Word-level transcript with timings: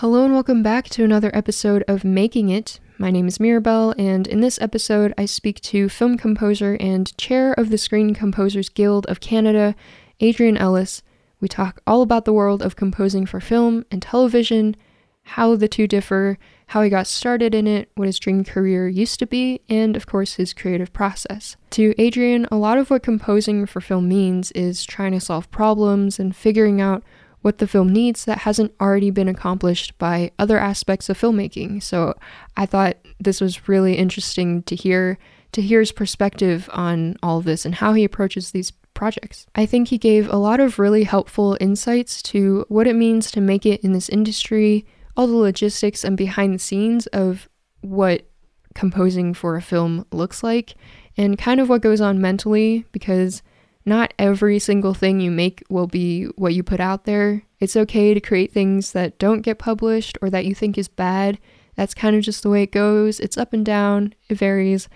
Hello 0.00 0.24
and 0.24 0.32
welcome 0.32 0.62
back 0.62 0.88
to 0.88 1.04
another 1.04 1.30
episode 1.34 1.84
of 1.86 2.04
Making 2.04 2.48
It. 2.48 2.80
My 2.96 3.10
name 3.10 3.28
is 3.28 3.38
Mirabelle, 3.38 3.94
and 3.98 4.26
in 4.26 4.40
this 4.40 4.58
episode, 4.58 5.12
I 5.18 5.26
speak 5.26 5.60
to 5.60 5.90
film 5.90 6.16
composer 6.16 6.78
and 6.80 7.14
chair 7.18 7.52
of 7.52 7.68
the 7.68 7.76
Screen 7.76 8.14
Composers 8.14 8.70
Guild 8.70 9.04
of 9.08 9.20
Canada, 9.20 9.74
Adrian 10.20 10.56
Ellis. 10.56 11.02
We 11.38 11.48
talk 11.48 11.82
all 11.86 12.00
about 12.00 12.24
the 12.24 12.32
world 12.32 12.62
of 12.62 12.76
composing 12.76 13.26
for 13.26 13.40
film 13.40 13.84
and 13.90 14.00
television, 14.00 14.74
how 15.22 15.54
the 15.54 15.68
two 15.68 15.86
differ, 15.86 16.38
how 16.68 16.80
he 16.80 16.88
got 16.88 17.06
started 17.06 17.54
in 17.54 17.66
it, 17.66 17.90
what 17.94 18.06
his 18.06 18.18
dream 18.18 18.42
career 18.42 18.88
used 18.88 19.18
to 19.18 19.26
be, 19.26 19.60
and 19.68 19.96
of 19.96 20.06
course 20.06 20.36
his 20.36 20.54
creative 20.54 20.94
process. 20.94 21.56
To 21.72 21.92
Adrian, 21.98 22.46
a 22.50 22.56
lot 22.56 22.78
of 22.78 22.88
what 22.88 23.02
composing 23.02 23.66
for 23.66 23.82
film 23.82 24.08
means 24.08 24.50
is 24.52 24.82
trying 24.82 25.12
to 25.12 25.20
solve 25.20 25.50
problems 25.50 26.18
and 26.18 26.34
figuring 26.34 26.80
out 26.80 27.02
what 27.42 27.58
the 27.58 27.66
film 27.66 27.92
needs 27.92 28.24
that 28.24 28.38
hasn't 28.38 28.74
already 28.80 29.10
been 29.10 29.28
accomplished 29.28 29.96
by 29.98 30.30
other 30.38 30.58
aspects 30.58 31.08
of 31.08 31.18
filmmaking. 31.18 31.82
So 31.82 32.14
I 32.56 32.66
thought 32.66 32.96
this 33.18 33.40
was 33.40 33.68
really 33.68 33.96
interesting 33.96 34.62
to 34.64 34.76
hear 34.76 35.18
to 35.52 35.62
hear 35.62 35.80
his 35.80 35.90
perspective 35.90 36.68
on 36.72 37.16
all 37.24 37.38
of 37.38 37.44
this 37.44 37.64
and 37.64 37.74
how 37.74 37.92
he 37.92 38.04
approaches 38.04 38.52
these 38.52 38.70
projects. 38.94 39.46
I 39.56 39.66
think 39.66 39.88
he 39.88 39.98
gave 39.98 40.28
a 40.28 40.36
lot 40.36 40.60
of 40.60 40.78
really 40.78 41.02
helpful 41.02 41.56
insights 41.60 42.22
to 42.24 42.64
what 42.68 42.86
it 42.86 42.94
means 42.94 43.32
to 43.32 43.40
make 43.40 43.66
it 43.66 43.80
in 43.80 43.92
this 43.92 44.08
industry, 44.08 44.86
all 45.16 45.26
the 45.26 45.34
logistics 45.34 46.04
and 46.04 46.16
behind 46.16 46.54
the 46.54 46.58
scenes 46.60 47.08
of 47.08 47.48
what 47.80 48.26
composing 48.74 49.34
for 49.34 49.56
a 49.56 49.62
film 49.62 50.06
looks 50.12 50.44
like, 50.44 50.74
and 51.16 51.38
kind 51.38 51.60
of 51.60 51.68
what 51.68 51.82
goes 51.82 52.00
on 52.00 52.20
mentally 52.20 52.84
because 52.92 53.42
not 53.84 54.12
every 54.18 54.58
single 54.58 54.94
thing 54.94 55.20
you 55.20 55.30
make 55.30 55.62
will 55.68 55.86
be 55.86 56.24
what 56.36 56.54
you 56.54 56.62
put 56.62 56.80
out 56.80 57.04
there. 57.04 57.42
It's 57.58 57.76
okay 57.76 58.14
to 58.14 58.20
create 58.20 58.52
things 58.52 58.92
that 58.92 59.18
don't 59.18 59.42
get 59.42 59.58
published 59.58 60.18
or 60.22 60.30
that 60.30 60.44
you 60.44 60.54
think 60.54 60.76
is 60.76 60.88
bad. 60.88 61.38
That's 61.76 61.94
kind 61.94 62.16
of 62.16 62.22
just 62.22 62.42
the 62.42 62.50
way 62.50 62.62
it 62.62 62.72
goes. 62.72 63.20
It's 63.20 63.38
up 63.38 63.52
and 63.52 63.64
down, 63.64 64.14
it 64.28 64.36
varies, 64.36 64.88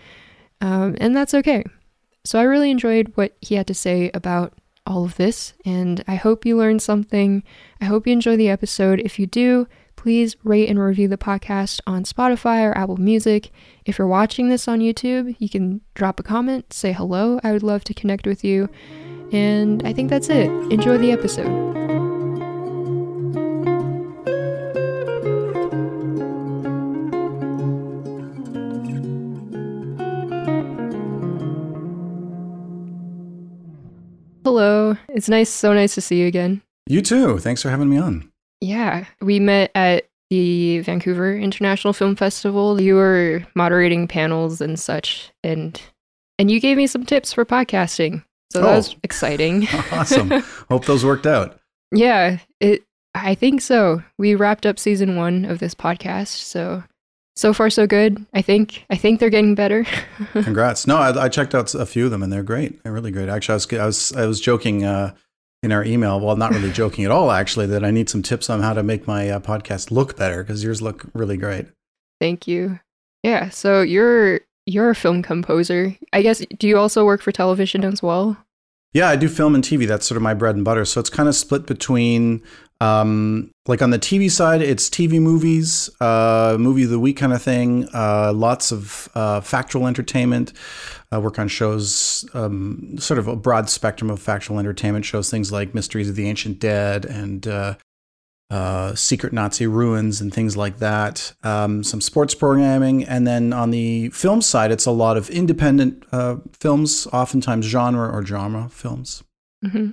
um, 0.61 0.97
and 1.01 1.17
that's 1.17 1.35
okay. 1.35 1.65
So 2.25 2.39
I 2.39 2.43
really 2.43 2.71
enjoyed 2.71 3.13
what 3.15 3.37
he 3.41 3.55
had 3.55 3.67
to 3.69 3.75
say 3.75 4.11
about 4.15 4.55
all 4.87 5.05
of 5.05 5.17
this, 5.17 5.55
and 5.65 6.05
I 6.07 6.17
hope 6.17 6.45
you 6.45 6.57
learned 6.57 6.83
something. 6.83 7.43
I 7.81 7.87
hope 7.87 8.07
you 8.07 8.13
enjoy 8.13 8.37
the 8.37 8.51
episode. 8.51 9.01
If 9.01 9.19
you 9.19 9.27
do, 9.27 9.67
please 10.05 10.37
rate 10.45 10.69
and 10.69 10.79
review 10.79 11.09
the 11.09 11.17
podcast 11.17 11.81
on 11.87 12.05
Spotify 12.05 12.63
or 12.69 12.77
Apple 12.77 12.99
Music. 12.99 13.51
If 13.87 13.99
you're 13.99 14.07
watching 14.07 14.51
this 14.51 14.69
on 14.69 14.81
YouTube, 14.81 15.35
you 15.39 15.49
can 15.49 15.81
drop 15.95 16.21
a 16.21 16.23
comment, 16.23 16.75
say 16.75 16.93
hello. 16.93 17.41
I 17.43 17.53
would 17.53 17.63
love 17.63 17.85
to 17.85 17.95
connect 17.95 18.27
with 18.27 18.45
you. 18.45 18.69
And 19.33 19.83
I 19.83 19.95
think 19.95 20.11
that's 20.11 20.29
it. 20.29 20.51
Enjoy 20.71 20.99
the 20.99 21.11
episode. 21.11 21.49
Hello. 34.45 34.99
It's 35.09 35.31
nice, 35.31 35.49
so 35.49 35.73
nice 35.73 35.95
to 35.95 36.03
see 36.03 36.21
you 36.21 36.27
again. 36.27 36.61
You 36.87 37.01
too. 37.01 37.39
Thanks 37.39 37.63
for 37.63 37.71
having 37.71 37.89
me 37.89 37.97
on. 37.97 38.34
Yeah, 38.61 39.07
we 39.21 39.41
met 39.41 39.71
at 39.75 40.09
the 40.31 40.81
Vancouver 40.81 41.37
International 41.37 41.93
Film 41.93 42.17
Festival. 42.17 42.81
You 42.81 42.95
were 42.95 43.47
moderating 43.55 44.09
panels 44.09 44.61
and 44.61 44.79
such, 44.79 45.33
and 45.43 45.81
and 46.39 46.51
you 46.51 46.61
gave 46.61 46.77
me 46.77 46.87
some 46.87 47.05
tips 47.05 47.33
for 47.33 47.45
podcasting. 47.45 48.25
So 48.53 48.61
that 48.61 48.73
oh. 48.73 48.77
was 48.77 48.97
exciting. 49.03 49.69
awesome. 49.93 50.31
Hope 50.71 50.85
those 50.87 51.05
worked 51.05 51.27
out. 51.27 51.61
Yeah, 51.97 52.39
it. 52.59 52.83
I 53.15 53.37
think 53.37 53.61
so. 53.61 54.03
We 54.19 54.35
wrapped 54.35 54.67
up 54.67 54.81
season 54.81 55.15
one 55.15 55.45
of 55.45 55.61
this 55.61 55.77
podcast, 55.77 56.39
so 56.39 56.83
so 57.37 57.53
far 57.53 57.71
so 57.71 57.87
good. 57.87 58.27
I 58.35 58.43
think 58.43 58.85
I 58.91 58.97
think 58.97 59.21
they're 59.21 59.31
getting 59.31 59.55
better. 59.55 59.87
Congrats! 60.33 60.89
No, 60.89 60.97
I, 60.97 61.25
I, 61.25 61.29
checked 61.29 61.55
out 61.55 61.73
a 61.73 61.87
few 61.87 62.07
of 62.07 62.11
them, 62.11 62.25
and 62.25 62.33
they're 62.33 62.43
great. 62.43 62.83
They're 62.83 62.93
really 62.93 63.13
great. 63.13 63.29
Actually, 63.29 63.53
I 63.53 63.57
was 63.57 63.73
I 63.77 63.87
was 63.87 64.13
I 64.13 64.27
was 64.27 64.41
joking. 64.41 64.83
Uh, 64.83 65.15
in 65.65 65.73
our 65.73 65.85
email. 65.85 66.21
Well, 66.21 66.37
not 66.37 66.53
really 66.53 66.71
joking 66.71 67.05
at 67.05 67.11
all, 67.11 67.31
actually, 67.31 67.67
that 67.67 67.85
I 67.85 67.91
need 67.91 68.09
some 68.09 68.23
tips 68.23 68.51
on 68.51 68.61
how 68.61 68.75
to 68.75 68.83
make 68.83 69.07
my 69.07 69.31
uh, 69.31 69.41
podcast 69.41 69.91
look 69.91 70.17
better 70.17 70.43
because 70.43 70.63
yours 70.63 70.83
look 70.83 71.07
really 71.15 71.37
great. 71.37 71.67
Thank 72.21 72.47
you. 72.47 72.79
Yeah. 73.23 73.49
So 73.49 73.81
you're 73.81 74.41
you're 74.67 74.91
a 74.91 74.95
film 74.95 75.23
composer. 75.23 75.97
I 76.13 76.23
guess. 76.23 76.45
Do 76.59 76.69
you 76.69 76.79
also 76.79 77.05
work 77.05 77.23
for 77.23 77.33
television 77.33 77.85
as 77.85 78.03
well? 78.03 78.37
Yeah, 78.95 79.09
I 79.09 79.17
do 79.17 79.29
film 79.29 79.57
and 79.57 79.65
TV. 79.65 79.89
That's 79.89 80.07
sort 80.07 80.17
of 80.17 80.23
my 80.23 80.35
bread 80.35 80.55
and 80.55 80.65
butter. 80.65 80.85
So 80.85 81.01
it's 81.01 81.11
kind 81.11 81.29
of 81.29 81.35
split 81.35 81.67
between, 81.67 82.43
um, 82.81 83.51
like 83.67 83.83
on 83.83 83.91
the 83.91 83.99
TV 83.99 84.31
side, 84.31 84.63
it's 84.63 84.89
TV 84.89 85.21
movies, 85.21 85.91
uh, 86.01 86.57
movie 86.61 86.85
of 86.85 86.91
the 86.91 87.01
week 87.01 87.17
kind 87.17 87.33
of 87.33 87.43
thing. 87.43 87.89
Uh, 87.93 88.33
lots 88.33 88.71
of 88.71 89.09
uh, 89.17 89.41
factual 89.41 89.89
entertainment. 89.89 90.53
I 91.11 91.19
work 91.19 91.41
on 91.41 91.49
shows, 91.49 92.25
um, 92.35 92.97
sort 92.99 93.19
of 93.19 93.27
a 93.27 93.35
broad 93.35 93.69
spectrum 93.69 94.11
of 94.11 94.23
factual 94.23 94.61
entertainment 94.61 95.05
shows, 95.05 95.29
things 95.29 95.51
like 95.51 95.75
Mysteries 95.75 96.09
of 96.09 96.15
the 96.15 96.29
Ancient 96.29 96.61
Dead 96.61 97.05
and 97.05 97.49
uh, 98.55 98.95
Secret 98.95 99.33
Nazi 99.33 99.67
Ruins 99.67 100.21
and 100.21 100.33
things 100.33 100.57
like 100.57 100.79
that. 100.79 101.35
Um, 101.43 101.83
some 101.83 102.01
sports 102.01 102.37
programming, 102.37 103.03
and 103.03 103.27
then 103.27 103.53
on 103.53 103.73
the 103.73 104.11
film 104.11 104.41
side, 104.41 104.71
it's 104.71 104.87
a 104.87 104.93
lot 104.93 105.17
of 105.17 105.29
independent 105.29 106.05
uh, 106.13 106.37
films, 106.53 107.09
oftentimes 107.13 107.67
genre 107.67 108.09
or 108.09 108.23
drama 108.23 108.69
films. 108.69 109.25
Mm-hmm. 109.65 109.91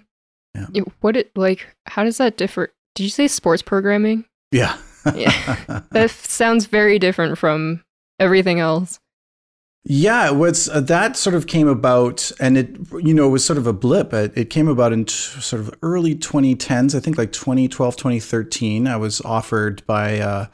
Yeah. 0.74 0.84
What 1.00 1.18
it 1.18 1.36
like? 1.36 1.76
How 1.88 2.04
does 2.04 2.20
that 2.20 2.38
differ? 2.38 2.72
Did 2.94 3.04
you 3.04 3.10
say 3.10 3.28
sports 3.28 3.64
programming? 3.64 4.26
Yeah. 4.52 4.78
yeah. 5.16 5.82
That 5.92 6.12
sounds 6.12 6.68
very 6.68 7.00
different 7.00 7.40
from 7.40 7.84
everything 8.20 8.60
else. 8.60 9.00
Yeah, 9.84 10.28
it 10.28 10.36
was 10.36 10.70
uh, 10.70 10.80
that 10.82 11.18
sort 11.18 11.36
of 11.36 11.48
came 11.48 11.68
about, 11.68 12.32
and 12.40 12.56
it 12.56 12.78
you 13.00 13.16
know 13.16 13.28
it 13.28 13.32
was 13.32 13.44
sort 13.44 13.58
of 13.58 13.66
a 13.66 13.74
blip. 13.74 14.14
It, 14.14 14.32
it 14.36 14.50
came 14.52 14.68
about 14.68 14.94
in 14.94 15.06
t- 15.06 15.14
sort 15.14 15.60
of 15.60 15.74
early 15.82 16.16
2010s, 16.16 16.94
I 16.94 17.00
think 17.00 17.18
like 17.18 17.32
2012, 17.32 17.96
2013. 17.96 18.88
I 18.88 18.98
was 18.98 19.22
offered 19.22 19.84
by 19.88 20.20
uh, 20.20 20.46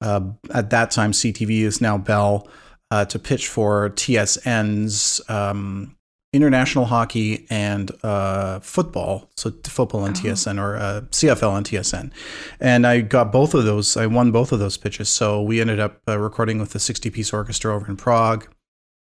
uh, 0.00 0.20
at 0.54 0.70
that 0.70 0.92
time 0.92 1.10
CTV 1.10 1.62
is 1.62 1.80
now 1.80 1.98
Bell 1.98 2.46
uh, 2.92 3.04
to 3.06 3.18
pitch 3.18 3.48
for 3.48 3.90
TSN's 3.90 5.28
um, 5.28 5.96
international 6.32 6.84
hockey 6.84 7.48
and 7.50 7.90
uh, 8.04 8.60
football, 8.60 9.28
so 9.36 9.50
football 9.64 10.02
on 10.02 10.10
oh. 10.10 10.12
TSN 10.12 10.62
or 10.62 10.76
uh, 10.76 11.00
CFL 11.10 11.50
on 11.50 11.64
TSN, 11.64 12.12
and 12.60 12.86
I 12.86 13.00
got 13.00 13.32
both 13.32 13.54
of 13.54 13.64
those. 13.64 13.96
I 13.96 14.06
won 14.06 14.30
both 14.30 14.52
of 14.52 14.60
those 14.60 14.76
pitches, 14.76 15.08
so 15.08 15.42
we 15.42 15.60
ended 15.60 15.80
up 15.80 16.00
recording 16.06 16.60
with 16.60 16.70
the 16.70 16.78
60 16.78 17.10
piece 17.10 17.32
orchestra 17.32 17.74
over 17.74 17.88
in 17.88 17.96
Prague 17.96 18.46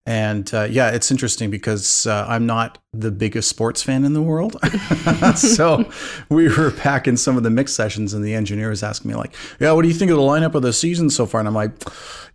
and 0.06 0.54
uh, 0.54 0.68
yeah, 0.70 0.90
it's 0.90 1.12
interesting 1.12 1.50
because 1.50 2.06
uh, 2.06 2.26
I'm 2.28 2.46
not 2.46 2.78
the 2.92 3.10
biggest 3.10 3.48
sports 3.48 3.82
fan 3.82 4.04
in 4.04 4.12
the 4.12 4.22
world. 4.22 4.58
so 5.38 5.90
we 6.28 6.50
were 6.50 6.72
back 6.72 7.08
in 7.08 7.16
some 7.16 7.38
of 7.38 7.44
the 7.44 7.50
mix 7.50 7.72
sessions, 7.72 8.14
and 8.14 8.24
the 8.24 8.34
engineer 8.34 8.70
was 8.70 8.84
asking 8.84 9.12
me, 9.12 9.16
like, 9.16 9.34
"Yeah, 9.62 9.72
what 9.72 9.84
do 9.84 9.88
you 9.88 9.94
think 9.94 10.12
of 10.12 10.18
the 10.18 10.24
lineup 10.24 10.56
of 10.56 10.62
the 10.62 10.74
season 10.74 11.10
so 11.10 11.26
far?" 11.26 11.40
And 11.40 11.48
I'm 11.48 11.56
like, 11.56 11.72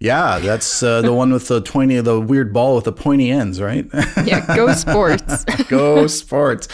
"Yeah, 0.00 0.38
that's 0.38 0.82
uh, 0.82 1.02
the 1.02 1.12
one 1.12 1.30
with 1.30 1.48
the 1.48 1.60
twenty, 1.60 2.00
the 2.00 2.18
weird 2.18 2.54
ball 2.54 2.74
with 2.74 2.84
the 2.84 2.92
pointy 2.92 3.30
ends, 3.30 3.60
right?" 3.60 3.86
yeah, 4.24 4.46
go 4.56 4.72
sports. 4.72 5.44
go 5.68 6.06
sports. 6.06 6.68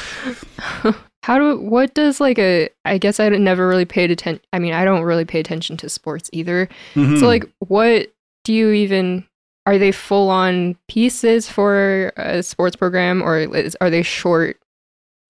How 1.24 1.38
do 1.38 1.58
what 1.58 1.94
does 1.94 2.20
like 2.20 2.38
a 2.38 2.68
I 2.84 2.98
guess 2.98 3.18
I 3.18 3.28
never 3.30 3.66
really 3.66 3.84
paid 3.84 4.12
attention. 4.12 4.44
I 4.52 4.60
mean, 4.60 4.74
I 4.74 4.84
don't 4.84 5.02
really 5.02 5.24
pay 5.24 5.40
attention 5.40 5.76
to 5.78 5.88
sports 5.88 6.30
either. 6.32 6.68
Mm-hmm. 6.94 7.16
So 7.16 7.26
like, 7.26 7.50
what 7.58 8.14
do 8.44 8.52
you 8.52 8.70
even 8.70 9.24
are 9.66 9.78
they 9.78 9.92
full 9.92 10.30
on 10.30 10.76
pieces 10.88 11.48
for 11.48 12.12
a 12.16 12.42
sports 12.42 12.76
program 12.76 13.22
or 13.22 13.38
is, 13.38 13.76
are 13.80 13.90
they 13.90 14.02
short 14.02 14.58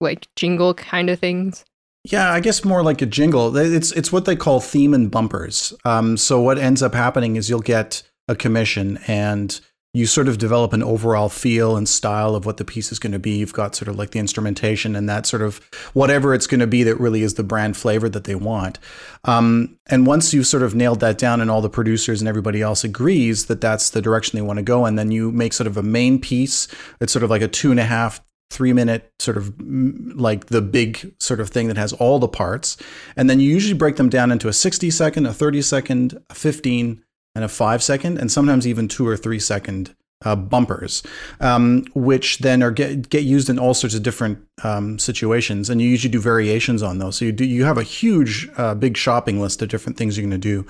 like 0.01 0.27
jingle 0.35 0.73
kind 0.73 1.09
of 1.09 1.19
things? 1.19 1.65
Yeah 2.03 2.31
i 2.31 2.39
guess 2.39 2.63
more 2.63 2.83
like 2.83 3.01
a 3.01 3.05
jingle. 3.05 3.55
It's 3.57 3.91
it's 3.91 4.11
what 4.11 4.25
they 4.25 4.35
call 4.35 4.59
theme 4.59 4.93
and 4.93 5.09
bumpers. 5.09 5.73
Um, 5.85 6.17
so 6.17 6.39
what 6.41 6.57
ends 6.57 6.83
up 6.83 6.93
happening 6.93 7.35
is 7.35 7.49
you'll 7.49 7.61
get 7.61 8.03
a 8.27 8.35
commission 8.35 8.99
and 9.07 9.59
you 9.95 10.05
sort 10.05 10.27
of 10.27 10.37
develop 10.37 10.73
an 10.73 10.83
overall 10.83 11.29
feel 11.29 11.77
and 11.77 11.87
style 11.87 12.35
of 12.35 12.45
what 12.45 12.57
the 12.57 12.65
piece 12.65 12.91
is 12.91 12.99
going 12.99 13.13
to 13.13 13.19
be. 13.19 13.37
You've 13.37 13.53
got 13.53 13.75
sort 13.75 13.87
of 13.87 13.95
like 13.95 14.11
the 14.11 14.19
instrumentation 14.19 14.93
and 14.93 15.07
that 15.07 15.25
sort 15.25 15.41
of 15.41 15.59
whatever 15.93 16.33
it's 16.33 16.47
going 16.47 16.59
to 16.59 16.67
be 16.67 16.83
that 16.83 16.99
really 16.99 17.21
is 17.21 17.35
the 17.35 17.43
brand 17.43 17.77
flavor 17.77 18.09
that 18.09 18.25
they 18.25 18.35
want. 18.35 18.77
Um, 19.23 19.79
and 19.87 20.05
once 20.05 20.33
you've 20.33 20.47
sort 20.47 20.63
of 20.63 20.75
nailed 20.75 20.99
that 20.99 21.17
down 21.17 21.39
and 21.39 21.49
all 21.49 21.61
the 21.61 21.69
producers 21.69 22.21
and 22.21 22.27
everybody 22.27 22.61
else 22.61 22.83
agrees 22.83 23.45
that 23.45 23.61
that's 23.61 23.91
the 23.91 24.01
direction 24.01 24.35
they 24.35 24.41
want 24.41 24.57
to 24.57 24.63
go, 24.63 24.83
and 24.83 24.99
then 24.99 25.11
you 25.11 25.31
make 25.31 25.53
sort 25.53 25.67
of 25.67 25.77
a 25.77 25.83
main 25.83 26.19
piece. 26.19 26.67
It's 26.99 27.13
sort 27.13 27.23
of 27.23 27.29
like 27.29 27.41
a 27.41 27.47
two 27.47 27.71
and 27.71 27.79
a 27.79 27.85
half, 27.85 28.21
three 28.49 28.73
minute 28.73 29.13
sort 29.19 29.37
of 29.37 29.53
like 29.61 30.47
the 30.47 30.61
big 30.61 31.13
sort 31.21 31.39
of 31.39 31.49
thing 31.49 31.69
that 31.69 31.77
has 31.77 31.93
all 31.93 32.19
the 32.19 32.27
parts. 32.27 32.75
And 33.15 33.29
then 33.29 33.39
you 33.39 33.49
usually 33.49 33.73
break 33.73 33.95
them 33.95 34.09
down 34.09 34.29
into 34.29 34.49
a 34.49 34.53
60 34.53 34.91
second, 34.91 35.25
a 35.25 35.33
30 35.33 35.61
second, 35.61 36.21
a 36.29 36.35
15, 36.35 37.01
and 37.35 37.43
a 37.43 37.49
five 37.49 37.83
second, 37.83 38.17
and 38.17 38.31
sometimes 38.31 38.65
even 38.65 38.87
two 38.87 39.07
or 39.07 39.17
three 39.17 39.39
second 39.39 39.93
uh, 40.23 40.35
bumpers, 40.35 41.03
um, 41.41 41.85
which 41.93 42.39
then 42.39 42.63
are 42.63 42.71
get 42.71 43.09
get 43.09 43.23
used 43.23 43.49
in 43.49 43.59
all 43.59 43.73
sorts 43.73 43.95
of 43.95 44.03
different 44.03 44.39
um, 44.63 44.97
situations, 44.97 45.69
and 45.69 45.81
you 45.81 45.89
usually 45.89 46.11
do 46.11 46.21
variations 46.21 46.81
on 46.81 46.97
those. 46.99 47.17
So 47.17 47.25
you 47.25 47.31
do 47.31 47.45
you 47.45 47.65
have 47.65 47.77
a 47.77 47.83
huge, 47.83 48.49
uh, 48.57 48.73
big 48.75 48.97
shopping 48.97 49.39
list 49.39 49.61
of 49.61 49.69
different 49.69 49.97
things 49.97 50.17
you're 50.17 50.27
going 50.27 50.31
to 50.31 50.37
do, 50.37 50.65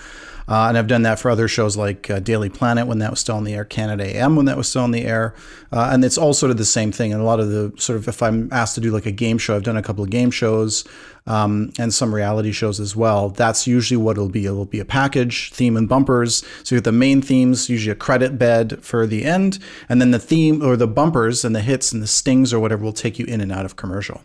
uh, 0.47 0.67
and 0.67 0.77
I've 0.77 0.87
done 0.87 1.03
that 1.03 1.19
for 1.19 1.31
other 1.31 1.47
shows 1.47 1.75
like 1.75 2.09
uh, 2.09 2.19
Daily 2.19 2.49
Planet 2.49 2.87
when 2.87 2.99
that 2.99 3.09
was 3.09 3.19
still 3.19 3.35
on 3.35 3.43
the 3.43 3.53
air, 3.53 3.65
Canada 3.65 4.05
AM 4.05 4.35
when 4.35 4.45
that 4.45 4.57
was 4.57 4.67
still 4.67 4.83
on 4.83 4.91
the 4.91 5.05
air, 5.05 5.33
uh, 5.71 5.89
and 5.91 6.03
it's 6.05 6.17
all 6.17 6.33
sort 6.33 6.51
of 6.51 6.57
the 6.57 6.65
same 6.65 6.91
thing. 6.91 7.11
And 7.13 7.21
a 7.21 7.25
lot 7.25 7.39
of 7.39 7.49
the 7.49 7.73
sort 7.77 7.97
of 7.97 8.07
if 8.07 8.21
I'm 8.21 8.49
asked 8.51 8.75
to 8.75 8.81
do 8.81 8.91
like 8.91 9.05
a 9.05 9.11
game 9.11 9.37
show, 9.37 9.55
I've 9.55 9.63
done 9.63 9.77
a 9.77 9.83
couple 9.83 10.03
of 10.03 10.09
game 10.09 10.31
shows 10.31 10.85
um, 11.27 11.71
and 11.79 11.93
some 11.93 12.13
reality 12.13 12.51
shows 12.51 12.79
as 12.79 12.95
well. 12.95 13.29
That's 13.29 13.65
usually 13.65 13.97
what 13.97 14.17
it'll 14.17 14.29
be. 14.29 14.45
It'll 14.45 14.65
be 14.65 14.79
a 14.79 14.85
package, 14.85 15.51
theme, 15.51 15.75
and 15.75 15.89
bumpers. 15.89 16.43
So 16.63 16.75
you 16.75 16.77
have 16.77 16.83
the 16.83 16.91
main 16.91 17.21
themes, 17.21 17.69
usually 17.69 17.91
a 17.91 17.95
credit 17.95 18.37
bed 18.37 18.83
for 18.83 19.07
the 19.07 19.25
end, 19.25 19.59
and 19.89 19.99
then 19.99 20.11
the 20.11 20.19
theme 20.19 20.61
or 20.61 20.77
the 20.77 20.87
bumpers 20.87 21.43
and 21.43 21.55
the 21.55 21.61
hits 21.61 21.91
and 21.91 22.01
the 22.01 22.07
stings 22.07 22.53
or 22.53 22.59
whatever 22.59 22.83
will 22.83 22.93
take 22.93 23.17
you 23.17 23.25
in 23.25 23.41
and 23.41 23.51
out 23.51 23.65
of 23.65 23.75
commercial. 23.75 24.21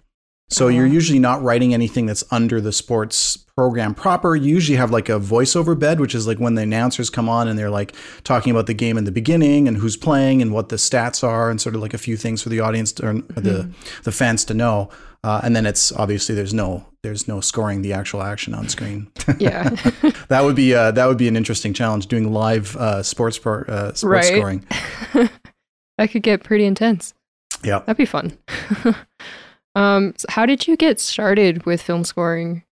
So 0.51 0.67
you're 0.67 0.87
usually 0.87 1.21
not 1.21 1.43
writing 1.43 1.73
anything 1.73 2.07
that's 2.07 2.25
under 2.33 2.61
the 2.61 2.73
sports 2.73 3.37
program 3.37 3.95
proper. 3.95 4.35
You 4.35 4.53
usually 4.53 4.77
have 4.77 4.91
like 4.91 5.09
a 5.09 5.21
voiceover 5.21 5.79
bed, 5.79 6.01
which 6.01 6.15
is 6.15 6.27
like 6.27 6.39
when 6.39 6.57
the 6.57 6.63
announcers 6.63 7.09
come 7.09 7.29
on 7.29 7.47
and 7.47 7.59
they're 7.59 7.71
like 7.71 7.95
talking 8.25 8.51
about 8.51 8.67
the 8.67 8.75
game 8.75 8.99
in 8.99 9.05
the 9.05 9.13
beginning 9.13 9.69
and 9.69 9.77
who's 9.77 9.97
playing 9.97 10.43
and 10.43 10.53
what 10.53 10.69
the 10.69 10.77
stats 10.77 11.23
are 11.23 11.51
and 11.51 11.61
sort 11.61 11.77
of 11.77 11.81
like 11.81 11.95
a 11.95 11.99
few 11.99 12.17
things 12.17 12.43
for 12.43 12.49
the 12.49 12.59
audience 12.59 12.91
to, 12.93 13.07
or 13.07 13.15
mm-hmm. 13.15 13.41
the 13.41 13.71
the 14.03 14.13
fans 14.13 14.45
to 14.47 14.55
know. 14.55 14.91
Uh, 15.23 15.41
and 15.45 15.55
then 15.55 15.67
it's 15.67 15.93
obviously 15.93 16.35
there's 16.35 16.55
no 16.55 16.87
there's 17.03 17.29
no 17.29 17.41
scoring 17.41 17.83
the 17.83 17.93
actual 17.93 18.23
action 18.23 18.55
on 18.55 18.69
screen. 18.69 19.11
Yeah, 19.39 19.69
that 20.29 20.43
would 20.43 20.57
be 20.57 20.75
uh, 20.75 20.91
that 20.91 21.07
would 21.07 21.17
be 21.17 21.29
an 21.29 21.37
interesting 21.37 21.73
challenge 21.73 22.09
doing 22.09 22.33
live 22.33 22.77
uh, 22.77 23.03
sports 23.03 23.39
pro, 23.39 23.63
uh, 23.63 23.93
sports 23.93 24.03
right. 24.03 24.25
scoring. 24.25 24.67
that 25.99 26.11
could 26.11 26.23
get 26.23 26.43
pretty 26.43 26.65
intense. 26.65 27.15
Yeah, 27.63 27.79
that'd 27.81 27.97
be 27.97 28.05
fun. 28.05 28.37
Um, 29.75 30.15
so 30.17 30.27
how 30.29 30.47
did 30.47 30.67
you 30.67 30.77
get 30.77 31.01
started 31.01 31.65
with 31.65 31.83
film 31.83 32.05
scoring? 32.05 32.65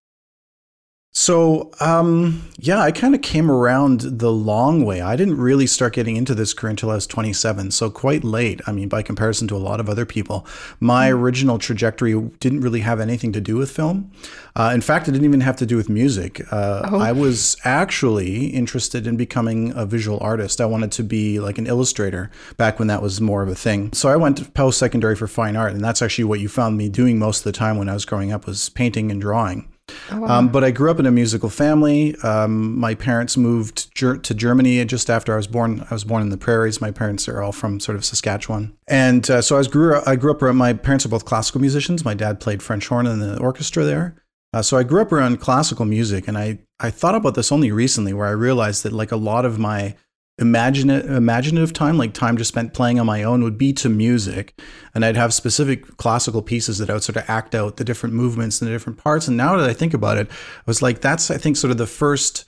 So, 1.21 1.73
um, 1.81 2.49
yeah, 2.59 2.79
I 2.79 2.93
kind 2.93 3.13
of 3.13 3.23
came 3.23 3.51
around 3.51 4.03
the 4.03 4.31
long 4.31 4.85
way. 4.85 5.01
I 5.01 5.17
didn't 5.17 5.37
really 5.37 5.67
start 5.67 5.95
getting 5.95 6.15
into 6.15 6.33
this 6.33 6.55
career 6.55 6.71
until 6.71 6.93
I 6.93 6.95
was 6.95 7.09
27, 7.09 7.73
so 7.73 7.91
quite 7.91 8.23
late. 8.23 8.61
I 8.69 8.73
mean, 8.73 8.89
by 8.89 9.03
comparison 9.03 9.49
to 9.49 9.57
a 9.57 9.59
lot 9.59 9.81
of 9.81 9.89
other 9.91 10.07
people, 10.07 10.47
my 10.79 11.11
mm. 11.11 11.15
original 11.15 11.59
trajectory 11.59 12.15
didn't 12.39 12.61
really 12.61 12.83
have 12.83 13.01
anything 13.01 13.33
to 13.33 13.41
do 13.41 13.57
with 13.57 13.73
film. 13.73 14.13
Uh, 14.55 14.71
in 14.73 14.81
fact, 14.81 15.09
it 15.09 15.11
didn't 15.11 15.25
even 15.25 15.41
have 15.41 15.57
to 15.57 15.67
do 15.67 15.77
with 15.77 15.89
music. 15.89 16.41
Uh, 16.53 16.89
oh. 16.93 17.01
I 17.01 17.11
was 17.11 17.57
actually 17.65 18.47
interested 18.47 19.05
in 19.05 19.17
becoming 19.17 19.73
a 19.75 19.85
visual 19.85 20.19
artist. 20.21 20.61
I 20.61 20.67
wanted 20.67 20.93
to 20.93 21.03
be 21.03 21.41
like 21.41 21.59
an 21.59 21.67
illustrator 21.67 22.31
back 22.57 22.79
when 22.79 22.87
that 22.89 23.03
was 23.03 23.21
more 23.21 23.43
of 23.43 23.49
a 23.49 23.57
thing. 23.57 23.93
So 23.93 24.09
I 24.09 24.15
went 24.15 24.39
to 24.39 24.45
post 24.45 24.79
secondary 24.79 25.17
for 25.17 25.27
fine 25.27 25.57
art, 25.57 25.73
and 25.73 25.83
that's 25.83 26.01
actually 26.01 26.25
what 26.25 26.39
you 26.39 26.49
found 26.49 26.77
me 26.77 26.89
doing 26.89 27.19
most 27.19 27.39
of 27.39 27.45
the 27.45 27.59
time 27.59 27.77
when 27.77 27.89
I 27.89 27.95
was 27.95 28.05
growing 28.05 28.31
up 28.31 28.47
was 28.47 28.69
painting 28.69 29.11
and 29.11 29.21
drawing. 29.21 29.69
Oh, 30.11 30.27
um, 30.27 30.49
but 30.49 30.65
I 30.65 30.71
grew 30.71 30.91
up 30.91 30.99
in 30.99 31.07
a 31.07 31.11
musical 31.11 31.49
family. 31.49 32.15
Um, 32.23 32.79
my 32.79 32.95
parents 32.95 33.37
moved 33.37 33.95
ger- 33.95 34.17
to 34.17 34.35
Germany 34.35 34.85
just 34.85 35.11
after 35.11 35.35
I 35.35 35.37
was 35.37 35.47
born. 35.47 35.85
I 35.91 35.95
was 35.95 36.05
born 36.05 36.23
in 36.23 36.31
the 36.31 36.37
prairies. 36.37 36.81
My 36.81 36.91
parents 36.91 37.29
are 37.29 37.43
all 37.43 37.53
from 37.53 37.81
sort 37.81 37.97
of 37.97 38.05
Saskatchewan, 38.05 38.77
and 38.87 39.29
uh, 39.31 39.43
so 39.43 39.57
I 39.57 39.59
was 39.59 39.69
grew. 39.69 39.95
Up, 39.97 40.07
I 40.07 40.17
grew 40.17 40.31
up 40.31 40.43
around. 40.43 40.57
My 40.57 40.73
parents 40.73 41.05
are 41.05 41.11
both 41.11 41.25
classical 41.25 41.61
musicians. 41.61 42.05
My 42.05 42.15
dad 42.15 42.41
played 42.41 42.63
French 42.63 42.89
horn 42.89 43.07
in 43.07 43.21
the 43.21 43.39
orchestra 43.39 43.85
there. 43.85 44.17
Uh, 44.53 44.63
so 44.63 44.79
I 44.79 44.83
grew 44.83 45.03
up 45.03 45.13
around 45.13 45.41
classical 45.41 45.85
music, 45.85 46.27
and 46.29 46.39
I 46.39 46.59
I 46.81 46.91
thought 46.91 47.15
about 47.15 47.35
this 47.35 47.53
only 47.53 47.71
recently, 47.71 48.13
where 48.13 48.27
I 48.27 48.33
realized 48.33 48.83
that 48.85 48.93
like 48.93 49.13
a 49.13 49.17
lot 49.17 49.45
of 49.45 49.59
my 49.59 49.95
imaginative, 50.39 51.11
imaginative 51.11 51.73
time, 51.73 51.99
like 51.99 52.13
time 52.13 52.37
just 52.37 52.49
spent 52.49 52.75
playing 52.75 52.99
on 53.01 53.07
my 53.07 53.23
own, 53.23 53.43
would 53.43 53.59
be 53.59 53.73
to 53.75 53.89
music. 53.89 54.59
And 54.95 55.05
I'd 55.05 55.17
have 55.17 55.35
specific 55.35 55.97
classical 55.97 56.43
pieces 56.43 56.79
that 56.79 56.91
I 56.91 56.95
would 56.95 57.03
sort 57.03 57.17
of 57.17 57.29
act 57.29 57.55
out 57.55 57.77
the 57.77 57.85
different 57.85 58.15
movements 58.15 58.61
and 58.61 58.69
the 58.69 58.75
different 58.75 58.99
parts. 58.99 59.29
And 59.29 59.37
now 59.37 59.57
that 59.57 59.69
I 59.69 59.73
think 59.73 59.95
about 59.95 60.19
it, 60.19 60.31
I 60.31 60.63
was 60.67 60.83
like, 60.83 61.01
that's, 61.01 61.31
I 61.31 61.39
think, 61.39 61.57
sort 61.57 61.71
of 61.71 61.79
the 61.79 61.87
first 61.87 62.45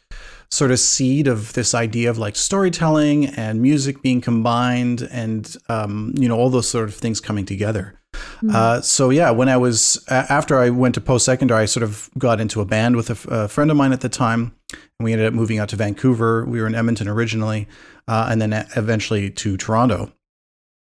sort 0.51 0.73
of 0.73 0.81
seed 0.81 1.29
of 1.29 1.53
this 1.53 1.75
idea 1.75 2.11
of 2.11 2.19
like 2.19 2.35
storytelling 2.35 3.27
and 3.27 3.63
music 3.63 4.03
being 4.03 4.21
combined 4.21 5.03
and, 5.13 5.57
um, 5.69 6.13
you 6.17 6.29
know, 6.29 6.37
all 6.37 6.51
those 6.51 6.69
sort 6.69 6.89
of 6.89 6.95
things 6.95 7.21
coming 7.21 7.47
together. 7.47 8.00
Mm-hmm. 8.37 8.51
Uh, 8.55 8.81
so 8.81 9.11
yeah, 9.11 9.31
when 9.31 9.49
I 9.49 9.57
was 9.57 10.05
after 10.09 10.59
I 10.59 10.71
went 10.71 10.95
to 10.97 11.01
post 11.01 11.25
secondary, 11.25 11.63
I 11.63 11.67
sort 11.67 11.85
of 11.85 12.11
got 12.19 12.41
into 12.41 12.61
a 12.61 12.65
band 12.65 12.97
with 12.97 13.11
a, 13.11 13.49
friend 13.49 13.71
of 13.71 13.77
mine 13.77 13.93
at 13.93 14.01
the 14.01 14.09
time, 14.09 14.55
and 14.73 15.05
we 15.05 15.13
ended 15.13 15.27
up 15.27 15.35
moving 15.35 15.59
out 15.59 15.69
to 15.71 15.77
Vancouver. 15.77 16.45
We 16.45 16.61
were 16.61 16.67
in 16.67 16.75
Edmonton 16.75 17.09
originally, 17.09 17.69
uh, 18.09 18.29
and 18.31 18.41
then 18.41 18.53
eventually 18.77 19.31
to 19.31 19.57
Toronto. 19.57 20.13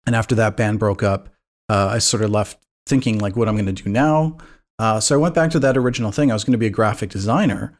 And 0.06 0.14
after 0.14 0.34
that 0.36 0.56
band 0.56 0.78
broke 0.78 1.02
up, 1.02 1.28
uh, 1.68 1.88
I 1.92 1.98
sort 1.98 2.22
of 2.22 2.30
left 2.30 2.58
thinking 2.86 3.18
like, 3.18 3.36
what 3.36 3.48
I'm 3.48 3.56
going 3.56 3.66
to 3.66 3.82
do 3.82 3.90
now. 3.90 4.38
Uh, 4.78 5.00
so 5.00 5.14
I 5.14 5.18
went 5.18 5.34
back 5.34 5.50
to 5.50 5.58
that 5.60 5.76
original 5.76 6.12
thing. 6.12 6.30
I 6.30 6.34
was 6.34 6.44
going 6.44 6.52
to 6.52 6.58
be 6.58 6.66
a 6.66 6.70
graphic 6.70 7.10
designer, 7.10 7.78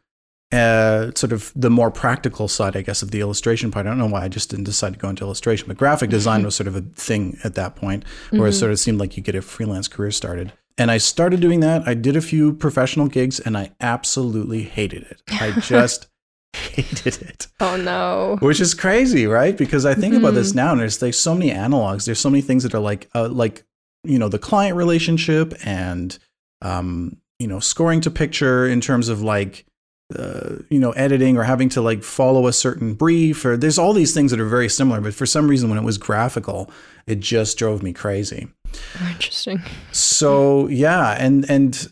uh, 0.53 1.11
sort 1.15 1.33
of 1.33 1.53
the 1.57 1.71
more 1.71 1.91
practical 1.91 2.49
side, 2.49 2.77
I 2.77 2.83
guess, 2.83 3.03
of 3.03 3.11
the 3.11 3.21
illustration 3.21 3.71
part. 3.71 3.87
I 3.87 3.91
don't 3.91 3.99
know 3.99 4.07
why 4.07 4.23
I 4.23 4.29
just 4.29 4.51
didn't 4.51 4.65
decide 4.65 4.93
to 4.93 4.99
go 4.99 5.09
into 5.09 5.25
illustration, 5.25 5.67
but 5.69 5.77
graphic 5.77 6.11
design 6.11 6.45
was 6.45 6.55
sort 6.55 6.69
of 6.69 6.77
a 6.77 6.83
thing 6.83 7.39
at 7.45 7.55
that 7.55 7.77
point 7.77 8.05
where 8.31 8.43
mm-hmm. 8.43 8.49
it 8.49 8.53
sort 8.53 8.71
of 8.71 8.79
seemed 8.79 9.01
like 9.01 9.17
you 9.17 9.23
get 9.23 9.35
a 9.35 9.43
freelance 9.43 9.89
career 9.89 10.11
started. 10.11 10.53
And 10.79 10.91
I 10.91 10.99
started 10.99 11.41
doing 11.41 11.61
that. 11.61 11.89
I 11.89 11.95
did 11.95 12.17
a 12.17 12.21
few 12.21 12.53
professional 12.53 13.09
gigs 13.09 13.41
and 13.41 13.57
I 13.57 13.73
absolutely 13.81 14.63
hated 14.63 15.03
it. 15.05 15.23
I 15.29 15.51
just 15.61 16.09
hated 16.53 17.23
it. 17.23 17.49
Oh 17.61 17.77
no. 17.77 18.37
Which 18.41 18.61
is 18.61 18.75
crazy, 18.75 19.27
right? 19.27 19.57
Because 19.57 19.87
I 19.87 19.95
think 19.95 20.15
mm-hmm. 20.15 20.25
about 20.25 20.35
this 20.35 20.51
mm-hmm. 20.51 20.59
now 20.59 20.73
and 20.73 20.81
there's 20.81 21.01
like 21.01 21.15
so 21.15 21.35
many 21.35 21.51
analogs. 21.51 22.05
There's 22.05 22.21
so 22.21 22.31
many 22.31 22.43
things 22.43 22.63
that 22.63 22.75
are 22.75 22.81
like 22.81 23.09
uh, 23.15 23.29
like 23.29 23.65
you 24.05 24.19
know, 24.19 24.29
the 24.29 24.39
client 24.39 24.77
relationship 24.77 25.55
and 25.65 26.17
um, 26.63 27.17
you 27.39 27.49
know, 27.49 27.59
scoring 27.59 28.01
to 28.03 28.11
picture 28.11 28.67
in 28.67 28.81
terms 28.81 29.09
of 29.09 29.23
like 29.23 29.67
uh, 30.15 30.57
you 30.71 30.79
know, 30.79 30.93
editing 30.93 31.37
or 31.37 31.43
having 31.43 31.69
to 31.71 31.81
like 31.81 32.03
follow 32.03 32.47
a 32.47 32.53
certain 32.53 32.95
brief 32.95 33.45
or 33.45 33.57
there's 33.57 33.79
all 33.79 33.93
these 33.93 34.15
things 34.15 34.31
that 34.31 34.39
are 34.39 34.47
very 34.47 34.69
similar, 34.69 35.01
but 35.01 35.15
for 35.15 35.27
some 35.27 35.49
reason 35.49 35.69
when 35.69 35.79
it 35.79 35.85
was 35.85 35.99
graphical, 35.99 36.71
it 37.07 37.21
just 37.21 37.59
drove 37.59 37.83
me 37.83 37.93
crazy. 37.93 38.49
Oh, 39.01 39.09
interesting. 39.11 39.63
So 39.93 40.69
yeah, 40.69 41.17
and 41.19 41.49
and 41.51 41.89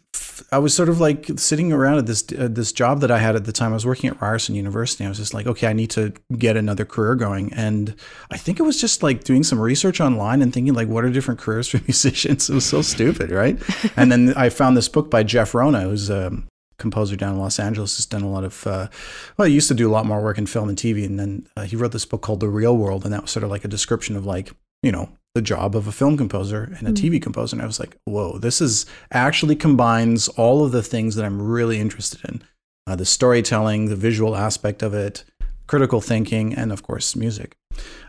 I 0.50 0.58
was 0.58 0.75
sort 0.75 0.88
of 0.88 1.00
like 1.00 1.28
sitting 1.37 1.72
around 1.72 1.99
at 1.99 2.06
this 2.06 2.25
uh, 2.38 2.49
this 2.50 2.72
job 2.72 3.00
that 3.00 3.11
I 3.11 3.19
had 3.19 3.37
at 3.37 3.44
the 3.44 3.52
time. 3.52 3.72
I 3.72 3.75
was 3.75 3.87
working 3.87 4.11
at 4.11 4.20
Ryerson 4.20 4.55
University. 4.55 5.05
I 5.05 5.08
was 5.08 5.19
just 5.19 5.34
like, 5.34 5.46
okay, 5.46 5.66
I 5.66 5.72
need 5.72 5.90
to 5.90 6.12
get 6.37 6.56
another 6.56 6.84
career 6.84 7.14
going. 7.14 7.52
And 7.52 7.94
I 8.31 8.37
think 8.37 8.61
it 8.61 8.62
was 8.62 8.81
just 8.81 9.02
like 9.02 9.25
doing 9.25 9.43
some 9.43 9.61
research 9.61 10.00
online 10.00 10.43
and 10.43 10.52
thinking 10.52 10.75
like, 10.75 10.88
what 10.88 11.05
are 11.05 11.11
different 11.11 11.40
careers 11.40 11.69
for 11.69 11.78
musicians? 11.87 12.49
It 12.49 12.55
was 12.55 12.66
so 12.66 12.82
stupid, 12.82 13.31
right? 13.31 13.61
and 13.96 14.11
then 14.11 14.34
I 14.37 14.49
found 14.49 14.76
this 14.76 14.88
book 14.88 15.11
by 15.11 15.22
Jeff 15.22 15.55
Rona, 15.55 15.82
who's 15.82 16.11
a 16.11 16.28
um, 16.28 16.49
composer 16.79 17.17
down 17.17 17.35
in 17.35 17.41
Los 17.41 17.59
Angeles, 17.59 17.97
has 17.97 18.06
done 18.06 18.23
a 18.23 18.31
lot 18.31 18.44
of, 18.44 18.67
uh, 18.67 18.88
well, 19.37 19.49
he 19.49 19.55
used 19.55 19.69
to 19.69 19.75
do 19.75 19.88
a 19.88 19.93
lot 19.93 20.06
more 20.06 20.23
work 20.23 20.38
in 20.38 20.47
film 20.47 20.69
and 20.69 20.79
TV. 20.79 21.05
And 21.05 21.19
then 21.19 21.47
uh, 21.56 21.62
he 21.62 21.76
wrote 21.76 21.93
this 21.93 22.04
book 22.04 22.23
called 22.23 22.40
The 22.40 22.49
Reel 22.49 22.76
World. 22.76 23.04
And 23.04 23.12
that 23.12 23.23
was 23.23 23.31
sort 23.31 23.45
of 23.45 23.50
like 23.50 23.64
a 23.64 23.69
description 23.69 24.16
of 24.16 24.26
like, 24.26 24.52
you 24.83 24.93
know, 24.93 25.09
the 25.35 25.43
job 25.43 25.75
of 25.75 25.88
a 25.88 25.93
film 25.93 26.16
composer 26.16 26.75
and 26.78 26.87
a 26.87 26.93
mm. 26.93 26.97
TV 26.97 27.21
composer. 27.21 27.57
And 27.57 27.62
I 27.62 27.66
was 27.66 27.81
like, 27.81 27.97
whoa, 28.04 28.38
this 28.38 28.61
is 28.61 28.87
actually 29.11 29.57
combines 29.57 30.28
all 30.28 30.64
of 30.64 30.73
the 30.73 30.83
things 30.83 31.16
that 31.16 31.25
I'm 31.25 31.43
really 31.43 31.81
interested 31.81 32.21
in 32.28 32.43
uh, 32.87 32.97
the 32.97 33.04
storytelling, 33.04 33.87
the 33.87 33.97
visual 33.97 34.37
aspect 34.37 34.83
of 34.83 34.95
it, 34.95 35.25
critical 35.66 36.00
thinking, 36.00 36.54
and 36.54 36.71
of 36.71 36.83
course, 36.83 37.16
music. 37.16 37.57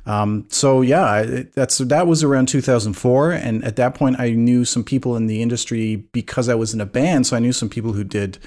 Um, 0.05 0.45
so 0.49 0.81
yeah, 0.81 1.43
that's 1.53 1.79
that 1.79 2.07
was 2.07 2.23
around 2.23 2.47
2004, 2.47 3.31
and 3.31 3.63
at 3.63 3.75
that 3.77 3.95
point, 3.95 4.19
I 4.19 4.31
knew 4.31 4.65
some 4.65 4.83
people 4.83 5.15
in 5.15 5.27
the 5.27 5.41
industry 5.41 5.95
because 6.11 6.47
I 6.47 6.55
was 6.55 6.73
in 6.73 6.81
a 6.81 6.85
band. 6.85 7.27
So 7.27 7.35
I 7.35 7.39
knew 7.39 7.53
some 7.53 7.69
people 7.69 7.93
who 7.93 8.03
did, 8.03 8.37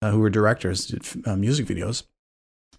uh, 0.00 0.10
who 0.10 0.20
were 0.20 0.30
directors, 0.30 0.86
did 0.86 1.04
uh, 1.26 1.36
music 1.36 1.66
videos. 1.66 2.04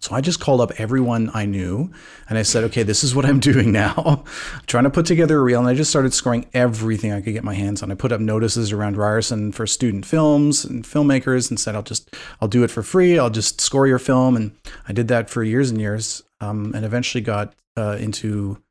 So 0.00 0.14
I 0.14 0.22
just 0.22 0.40
called 0.40 0.62
up 0.62 0.72
everyone 0.80 1.30
I 1.34 1.44
knew, 1.44 1.90
and 2.30 2.38
I 2.38 2.42
said, 2.42 2.64
"Okay, 2.64 2.82
this 2.82 3.04
is 3.04 3.14
what 3.14 3.26
I'm 3.26 3.38
doing 3.50 3.70
now. 3.70 3.94
I'm 3.96 4.24
trying 4.66 4.84
to 4.84 4.90
put 4.90 5.04
together 5.04 5.38
a 5.38 5.42
reel." 5.42 5.60
And 5.60 5.68
I 5.68 5.74
just 5.74 5.90
started 5.90 6.14
scoring 6.14 6.46
everything 6.54 7.12
I 7.12 7.20
could 7.20 7.34
get 7.34 7.44
my 7.44 7.54
hands 7.54 7.82
on. 7.82 7.92
I 7.92 7.94
put 7.94 8.10
up 8.10 8.20
notices 8.20 8.72
around 8.72 8.96
Ryerson 8.96 9.52
for 9.52 9.66
student 9.66 10.06
films 10.06 10.64
and 10.64 10.84
filmmakers, 10.84 11.50
and 11.50 11.60
said, 11.60 11.74
"I'll 11.74 11.82
just, 11.82 12.16
I'll 12.40 12.48
do 12.48 12.64
it 12.64 12.70
for 12.70 12.82
free. 12.82 13.18
I'll 13.18 13.28
just 13.28 13.60
score 13.60 13.86
your 13.86 13.98
film." 13.98 14.36
And 14.36 14.52
I 14.88 14.94
did 14.94 15.08
that 15.08 15.28
for 15.28 15.44
years 15.44 15.70
and 15.70 15.78
years, 15.78 16.22
um, 16.40 16.72
and 16.74 16.86
eventually 16.86 17.20
got 17.20 17.54
uh, 17.80 17.96
into 17.96 18.62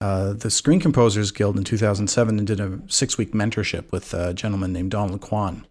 uh, 0.00 0.32
the 0.32 0.50
Screen 0.50 0.80
Composers 0.80 1.30
Guild 1.30 1.56
in 1.56 1.64
2007 1.64 2.38
and 2.38 2.46
did 2.46 2.60
a 2.60 2.80
six 2.86 3.18
week 3.18 3.32
mentorship 3.32 3.90
with 3.92 4.14
a 4.14 4.32
gentleman 4.34 4.72
named 4.72 4.90
Don 4.90 5.16
LeQuan. 5.16 5.64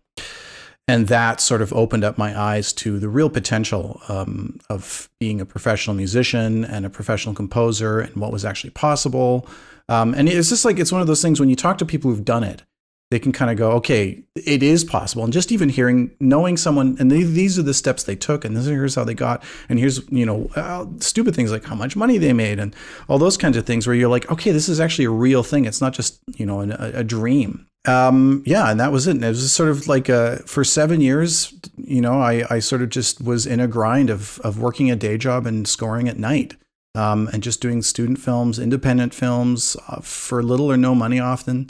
And 0.88 1.08
that 1.08 1.40
sort 1.40 1.62
of 1.62 1.72
opened 1.74 2.04
up 2.04 2.18
my 2.18 2.38
eyes 2.38 2.74
to 2.74 3.00
the 3.00 3.08
real 3.08 3.30
potential 3.30 4.02
um, 4.10 4.60
of 4.70 5.10
being 5.20 5.40
a 5.40 5.46
professional 5.46 5.96
musician 5.96 6.66
and 6.66 6.86
a 6.86 6.90
professional 6.90 7.36
composer 7.36 8.00
and 8.00 8.16
what 8.16 8.32
was 8.32 8.44
actually 8.44 8.72
possible. 8.72 9.48
Um, 9.88 10.14
and 10.14 10.28
it's 10.28 10.50
just 10.50 10.66
like, 10.66 10.80
it's 10.80 10.92
one 10.92 11.02
of 11.02 11.08
those 11.08 11.22
things 11.22 11.40
when 11.40 11.50
you 11.50 11.56
talk 11.56 11.78
to 11.78 11.86
people 11.86 12.10
who've 12.12 12.26
done 12.26 12.44
it, 12.44 12.64
they 13.12 13.20
can 13.20 13.34
kind 13.34 13.52
of 13.52 13.58
go, 13.58 13.72
okay, 13.74 14.24
it 14.36 14.64
is 14.64 14.86
possible. 14.86 15.26
And 15.26 15.34
just 15.34 15.52
even 15.52 15.68
hearing, 15.68 16.12
knowing 16.22 16.56
someone, 16.56 16.96
and 16.98 17.12
they, 17.12 17.24
these 17.24 17.60
are 17.60 17.62
the 17.62 17.74
steps 17.74 18.04
they 18.04 18.16
took, 18.16 18.46
and 18.46 18.56
this, 18.56 18.66
here's 18.66 18.96
how 18.96 19.04
they 19.04 19.14
got, 19.14 19.44
and 19.68 19.78
here's, 19.78 20.10
you 20.10 20.26
know, 20.26 20.50
uh, 20.56 20.86
stupid 21.00 21.36
things 21.36 21.52
like 21.52 21.66
how 21.66 21.76
much 21.76 21.98
money 21.98 22.18
they 22.18 22.32
made, 22.32 22.58
and 22.58 22.74
all 23.10 23.20
those 23.20 23.36
kinds 23.36 23.58
of 23.58 23.66
things 23.66 23.86
where 23.86 23.98
you're 23.98 24.10
like, 24.10 24.32
okay, 24.32 24.52
this 24.52 24.70
is 24.70 24.80
actually 24.80 25.06
a 25.06 25.12
real 25.12 25.44
thing. 25.44 25.66
It's 25.66 25.82
not 25.82 25.94
just, 25.94 26.20
you 26.38 26.46
know, 26.46 26.62
a, 26.62 27.00
a 27.00 27.04
dream. 27.04 27.68
Um, 27.86 28.44
yeah, 28.46 28.72
and 28.72 28.80
that 28.80 28.94
was 28.94 29.08
it. 29.08 29.12
And 29.12 29.26
it 29.26 29.28
was 29.28 29.52
sort 29.52 29.70
of 29.70 29.90
like 29.90 30.08
a, 30.08 30.38
for 30.46 30.64
seven 30.64 31.02
years, 31.02 31.54
you 31.76 32.00
know, 32.00 32.22
I, 32.22 32.46
I 32.50 32.60
sort 32.60 32.82
of 32.82 32.90
just 32.90 33.22
was 33.22 33.46
in 33.46 33.60
a 33.60 33.68
grind 33.68 34.10
of, 34.10 34.40
of 34.40 34.58
working 34.58 34.90
a 34.90 34.96
day 34.96 35.18
job 35.18 35.46
and 35.46 35.68
scoring 35.68 36.08
at 36.08 36.18
night. 36.18 36.56
Um, 36.94 37.30
and 37.32 37.42
just 37.42 37.62
doing 37.62 37.82
student 37.84 38.20
films, 38.20 38.60
independent 38.60 39.14
films 39.14 39.78
uh, 39.88 40.02
for 40.02 40.44
little 40.44 40.70
or 40.70 40.76
no 40.76 40.94
money 40.94 41.22
often 41.22 41.70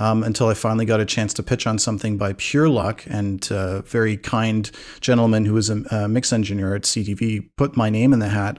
um, 0.00 0.24
until 0.24 0.48
I 0.48 0.54
finally 0.54 0.86
got 0.86 0.98
a 0.98 1.04
chance 1.04 1.34
to 1.34 1.42
pitch 1.42 1.66
on 1.66 1.78
something 1.78 2.16
by 2.16 2.32
pure 2.32 2.68
luck. 2.68 3.04
And 3.06 3.46
a 3.50 3.82
very 3.82 4.16
kind 4.16 4.68
gentleman 5.00 5.44
who 5.44 5.54
was 5.54 5.68
a, 5.68 5.82
a 5.90 6.08
mix 6.08 6.32
engineer 6.32 6.74
at 6.74 6.82
CTV 6.82 7.50
put 7.56 7.76
my 7.76 7.90
name 7.90 8.14
in 8.14 8.18
the 8.18 8.30
hat 8.30 8.58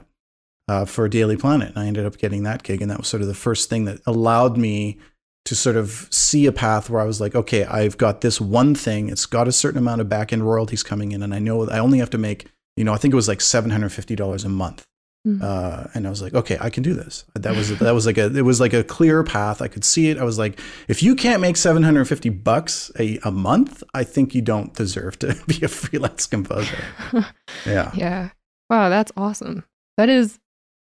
uh, 0.68 0.84
for 0.84 1.08
Daily 1.08 1.36
Planet. 1.36 1.70
And 1.70 1.78
I 1.78 1.86
ended 1.86 2.06
up 2.06 2.16
getting 2.16 2.44
that 2.44 2.62
gig. 2.62 2.80
And 2.80 2.90
that 2.90 2.98
was 2.98 3.08
sort 3.08 3.22
of 3.22 3.28
the 3.28 3.34
first 3.34 3.68
thing 3.68 3.84
that 3.86 4.00
allowed 4.06 4.56
me 4.56 5.00
to 5.44 5.56
sort 5.56 5.74
of 5.74 6.06
see 6.12 6.46
a 6.46 6.52
path 6.52 6.88
where 6.88 7.02
I 7.02 7.04
was 7.04 7.20
like, 7.20 7.34
okay, 7.34 7.64
I've 7.64 7.98
got 7.98 8.20
this 8.20 8.40
one 8.40 8.76
thing. 8.76 9.08
It's 9.08 9.26
got 9.26 9.48
a 9.48 9.52
certain 9.52 9.78
amount 9.78 10.00
of 10.00 10.08
back 10.08 10.32
end 10.32 10.46
royalties 10.46 10.84
coming 10.84 11.10
in. 11.10 11.24
And 11.24 11.34
I 11.34 11.40
know 11.40 11.68
I 11.68 11.80
only 11.80 11.98
have 11.98 12.10
to 12.10 12.18
make, 12.18 12.46
you 12.76 12.84
know, 12.84 12.94
I 12.94 12.98
think 12.98 13.12
it 13.12 13.16
was 13.16 13.26
like 13.26 13.40
$750 13.40 14.44
a 14.44 14.48
month. 14.48 14.86
Mm-hmm. 15.26 15.40
Uh, 15.40 15.86
and 15.94 16.06
I 16.06 16.10
was 16.10 16.20
like, 16.20 16.34
okay, 16.34 16.58
I 16.60 16.68
can 16.68 16.82
do 16.82 16.94
this. 16.94 17.24
That 17.34 17.54
was 17.54 17.78
that 17.78 17.92
was 17.92 18.06
like 18.06 18.18
a 18.18 18.36
it 18.36 18.42
was 18.42 18.60
like 18.60 18.72
a 18.72 18.82
clear 18.82 19.22
path. 19.22 19.62
I 19.62 19.68
could 19.68 19.84
see 19.84 20.10
it. 20.10 20.18
I 20.18 20.24
was 20.24 20.36
like, 20.36 20.58
if 20.88 21.02
you 21.02 21.14
can't 21.14 21.40
make 21.40 21.56
seven 21.56 21.84
hundred 21.84 22.06
fifty 22.06 22.28
bucks 22.28 22.90
a, 22.98 23.18
a 23.22 23.30
month, 23.30 23.84
I 23.94 24.02
think 24.02 24.34
you 24.34 24.42
don't 24.42 24.74
deserve 24.74 25.18
to 25.20 25.38
be 25.46 25.64
a 25.64 25.68
freelance 25.68 26.26
composer. 26.26 26.84
yeah. 27.66 27.92
Yeah. 27.94 28.30
Wow, 28.68 28.88
that's 28.88 29.12
awesome. 29.16 29.64
That 29.96 30.08
is 30.08 30.40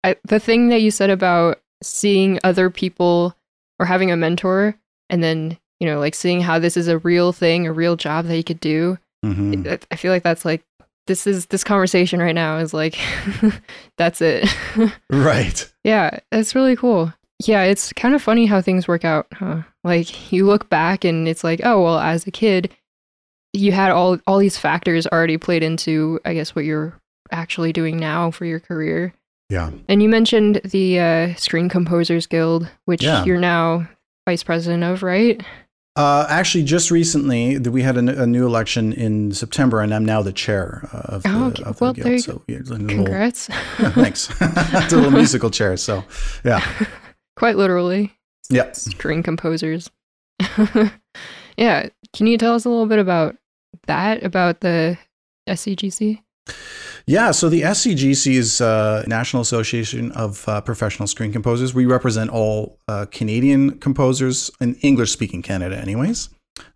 I, 0.02 0.16
the 0.24 0.40
thing 0.40 0.68
that 0.68 0.80
you 0.80 0.90
said 0.90 1.10
about 1.10 1.60
seeing 1.82 2.38
other 2.42 2.70
people 2.70 3.36
or 3.78 3.84
having 3.84 4.10
a 4.10 4.16
mentor, 4.16 4.76
and 5.10 5.22
then 5.22 5.58
you 5.78 5.86
know, 5.86 5.98
like 5.98 6.14
seeing 6.14 6.40
how 6.40 6.58
this 6.58 6.78
is 6.78 6.88
a 6.88 6.98
real 6.98 7.32
thing, 7.32 7.66
a 7.66 7.72
real 7.72 7.96
job 7.96 8.26
that 8.26 8.36
you 8.36 8.44
could 8.44 8.60
do. 8.60 8.98
Mm-hmm. 9.24 9.74
I 9.90 9.96
feel 9.96 10.10
like 10.10 10.22
that's 10.22 10.44
like 10.44 10.64
this 11.06 11.26
is 11.26 11.46
this 11.46 11.64
conversation 11.64 12.20
right 12.20 12.34
now 12.34 12.58
is 12.58 12.72
like 12.72 12.98
that's 13.98 14.20
it. 14.20 14.48
Right. 15.10 15.70
Yeah 15.84 16.18
it's 16.30 16.54
really 16.54 16.76
cool. 16.76 17.12
Yeah 17.44 17.62
it's 17.62 17.92
kind 17.92 18.14
of 18.14 18.22
funny 18.22 18.46
how 18.46 18.60
things 18.60 18.88
work 18.88 19.04
out 19.04 19.26
huh? 19.32 19.62
Like 19.84 20.32
you 20.32 20.46
look 20.46 20.68
back 20.68 21.04
and 21.04 21.26
it's 21.26 21.44
like 21.44 21.60
oh 21.64 21.82
well 21.82 21.98
as 21.98 22.26
a 22.26 22.30
kid 22.30 22.74
you 23.52 23.72
had 23.72 23.90
all 23.90 24.18
all 24.26 24.38
these 24.38 24.56
factors 24.56 25.06
already 25.08 25.36
played 25.36 25.62
into 25.62 26.18
i 26.24 26.32
guess 26.32 26.54
what 26.54 26.64
you're 26.64 26.98
actually 27.32 27.72
doing 27.72 27.96
now 27.96 28.30
for 28.30 28.44
your 28.44 28.60
career. 28.60 29.14
Yeah. 29.48 29.70
And 29.88 30.02
you 30.02 30.08
mentioned 30.08 30.60
the 30.64 31.00
uh, 31.00 31.34
screen 31.34 31.68
composers 31.68 32.26
guild 32.26 32.68
which 32.84 33.02
yeah. 33.02 33.24
you're 33.24 33.40
now 33.40 33.88
vice 34.26 34.42
president 34.42 34.84
of 34.84 35.02
right 35.02 35.42
uh, 35.94 36.26
actually, 36.28 36.64
just 36.64 36.90
recently, 36.90 37.58
we 37.58 37.82
had 37.82 37.98
a, 37.98 38.22
a, 38.22 38.26
new 38.26 38.46
election 38.46 38.94
in 38.94 39.32
September, 39.32 39.82
and 39.82 39.92
I'm 39.92 40.06
now 40.06 40.22
the 40.22 40.32
chair 40.32 40.88
uh, 40.90 41.16
of, 41.16 41.22
oh, 41.26 41.44
okay. 41.48 41.62
of 41.64 41.76
the 41.76 41.84
well, 41.84 41.92
guild. 41.92 42.20
So, 42.20 42.42
yeah, 42.48 42.60
congrats! 42.66 43.50
Little, 43.78 44.02
thanks. 44.02 44.30
it's 44.40 44.92
a 44.92 44.96
little 44.96 45.10
musical 45.10 45.50
chair, 45.50 45.76
so 45.76 46.02
yeah. 46.44 46.66
Quite 47.36 47.56
literally. 47.56 48.10
Yeah. 48.48 48.72
String 48.72 49.22
composers. 49.22 49.90
yeah. 51.56 51.88
Can 52.14 52.26
you 52.26 52.38
tell 52.38 52.54
us 52.54 52.64
a 52.64 52.70
little 52.70 52.86
bit 52.86 52.98
about 52.98 53.36
that? 53.86 54.22
About 54.22 54.60
the 54.60 54.96
SCGC? 55.48 56.22
Yeah, 57.06 57.32
so 57.32 57.48
the 57.48 57.62
SCGC 57.62 58.34
is 58.34 58.60
uh, 58.60 59.04
National 59.06 59.42
Association 59.42 60.12
of 60.12 60.48
uh, 60.48 60.60
Professional 60.60 61.08
Screen 61.08 61.32
Composers. 61.32 61.74
We 61.74 61.84
represent 61.84 62.30
all 62.30 62.78
uh, 62.86 63.06
Canadian 63.10 63.78
composers 63.78 64.50
in 64.60 64.76
English 64.76 65.10
speaking 65.10 65.42
Canada, 65.42 65.76
anyways. 65.76 66.28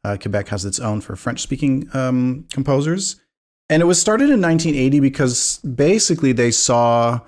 Uh, 0.04 0.16
Quebec 0.20 0.48
has 0.48 0.64
its 0.64 0.80
own 0.80 1.00
for 1.00 1.14
French 1.14 1.40
speaking 1.40 1.88
um, 1.94 2.46
composers. 2.52 3.20
And 3.68 3.82
it 3.82 3.86
was 3.86 4.00
started 4.00 4.30
in 4.30 4.40
1980 4.40 5.00
because 5.00 5.58
basically 5.58 6.32
they 6.32 6.50
saw 6.50 7.20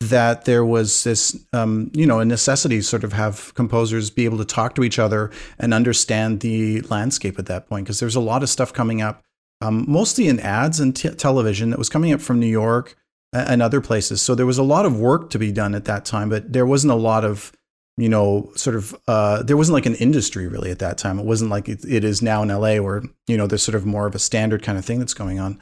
that 0.00 0.44
there 0.44 0.64
was 0.64 1.04
this, 1.04 1.36
um, 1.52 1.90
you 1.94 2.06
know, 2.06 2.20
a 2.20 2.24
necessity 2.24 2.76
to 2.76 2.82
sort 2.82 3.02
of 3.02 3.12
have 3.12 3.54
composers 3.54 4.10
be 4.10 4.24
able 4.24 4.38
to 4.38 4.44
talk 4.44 4.74
to 4.74 4.84
each 4.84 4.98
other 4.98 5.30
and 5.58 5.72
understand 5.72 6.40
the 6.40 6.80
landscape 6.82 7.38
at 7.38 7.46
that 7.46 7.68
point 7.68 7.86
because 7.86 7.98
there's 7.98 8.16
a 8.16 8.20
lot 8.20 8.42
of 8.42 8.48
stuff 8.48 8.72
coming 8.72 9.00
up 9.00 9.22
um, 9.66 9.84
mostly 9.88 10.28
in 10.28 10.40
ads 10.40 10.80
and 10.80 10.94
t- 10.94 11.10
television 11.10 11.70
that 11.70 11.78
was 11.78 11.88
coming 11.88 12.12
up 12.12 12.20
from 12.20 12.40
New 12.40 12.46
York 12.46 12.96
and 13.32 13.62
other 13.62 13.80
places. 13.80 14.22
So 14.22 14.34
there 14.34 14.46
was 14.46 14.58
a 14.58 14.62
lot 14.62 14.86
of 14.86 14.98
work 14.98 15.30
to 15.30 15.38
be 15.38 15.52
done 15.52 15.74
at 15.74 15.84
that 15.86 16.04
time, 16.04 16.28
but 16.28 16.52
there 16.52 16.66
wasn't 16.66 16.92
a 16.92 16.96
lot 16.96 17.24
of, 17.24 17.52
you 17.96 18.08
know, 18.08 18.50
sort 18.54 18.76
of, 18.76 18.96
uh, 19.08 19.42
there 19.42 19.56
wasn't 19.56 19.74
like 19.74 19.86
an 19.86 19.96
industry 19.96 20.46
really 20.46 20.70
at 20.70 20.78
that 20.78 20.98
time. 20.98 21.18
It 21.18 21.26
wasn't 21.26 21.50
like 21.50 21.68
it, 21.68 21.84
it 21.84 22.04
is 22.04 22.22
now 22.22 22.42
in 22.42 22.48
LA 22.48 22.76
where, 22.76 23.02
you 23.26 23.36
know, 23.36 23.46
there's 23.46 23.62
sort 23.62 23.74
of 23.74 23.84
more 23.84 24.06
of 24.06 24.14
a 24.14 24.18
standard 24.18 24.62
kind 24.62 24.78
of 24.78 24.84
thing 24.84 24.98
that's 24.98 25.14
going 25.14 25.38
on. 25.38 25.60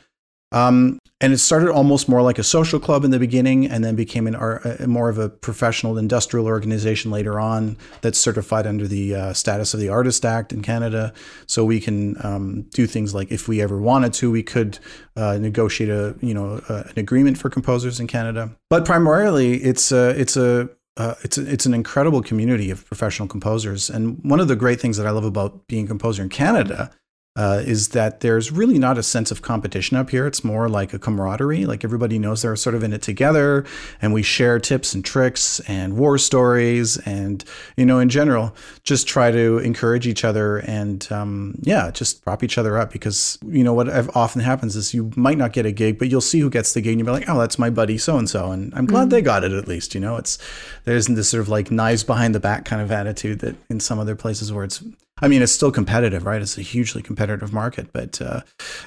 Um, 0.55 1.01
and 1.21 1.33
it 1.33 1.39
started 1.39 1.71
almost 1.71 2.09
more 2.09 2.23
like 2.23 2.39
a 2.39 2.45
social 2.45 2.79
club 2.79 3.05
in 3.05 3.11
the 3.11 3.19
beginning 3.19 3.67
and 3.67 3.85
then 3.85 3.97
became 3.97 4.27
an, 4.27 4.37
uh, 4.37 4.77
more 4.87 5.09
of 5.09 5.19
a 5.19 5.29
professional 5.29 5.99
industrial 5.99 6.47
organization 6.47 7.11
later 7.11 7.41
on 7.41 7.77
that's 8.03 8.19
certified 8.19 8.67
under 8.67 8.87
the 8.87 9.15
uh, 9.15 9.33
status 9.33 9.75
of 9.75 9.81
the 9.81 9.89
artist 9.89 10.25
act 10.25 10.53
in 10.53 10.63
canada. 10.63 11.13
So 11.47 11.65
we 11.65 11.81
can 11.81 12.17
um, 12.25 12.63
do 12.71 12.87
things 12.87 13.15
like 13.15 13.33
if 13.33 13.49
we 13.49 13.61
ever 13.61 13.81
wanted 13.81 14.13
to 14.15 14.31
we 14.31 14.43
could 14.43 14.79
uh, 15.17 15.39
negotiate 15.39 15.91
a 15.91 16.15
you 16.21 16.35
know 16.35 16.63
uh, 16.69 16.85
an 16.87 16.99
agreement 16.99 17.39
for 17.39 17.51
composers 17.51 17.99
in 17.99 18.07
canada. 18.07 18.55
But 18.71 18.85
primarily 18.85 19.63
it's 19.63 19.91
a 19.93 20.11
it's 20.11 20.37
a 20.37 20.69
uh, 20.97 21.15
it's 21.23 21.37
a, 21.37 21.51
it's 21.51 21.67
an 21.67 21.75
incredible 21.75 22.23
community 22.23 22.71
of 22.71 22.87
professional 22.87 23.27
composers, 23.27 23.91
and 23.91 24.23
one 24.23 24.39
of 24.39 24.47
the 24.47 24.55
great 24.55 24.81
things 24.81 24.97
that 24.97 25.09
I 25.09 25.11
love 25.11 25.25
about 25.25 25.67
being 25.67 25.87
a 25.87 25.89
composer 25.89 26.23
in 26.23 26.29
Canada 26.29 26.93
uh, 27.37 27.63
is 27.65 27.89
that 27.89 28.21
there's 28.21 28.53
really 28.53 28.79
not 28.79 28.97
a 28.97 29.03
sense 29.03 29.33
of 29.33 29.43
competition 29.43 29.97
up 29.97 30.11
here. 30.11 30.25
It's 30.25 30.45
more 30.45 30.69
like 30.69 30.93
a 30.93 31.01
camaraderie. 31.01 31.67
Like 31.67 31.83
everybody 31.83 32.17
knows 32.17 32.43
they're 32.43 32.55
sort 32.55 32.77
of 32.77 32.85
in 32.85 32.93
it 32.93 33.03
together, 33.03 33.65
and 34.01 34.13
we 34.13 34.23
share 34.23 34.61
tips 34.61 34.95
and 34.95 35.05
tricks 35.05 35.59
and 35.61 35.97
war 35.97 36.17
stories, 36.17 36.97
and 36.99 37.45
you 37.77 37.85
know, 37.85 37.99
in 37.99 38.09
general, 38.09 38.55
just 38.85 39.09
try 39.09 39.33
to 39.33 39.59
encourage 39.59 40.07
each 40.07 40.25
other 40.25 40.59
and 40.59 41.11
um, 41.11 41.59
yeah, 41.63 41.91
just 41.91 42.25
prop 42.25 42.45
each 42.45 42.57
other 42.57 42.79
up. 42.79 42.93
Because 42.93 43.37
you 43.45 43.65
know 43.65 43.75
what 43.75 43.89
often 44.17 44.41
happens 44.41 44.77
is 44.77 44.95
you 44.95 45.11
might 45.17 45.39
not 45.39 45.53
get 45.53 45.67
a 45.67 45.73
gig, 45.73 45.99
but 45.99 46.09
you'll 46.09 46.21
see 46.21 46.39
who 46.39 46.51
gets 46.51 46.73
the 46.73 46.81
gig, 46.81 46.93
and 46.93 47.01
you'll 47.01 47.07
be 47.07 47.21
like, 47.21 47.29
oh, 47.29 47.39
that's 47.41 47.59
my 47.59 47.71
buddy 47.71 47.99
so 47.99 48.17
and 48.17 48.31
so, 48.31 48.53
and 48.53 48.73
I'm 48.77 48.87
glad 48.87 49.03
mm-hmm. 49.03 49.09
they 49.11 49.23
got 49.23 49.43
it 49.43 49.51
at 49.51 49.67
least. 49.67 49.95
You 49.95 50.01
know, 50.01 50.17
it's 50.17 50.39
there 50.85 50.95
isn't 50.95 51.17
this 51.17 51.31
sort 51.31 51.41
of 51.41 51.49
like 51.49 51.73
knives 51.73 52.05
behind 52.05 52.33
the 52.33 52.41
back 52.41 52.65
kind 52.65 52.81
of 52.81 52.93
attitude 52.93 53.41
that 53.41 53.57
in 53.69 53.81
some 53.81 53.99
other 53.99 54.15
places 54.15 54.53
where 54.53 54.63
it's 54.63 54.85
I 55.23 55.29
mean, 55.29 55.43
it's 55.43 55.53
still 55.53 55.71
competitive, 55.71 56.27
right? 56.27 56.43
It's 56.43 56.59
a 56.59 56.63
hugely 56.63 57.01
competitive 57.01 57.53
market, 57.53 57.93
but 57.93 58.21
uh, 58.21 58.41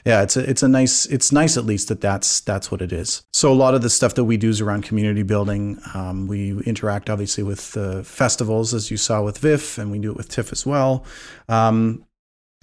yeah, 0.05 0.23
it's 0.23 0.35
a 0.35 0.49
it's 0.49 0.61
a 0.61 0.67
nice 0.67 1.05
it's 1.05 1.31
nice 1.31 1.55
at 1.55 1.65
least 1.65 1.87
that 1.87 2.01
that's 2.01 2.41
that's 2.41 2.69
what 2.69 2.81
it 2.81 2.91
is. 2.91 3.23
So 3.31 3.51
a 3.51 3.55
lot 3.55 3.75
of 3.75 3.81
the 3.81 3.89
stuff 3.89 4.15
that 4.15 4.25
we 4.25 4.35
do 4.35 4.49
is 4.49 4.59
around 4.59 4.83
community 4.83 5.23
building. 5.23 5.79
Um, 5.93 6.27
we 6.27 6.59
interact 6.63 7.09
obviously 7.09 7.43
with 7.43 7.77
uh, 7.77 8.03
festivals, 8.03 8.73
as 8.73 8.91
you 8.91 8.97
saw 8.97 9.21
with 9.21 9.37
VIFF, 9.37 9.77
and 9.77 9.89
we 9.89 9.99
do 9.99 10.11
it 10.11 10.17
with 10.17 10.27
TIFF 10.27 10.51
as 10.51 10.65
well. 10.65 11.05
Um, 11.47 12.05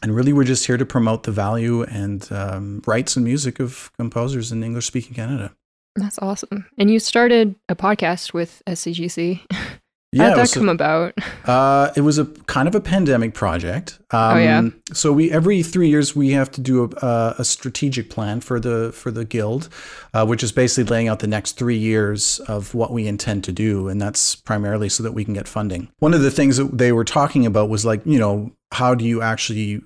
and 0.03 0.15
really, 0.15 0.35
we're 0.35 0.45
just 0.45 0.67
here 0.67 0.77
to 0.77 0.85
promote 0.85 1.23
the 1.23 1.33
value 1.33 1.85
and 1.85 2.31
um, 2.31 2.83
rights 2.87 3.17
and 3.17 3.25
music 3.25 3.61
of 3.61 3.91
composers 3.97 4.53
in 4.53 4.63
English 4.63 4.87
speaking 4.87 5.15
Canada. 5.15 5.55
That's 5.97 6.19
awesome. 6.19 6.67
And 6.77 6.91
you 6.91 6.99
started 6.99 7.55
a 7.69 7.77
podcast 7.77 8.35
with 8.35 8.63
SCGC. 8.67 9.41
Yeah, 10.15 10.29
How'd 10.29 10.39
that 10.39 10.53
come 10.53 10.69
about? 10.69 11.15
Uh, 11.45 11.93
it 11.95 12.01
was 12.01 12.17
a 12.17 12.25
kind 12.47 12.67
of 12.67 12.75
a 12.75 12.81
pandemic 12.81 13.35
project. 13.35 13.99
Um, 14.13 14.37
oh 14.37 14.41
yeah. 14.41 14.69
So 14.95 15.13
we 15.13 15.31
every 15.31 15.63
three 15.63 15.91
years 15.91 16.17
we 16.17 16.31
have 16.31 16.51
to 16.53 16.61
do 16.63 16.91
a, 17.03 17.35
a 17.39 17.45
strategic 17.45 18.09
plan 18.09 18.41
for 18.41 18.59
the 18.59 18.93
for 18.93 19.11
the 19.11 19.27
guild, 19.27 19.69
uh, 20.15 20.25
which 20.25 20.43
is 20.43 20.53
basically 20.53 20.91
laying 20.91 21.09
out 21.09 21.19
the 21.19 21.27
next 21.27 21.59
three 21.59 21.77
years 21.77 22.39
of 22.49 22.75
what 22.75 22.93
we 22.93 23.07
intend 23.07 23.45
to 23.45 23.53
do, 23.53 23.89
and 23.89 24.01
that's 24.01 24.37
primarily 24.37 24.89
so 24.89 25.03
that 25.03 25.13
we 25.13 25.23
can 25.23 25.35
get 25.35 25.47
funding. 25.47 25.91
One 25.99 26.15
of 26.15 26.23
the 26.23 26.31
things 26.31 26.57
that 26.57 26.79
they 26.79 26.93
were 26.93 27.05
talking 27.05 27.45
about 27.45 27.69
was 27.69 27.85
like 27.85 28.01
you 28.07 28.19
know 28.19 28.51
how 28.73 28.95
do 28.95 29.05
you 29.05 29.21
actually 29.21 29.83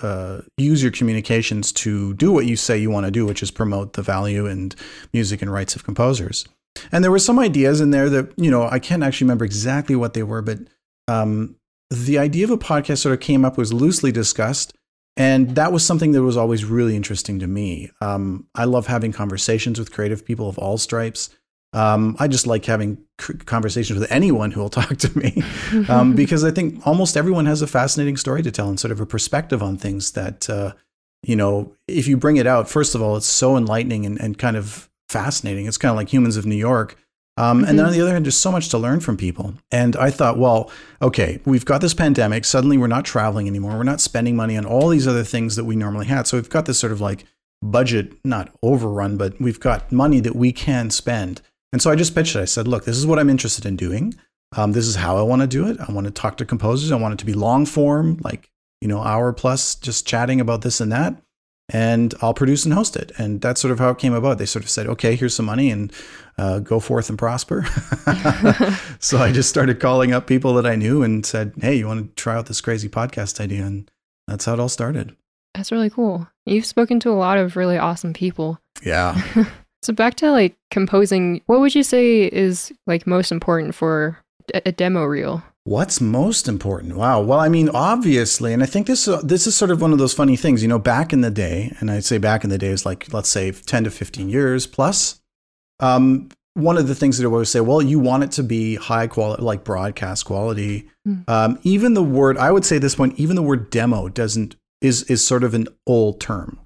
uh, 0.00 0.40
use 0.56 0.82
your 0.82 0.92
communications 0.92 1.72
to 1.72 2.14
do 2.14 2.32
what 2.32 2.46
you 2.46 2.56
say 2.56 2.78
you 2.78 2.90
want 2.90 3.04
to 3.04 3.12
do, 3.12 3.26
which 3.26 3.42
is 3.42 3.50
promote 3.50 3.92
the 3.92 4.02
value 4.02 4.46
and 4.46 4.74
music 5.12 5.42
and 5.42 5.52
rights 5.52 5.76
of 5.76 5.84
composers. 5.84 6.48
And 6.90 7.02
there 7.02 7.10
were 7.10 7.18
some 7.18 7.38
ideas 7.38 7.80
in 7.80 7.90
there 7.90 8.08
that, 8.10 8.32
you 8.36 8.50
know, 8.50 8.68
I 8.68 8.78
can't 8.78 9.02
actually 9.02 9.26
remember 9.26 9.44
exactly 9.44 9.96
what 9.96 10.14
they 10.14 10.22
were, 10.22 10.42
but 10.42 10.58
um, 11.08 11.56
the 11.90 12.18
idea 12.18 12.44
of 12.44 12.50
a 12.50 12.58
podcast 12.58 12.98
sort 12.98 13.14
of 13.14 13.20
came 13.20 13.44
up, 13.44 13.58
was 13.58 13.72
loosely 13.72 14.12
discussed. 14.12 14.72
And 15.16 15.54
that 15.56 15.72
was 15.72 15.84
something 15.84 16.12
that 16.12 16.22
was 16.22 16.38
always 16.38 16.64
really 16.64 16.96
interesting 16.96 17.38
to 17.40 17.46
me. 17.46 17.90
Um, 18.00 18.46
I 18.54 18.64
love 18.64 18.86
having 18.86 19.12
conversations 19.12 19.78
with 19.78 19.92
creative 19.92 20.24
people 20.24 20.48
of 20.48 20.58
all 20.58 20.78
stripes. 20.78 21.28
Um, 21.74 22.16
I 22.18 22.28
just 22.28 22.46
like 22.46 22.64
having 22.64 22.98
conversations 23.18 23.98
with 23.98 24.10
anyone 24.10 24.50
who 24.50 24.60
will 24.60 24.70
talk 24.70 24.96
to 24.98 25.18
me 25.18 25.42
um, 25.88 26.14
because 26.16 26.44
I 26.44 26.50
think 26.50 26.86
almost 26.86 27.16
everyone 27.16 27.46
has 27.46 27.62
a 27.62 27.66
fascinating 27.66 28.16
story 28.16 28.42
to 28.42 28.50
tell 28.50 28.68
and 28.68 28.80
sort 28.80 28.92
of 28.92 29.00
a 29.00 29.06
perspective 29.06 29.62
on 29.62 29.76
things 29.76 30.12
that, 30.12 30.48
uh, 30.48 30.72
you 31.22 31.36
know, 31.36 31.74
if 31.88 32.08
you 32.08 32.16
bring 32.16 32.36
it 32.36 32.46
out, 32.46 32.68
first 32.68 32.94
of 32.94 33.02
all, 33.02 33.16
it's 33.16 33.26
so 33.26 33.56
enlightening 33.56 34.06
and, 34.06 34.20
and 34.20 34.38
kind 34.38 34.56
of 34.56 34.88
fascinating. 35.12 35.66
It's 35.66 35.78
kind 35.78 35.90
of 35.90 35.96
like 35.96 36.12
Humans 36.12 36.36
of 36.36 36.46
New 36.46 36.56
York. 36.56 36.96
Um, 37.36 37.58
mm-hmm. 37.58 37.68
And 37.68 37.78
then 37.78 37.86
on 37.86 37.92
the 37.92 38.00
other 38.00 38.12
hand, 38.12 38.24
there's 38.26 38.36
so 38.36 38.52
much 38.52 38.68
to 38.70 38.78
learn 38.78 39.00
from 39.00 39.16
people. 39.16 39.54
And 39.70 39.96
I 39.96 40.10
thought, 40.10 40.38
well, 40.38 40.70
okay, 41.00 41.40
we've 41.44 41.64
got 41.64 41.80
this 41.80 41.94
pandemic. 41.94 42.44
Suddenly 42.44 42.76
we're 42.78 42.88
not 42.88 43.04
traveling 43.04 43.46
anymore. 43.46 43.76
We're 43.76 43.84
not 43.84 44.00
spending 44.00 44.36
money 44.36 44.56
on 44.56 44.66
all 44.66 44.88
these 44.88 45.08
other 45.08 45.24
things 45.24 45.56
that 45.56 45.64
we 45.64 45.76
normally 45.76 46.06
had. 46.06 46.26
So 46.26 46.36
we've 46.36 46.50
got 46.50 46.66
this 46.66 46.78
sort 46.78 46.92
of 46.92 47.00
like 47.00 47.24
budget, 47.62 48.12
not 48.24 48.52
overrun, 48.62 49.16
but 49.16 49.40
we've 49.40 49.60
got 49.60 49.90
money 49.92 50.20
that 50.20 50.36
we 50.36 50.52
can 50.52 50.90
spend. 50.90 51.40
And 51.72 51.80
so 51.80 51.90
I 51.90 51.96
just 51.96 52.14
pitched 52.14 52.36
it. 52.36 52.40
I 52.40 52.44
said, 52.44 52.68
look, 52.68 52.84
this 52.84 52.98
is 52.98 53.06
what 53.06 53.18
I'm 53.18 53.30
interested 53.30 53.64
in 53.64 53.76
doing. 53.76 54.14
Um, 54.54 54.72
this 54.72 54.86
is 54.86 54.96
how 54.96 55.16
I 55.16 55.22
want 55.22 55.40
to 55.40 55.48
do 55.48 55.66
it. 55.68 55.78
I 55.80 55.90
want 55.90 56.06
to 56.06 56.10
talk 56.10 56.36
to 56.36 56.44
composers. 56.44 56.92
I 56.92 56.96
want 56.96 57.14
it 57.14 57.18
to 57.18 57.26
be 57.26 57.32
long 57.32 57.64
form, 57.64 58.18
like, 58.22 58.50
you 58.82 58.88
know, 58.88 59.00
hour 59.00 59.32
plus, 59.32 59.74
just 59.76 60.06
chatting 60.06 60.40
about 60.40 60.60
this 60.60 60.80
and 60.80 60.92
that. 60.92 61.16
And 61.68 62.14
I'll 62.20 62.34
produce 62.34 62.64
and 62.64 62.74
host 62.74 62.96
it. 62.96 63.12
And 63.18 63.40
that's 63.40 63.60
sort 63.60 63.72
of 63.72 63.78
how 63.78 63.90
it 63.90 63.98
came 63.98 64.12
about. 64.12 64.38
They 64.38 64.46
sort 64.46 64.64
of 64.64 64.70
said, 64.70 64.86
okay, 64.88 65.16
here's 65.16 65.34
some 65.34 65.46
money 65.46 65.70
and 65.70 65.92
uh, 66.36 66.58
go 66.58 66.80
forth 66.80 67.08
and 67.08 67.18
prosper. 67.18 67.64
so 68.98 69.18
I 69.18 69.32
just 69.32 69.48
started 69.48 69.80
calling 69.80 70.12
up 70.12 70.26
people 70.26 70.54
that 70.54 70.66
I 70.66 70.76
knew 70.76 71.02
and 71.02 71.24
said, 71.24 71.54
hey, 71.60 71.74
you 71.76 71.86
want 71.86 72.16
to 72.16 72.22
try 72.22 72.36
out 72.36 72.46
this 72.46 72.60
crazy 72.60 72.88
podcast 72.88 73.40
idea? 73.40 73.64
And 73.64 73.90
that's 74.26 74.44
how 74.44 74.54
it 74.54 74.60
all 74.60 74.68
started. 74.68 75.16
That's 75.54 75.72
really 75.72 75.90
cool. 75.90 76.28
You've 76.44 76.66
spoken 76.66 77.00
to 77.00 77.10
a 77.10 77.12
lot 77.12 77.38
of 77.38 77.56
really 77.56 77.78
awesome 77.78 78.12
people. 78.12 78.58
Yeah. 78.84 79.20
So 79.82 79.92
back 79.92 80.14
to 80.16 80.30
like 80.30 80.56
composing, 80.70 81.42
what 81.46 81.60
would 81.60 81.74
you 81.74 81.82
say 81.82 82.26
is 82.26 82.72
like 82.86 83.06
most 83.06 83.32
important 83.32 83.74
for 83.74 84.16
a, 84.54 84.62
a 84.66 84.72
demo 84.72 85.02
reel? 85.04 85.42
What's 85.64 86.00
most 86.00 86.48
important? 86.48 86.96
Wow. 86.96 87.20
Well, 87.20 87.38
I 87.38 87.48
mean, 87.48 87.68
obviously, 87.68 88.52
and 88.52 88.64
I 88.64 88.66
think 88.66 88.88
this 88.88 89.06
uh, 89.06 89.20
this 89.22 89.46
is 89.46 89.54
sort 89.54 89.70
of 89.70 89.80
one 89.80 89.92
of 89.92 89.98
those 89.98 90.12
funny 90.12 90.36
things. 90.36 90.60
You 90.60 90.68
know, 90.68 90.80
back 90.80 91.12
in 91.12 91.20
the 91.20 91.30
day, 91.30 91.74
and 91.78 91.88
I'd 91.90 92.04
say 92.04 92.18
back 92.18 92.42
in 92.42 92.50
the 92.50 92.58
day 92.58 92.68
is 92.68 92.84
like 92.84 93.12
let's 93.12 93.28
say 93.28 93.52
ten 93.52 93.84
to 93.84 93.90
fifteen 93.90 94.28
years 94.28 94.66
plus. 94.66 95.20
Um, 95.78 96.30
one 96.54 96.76
of 96.76 96.88
the 96.88 96.94
things 96.94 97.16
that 97.16 97.24
I 97.24 97.30
always 97.30 97.48
say, 97.48 97.60
well, 97.60 97.80
you 97.80 97.98
want 97.98 98.24
it 98.24 98.32
to 98.32 98.42
be 98.42 98.74
high 98.74 99.06
quality, 99.06 99.42
like 99.42 99.64
broadcast 99.64 100.24
quality. 100.26 100.90
Mm. 101.08 101.28
Um, 101.28 101.58
even 101.62 101.94
the 101.94 102.02
word, 102.02 102.36
I 102.36 102.50
would 102.50 102.64
say 102.64 102.76
at 102.76 102.82
this 102.82 102.94
point, 102.94 103.18
even 103.18 103.36
the 103.36 103.42
word 103.42 103.70
demo 103.70 104.08
doesn't 104.08 104.56
is 104.80 105.04
is 105.04 105.24
sort 105.24 105.44
of 105.44 105.54
an 105.54 105.68
old 105.86 106.20
term 106.20 106.58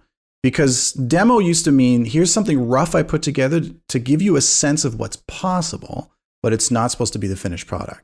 because 0.43 0.93
demo 0.93 1.39
used 1.39 1.65
to 1.67 1.73
mean 1.73 2.07
here's 2.07 2.33
something 2.33 2.67
rough 2.67 2.95
I 2.95 3.03
put 3.03 3.21
together 3.21 3.61
to 3.89 3.99
give 3.99 4.23
you 4.23 4.37
a 4.37 4.41
sense 4.41 4.85
of 4.85 4.99
what's 4.99 5.17
possible, 5.29 6.13
but 6.43 6.55
it's 6.55 6.71
not 6.71 6.91
supposed 6.91 7.13
to 7.13 7.19
be 7.19 7.29
the 7.29 7.37
finished 7.37 7.67
product. 7.67 8.03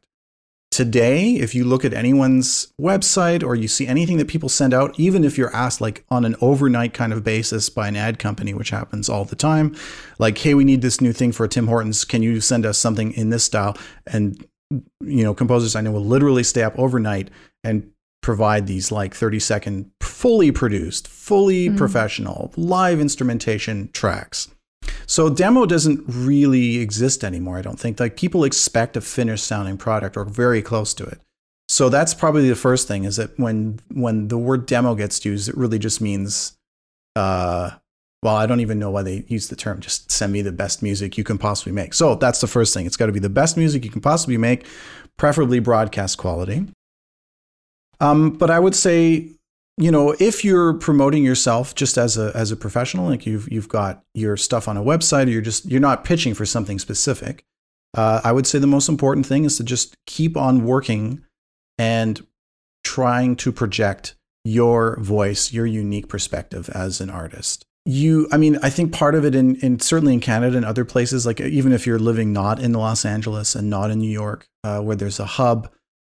Today, 0.73 1.33
if 1.35 1.55
you 1.55 1.65
look 1.65 1.85
at 1.85 1.93
anyone's 1.93 2.73
website 2.81 3.45
or 3.45 3.55
you 3.55 3.69
see 3.69 3.87
anything 3.87 4.17
that 4.17 4.27
people 4.27 4.49
send 4.49 4.73
out, 4.73 4.99
even 4.99 5.23
if 5.23 5.37
you're 5.37 5.55
asked 5.55 5.83
like 5.83 6.03
on 6.09 6.25
an 6.25 6.35
overnight 6.41 6.95
kind 6.95 7.13
of 7.13 7.23
basis 7.23 7.69
by 7.69 7.89
an 7.89 7.95
ad 7.95 8.19
company, 8.19 8.55
which 8.55 8.71
happens 8.71 9.11
all 9.11 9.27
the 9.27 9.37
time, 9.37 9.77
like, 10.19 10.39
hey, 10.39 10.55
we 10.55 10.65
need 10.65 10.81
this 10.81 10.99
new 10.99 11.13
thing 11.13 11.31
for 11.31 11.47
Tim 11.47 11.67
Hortons. 11.67 12.07
Can 12.07 12.23
you 12.23 12.41
send 12.41 12.65
us 12.65 12.79
something 12.79 13.13
in 13.13 13.29
this 13.29 13.45
style? 13.45 13.77
And 14.07 14.43
you 14.71 15.23
know, 15.23 15.35
composers 15.35 15.77
I 15.77 15.83
know 15.83 15.93
will 15.93 16.07
literally 16.07 16.43
stay 16.43 16.63
up 16.63 16.79
overnight 16.79 17.29
and 17.63 17.91
provide 18.23 18.67
these 18.67 18.91
like 18.91 19.15
30 19.15 19.41
second 19.41 19.91
fully 20.01 20.51
produced 20.51 21.07
fully 21.07 21.67
mm-hmm. 21.67 21.77
professional 21.77 22.53
live 22.57 22.99
instrumentation 22.99 23.91
tracks 23.93 24.49
so 25.07 25.29
demo 25.31 25.67
doesn't 25.67 26.03
really 26.07 26.79
exist 26.79 27.25
anymore 27.25 27.59
i 27.59 27.63
don't 27.63 27.79
think. 27.79 28.01
Like 28.01 28.17
people 28.17 28.45
expect 28.45 28.97
a 28.97 29.01
finished 29.01 29.47
sounding 29.47 29.77
product 29.77 30.17
or 30.17 30.25
very 30.25 30.63
close 30.63 30.95
to 30.95 31.05
it. 31.05 31.21
So 31.69 31.89
that's 31.89 32.15
probably 32.15 32.49
the 32.49 32.57
first 32.57 32.89
thing 32.89 33.05
is 33.05 33.17
that 33.17 33.39
when 33.39 33.81
when 33.93 34.29
the 34.29 34.39
word 34.39 34.67
demo 34.67 34.95
gets 34.95 35.25
used 35.25 35.49
it 35.49 35.57
really 35.57 35.79
just 35.79 36.01
means 36.01 36.57
uh 37.17 37.71
well 38.23 38.37
i 38.37 38.47
don't 38.47 38.61
even 38.61 38.79
know 38.79 38.91
why 38.91 39.03
they 39.03 39.25
use 39.29 39.49
the 39.49 39.57
term. 39.57 39.81
Just 39.81 40.11
send 40.11 40.33
me 40.33 40.43
the 40.43 40.53
best 40.53 40.83
music 40.83 41.17
you 41.17 41.25
can 41.25 41.39
possibly 41.39 41.73
make. 41.73 41.95
So 41.95 42.15
that's 42.15 42.41
the 42.41 42.47
first 42.47 42.75
thing. 42.75 42.87
It's 42.87 42.97
got 42.97 43.07
to 43.07 43.13
be 43.13 43.21
the 43.21 43.29
best 43.29 43.57
music 43.57 43.85
you 43.85 43.91
can 43.91 44.01
possibly 44.01 44.37
make 44.37 44.67
preferably 45.17 45.61
broadcast 45.61 46.19
quality. 46.19 46.67
Um, 48.01 48.31
but 48.31 48.51
I 48.51 48.59
would 48.59 48.75
say, 48.75 49.31
you 49.83 49.91
know, 49.91 50.15
if 50.19 50.45
you're 50.45 50.75
promoting 50.75 51.25
yourself 51.25 51.75
just 51.75 51.99
as 51.99 52.17
a 52.17 52.31
as 52.35 52.53
a 52.53 52.57
professional, 52.57 53.09
like 53.09 53.27
you've 53.27 53.51
you've 53.51 53.69
got 53.69 54.05
your 54.15 54.37
stuff 54.37 54.69
on 54.69 54.77
a 54.77 54.83
website, 54.83 55.27
or 55.27 55.31
you're 55.31 55.43
just 55.43 55.65
you're 55.65 55.81
not 55.81 56.05
pitching 56.05 56.35
for 56.35 56.47
something 56.47 56.79
specific. 56.79 57.45
Uh, 57.95 58.21
I 58.25 58.33
would 58.33 58.47
say 58.47 58.59
the 58.59 58.67
most 58.67 58.89
important 58.89 59.27
thing 59.27 59.45
is 59.45 59.57
to 59.57 59.65
just 59.65 59.97
keep 60.07 60.37
on 60.37 60.65
working 60.65 61.23
and 61.79 62.25
trying 62.85 63.37
to 63.37 63.53
project 63.53 64.15
your 64.45 64.99
voice, 65.01 65.53
your 65.53 65.67
unique 65.67 66.09
perspective 66.09 66.71
as 66.71 67.01
an 67.01 67.11
artist. 67.11 67.65
You, 67.85 68.29
I 68.31 68.37
mean, 68.37 68.59
I 68.63 68.71
think 68.71 68.93
part 68.93 69.15
of 69.15 69.25
it 69.25 69.35
in, 69.35 69.57
in 69.57 69.81
certainly 69.81 70.15
in 70.15 70.21
Canada 70.21 70.57
and 70.57 70.65
other 70.65 70.85
places, 70.85 71.27
like 71.27 71.41
even 71.41 71.73
if 71.73 71.87
you're 71.87 71.99
living 71.99 72.33
not 72.33 72.61
in 72.61 72.73
Los 72.73 73.05
Angeles 73.05 73.55
and 73.55 73.69
not 73.69 73.91
in 73.91 73.99
New 73.99 74.11
York, 74.11 74.47
uh, 74.63 74.81
where 74.81 74.97
there's 74.97 75.19
a 75.21 75.27
hub, 75.27 75.69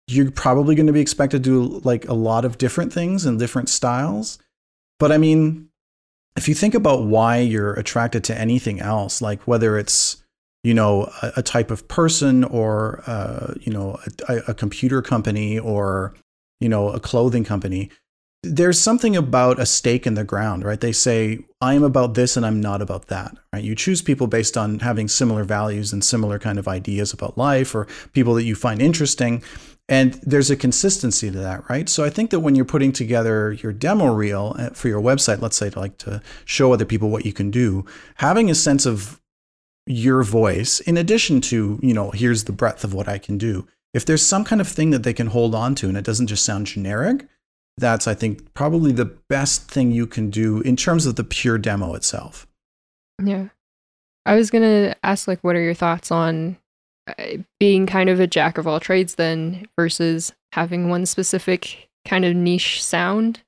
you're 0.06 0.30
probably 0.30 0.74
going 0.74 0.86
to 0.86 0.92
be 0.92 1.00
expected 1.00 1.42
to 1.44 1.50
do 1.50 1.80
like 1.84 2.06
a 2.08 2.14
lot 2.14 2.44
of 2.44 2.58
different 2.58 2.92
things 2.92 3.24
and 3.24 3.38
different 3.38 3.68
styles. 3.68 4.38
But 4.98 5.12
I 5.12 5.18
mean, 5.18 5.68
if 6.36 6.48
you 6.48 6.54
think 6.54 6.74
about 6.74 7.04
why 7.04 7.38
you're 7.38 7.74
attracted 7.74 8.24
to 8.24 8.38
anything 8.38 8.80
else, 8.80 9.22
like 9.22 9.42
whether 9.42 9.78
it's 9.78 10.22
you 10.62 10.74
know 10.74 11.10
a, 11.22 11.32
a 11.36 11.42
type 11.42 11.70
of 11.70 11.88
person 11.88 12.44
or 12.44 13.02
uh, 13.06 13.54
you 13.60 13.72
know 13.72 13.98
a, 14.28 14.36
a 14.48 14.54
computer 14.54 15.02
company 15.02 15.58
or 15.58 16.14
you 16.60 16.68
know 16.68 16.90
a 16.90 17.00
clothing 17.00 17.44
company, 17.44 17.90
there's 18.44 18.78
something 18.78 19.16
about 19.16 19.58
a 19.58 19.66
stake 19.66 20.06
in 20.06 20.14
the 20.14 20.24
ground, 20.24 20.64
right? 20.64 20.80
They 20.80 20.92
say, 20.92 21.40
I 21.60 21.74
am 21.74 21.82
about 21.82 22.14
this 22.14 22.36
and 22.36 22.44
I'm 22.44 22.60
not 22.60 22.82
about 22.82 23.06
that, 23.06 23.36
right? 23.52 23.64
You 23.64 23.74
choose 23.74 24.02
people 24.02 24.26
based 24.26 24.56
on 24.56 24.80
having 24.80 25.08
similar 25.08 25.44
values 25.44 25.92
and 25.92 26.04
similar 26.04 26.38
kind 26.38 26.58
of 26.58 26.68
ideas 26.68 27.12
about 27.12 27.38
life 27.38 27.74
or 27.74 27.86
people 28.12 28.34
that 28.34 28.44
you 28.44 28.54
find 28.54 28.82
interesting. 28.82 29.42
And 29.88 30.14
there's 30.23 30.51
a 30.51 30.57
consistency 30.57 31.31
to 31.31 31.38
that, 31.38 31.68
right? 31.68 31.88
So 31.90 32.05
I 32.05 32.11
think 32.11 32.31
that 32.31 32.40
when 32.40 32.55
you're 32.55 32.64
putting 32.64 32.90
together 32.90 33.53
your 33.53 33.73
demo 33.73 34.14
reel 34.14 34.57
uh, 34.59 34.70
for 34.70 34.88
your 34.88 35.01
website, 35.01 35.42
let's 35.42 35.57
say 35.57 35.68
to 35.68 35.79
like 35.79 35.99
to 35.99 36.23
show 36.47 36.73
other 36.73 36.87
people 36.87 37.11
what 37.11 37.27
you 37.27 37.35
can 37.35 37.51
do, 37.51 37.85
having 38.16 38.49
a 38.49 38.55
sense 38.55 38.87
of 38.87 39.20
your 39.87 40.23
voice, 40.23 40.81
in 40.81 40.97
addition 40.97 41.42
to, 41.42 41.79
you 41.83 41.92
know, 41.92 42.11
here's 42.12 42.44
the 42.44 42.53
breadth 42.53 42.83
of 42.83 42.94
what 42.94 43.09
I 43.09 43.18
can 43.18 43.37
do. 43.37 43.66
If 43.92 44.07
there's 44.07 44.25
some 44.25 44.42
kind 44.42 44.62
of 44.62 44.68
thing 44.68 44.90
that 44.90 45.03
they 45.03 45.12
can 45.12 45.27
hold 45.27 45.55
on 45.55 45.75
to 45.77 45.88
and 45.88 45.99
it 45.99 46.05
doesn't 46.05 46.29
just 46.29 46.47
sound 46.47 46.66
generic, 46.66 47.27
that's, 47.77 48.09
I 48.09 48.14
think, 48.14 48.55
probably 48.55 48.90
the 48.90 49.05
best 49.05 49.70
thing 49.70 49.90
you 49.90 50.07
can 50.07 50.31
do 50.31 50.62
in 50.62 50.77
terms 50.77 51.05
of 51.05 51.16
the 51.16 51.25
pure 51.25 51.59
demo 51.59 51.94
itself. 51.94 52.47
Yeah. 53.23 53.49
I 54.25 54.35
was 54.37 54.51
going 54.51 54.62
to 54.62 54.97
ask, 55.03 55.29
like, 55.29 55.44
what 55.44 55.57
are 55.57 55.61
your 55.61 55.75
thoughts 55.75 56.11
on 56.11 56.57
being 57.58 57.86
kind 57.86 58.08
of 58.08 58.20
a 58.20 58.26
jack 58.26 58.58
of 58.58 58.66
all 58.66 58.80
trades 58.80 59.16
then 59.16 59.66
versus 59.76 60.32
having 60.52 60.88
one 60.88 61.06
specific 61.06 61.88
kind 62.06 62.24
of 62.24 62.34
niche 62.34 62.82
sound? 62.82 63.40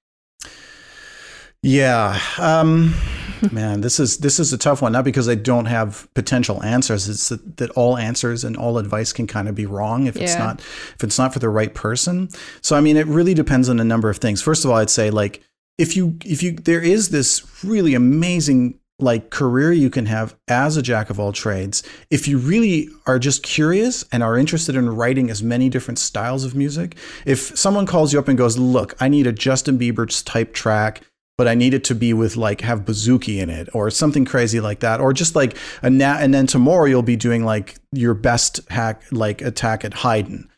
Yeah. 1.63 2.21
Um, 2.39 2.95
man, 3.53 3.81
this 3.81 3.99
is 3.99 4.19
this 4.19 4.39
is 4.39 4.53
a 4.53 4.59
tough 4.59 4.83
one. 4.83 4.93
Not 4.93 5.05
because 5.05 5.29
I 5.29 5.35
don't 5.35 5.67
have 5.67 6.09
potential 6.15 6.63
answers. 6.63 7.09
It's 7.09 7.29
that, 7.29 7.57
that 7.57 7.71
all 7.71 7.97
answers 7.97 8.45
and 8.45 8.57
all 8.57 8.79
advice 8.79 9.13
can 9.13 9.27
kind 9.27 9.49
of 9.49 9.55
be 9.55 9.67
wrong 9.67 10.07
if 10.07 10.17
yeah. 10.17 10.23
it's 10.25 10.37
not 10.37 10.61
if 10.61 11.03
it's 11.03 11.19
not 11.19 11.33
for 11.33 11.39
the 11.39 11.49
right 11.49 11.75
person. 11.75 12.29
So 12.61 12.77
I 12.77 12.81
mean, 12.81 12.97
it 12.97 13.07
really 13.07 13.35
depends 13.35 13.69
on 13.69 13.81
a 13.81 13.85
number 13.85 14.09
of 14.09 14.19
things. 14.19 14.43
First 14.43 14.65
of 14.65 14.71
all, 14.71 14.77
I'd 14.77 14.91
say 14.91 15.11
like 15.11 15.43
if 15.79 15.97
you 15.97 16.17
if 16.25 16.43
you 16.43 16.53
there 16.53 16.83
is 16.83 17.09
this 17.09 17.65
really 17.65 17.95
amazing 17.95 18.79
like 18.99 19.31
career 19.31 19.73
you 19.73 19.91
can 19.91 20.07
have 20.07 20.35
as 20.49 20.77
a 20.77 20.83
jack 20.83 21.11
of 21.11 21.21
all 21.21 21.33
trades 21.33 21.83
if 22.11 22.27
you 22.27 22.39
really 22.39 22.89
are 23.07 23.19
just 23.19 23.43
curious 23.43 24.05
and 24.11 24.23
are 24.23 24.39
interested 24.39 24.75
in 24.75 24.89
writing 24.89 25.29
as 25.29 25.43
many 25.43 25.69
different 25.69 25.99
styles 25.99 26.45
of 26.45 26.55
music 26.55 26.97
if 27.27 27.57
someone 27.59 27.85
calls 27.85 28.13
you 28.13 28.19
up 28.19 28.29
and 28.29 28.39
goes 28.39 28.57
look 28.57 28.95
i 29.01 29.07
need 29.07 29.27
a 29.27 29.33
justin 29.33 29.79
bieber's 29.79 30.23
type 30.23 30.55
track 30.55 31.03
but 31.37 31.47
i 31.47 31.55
need 31.55 31.75
it 31.75 31.85
to 31.85 31.95
be 31.95 32.15
with 32.15 32.37
like 32.37 32.63
have 32.63 32.87
bouzouki 32.87 33.37
in 33.39 33.51
it 33.51 33.69
or 33.75 33.91
something 33.91 34.25
crazy 34.25 34.61
like 34.61 34.81
that 34.81 34.99
or 34.99 35.13
just 35.13 35.37
like 35.37 35.57
a 35.83 35.87
and 35.87 36.33
then 36.33 36.47
tomorrow 36.47 36.87
you'll 36.87 37.03
be 37.03 37.17
doing 37.17 37.45
like 37.45 37.77
your 37.93 38.15
best 38.15 38.61
hack 38.71 39.03
like 39.11 39.41
attack 39.43 39.85
at 39.85 39.95
haydn. 39.95 40.49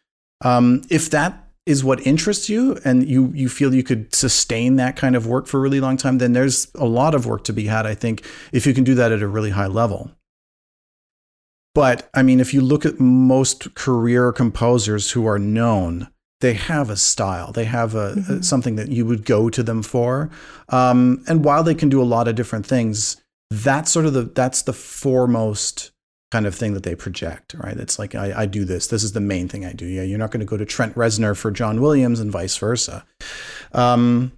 Um, 0.45 0.83
if 0.89 1.11
that 1.11 1.48
is 1.69 1.85
what 1.85 2.05
interests 2.07 2.49
you 2.49 2.79
and 2.85 3.09
you 3.09 3.31
you 3.35 3.49
feel 3.49 3.75
you 3.75 3.83
could 3.83 4.15
sustain 4.15 4.77
that 4.77 4.97
kind 4.97 5.15
of 5.15 5.27
work 5.27 5.47
for 5.47 5.59
a 5.59 5.61
really 5.61 5.81
long 5.81 5.97
time 5.97 6.19
then 6.19 6.33
there's 6.33 6.71
a 6.75 6.87
lot 6.87 7.15
of 7.15 7.27
work 7.27 7.45
to 7.45 7.53
be 7.53 7.65
had 7.65 7.87
i 7.87 7.95
think 7.95 8.25
if 8.53 8.67
you 8.67 8.75
can 8.75 8.85
do 8.85 8.95
that 8.95 9.13
at 9.13 9.23
a 9.23 9.29
really 9.29 9.51
high 9.51 9.67
level. 9.67 10.11
But 11.75 12.09
i 12.15 12.23
mean 12.23 12.41
if 12.41 12.53
you 12.53 12.61
look 12.61 12.85
at 12.85 12.99
most 12.99 13.75
career 13.75 14.33
composers 14.33 15.13
who 15.13 15.27
are 15.27 15.39
known 15.39 16.09
they 16.41 16.55
have 16.55 16.89
a 16.89 16.97
style. 16.97 17.51
They 17.51 17.65
have 17.65 17.97
a, 17.97 18.13
mm-hmm. 18.13 18.33
a 18.35 18.43
something 18.45 18.77
that 18.77 18.91
you 18.91 19.05
would 19.05 19.25
go 19.25 19.51
to 19.51 19.61
them 19.61 19.83
for. 19.83 20.31
Um, 20.69 21.25
and 21.27 21.45
while 21.45 21.65
they 21.65 21.75
can 21.75 21.89
do 21.89 22.01
a 22.01 22.05
lot 22.05 22.29
of 22.29 22.37
different 22.37 22.65
things 22.65 23.17
that's 23.51 23.91
sort 23.91 24.07
of 24.07 24.13
the 24.13 24.23
that's 24.25 24.63
the 24.63 24.73
foremost 24.73 25.91
kind 26.31 26.47
of 26.47 26.55
thing 26.55 26.75
that 26.75 26.83
they 26.83 26.95
project, 26.95 27.55
right? 27.55 27.77
It's 27.77 27.99
like, 27.99 28.15
I, 28.15 28.43
I 28.43 28.47
do 28.47 28.65
this. 28.65 28.89
This 28.89 29.03
is 29.03 29.13
the 29.13 29.21
main 29.21 29.49
thing 29.49 29.65
I 29.65 29.73
do. 29.73 29.87
Yeah, 29.87 30.03
you're 30.03 30.19
not 30.19 30.31
going 30.31 30.41
to 30.41 30.47
go 30.47 30.57
to 30.57 30.67
Trent 30.67 30.95
Reznor 30.95 31.37
for 31.37 31.51
John 31.51 31.81
Williams 31.81 32.21
and 32.21 32.31
vice 32.31 32.57
versa. 32.57 33.05
Um, 33.73 34.33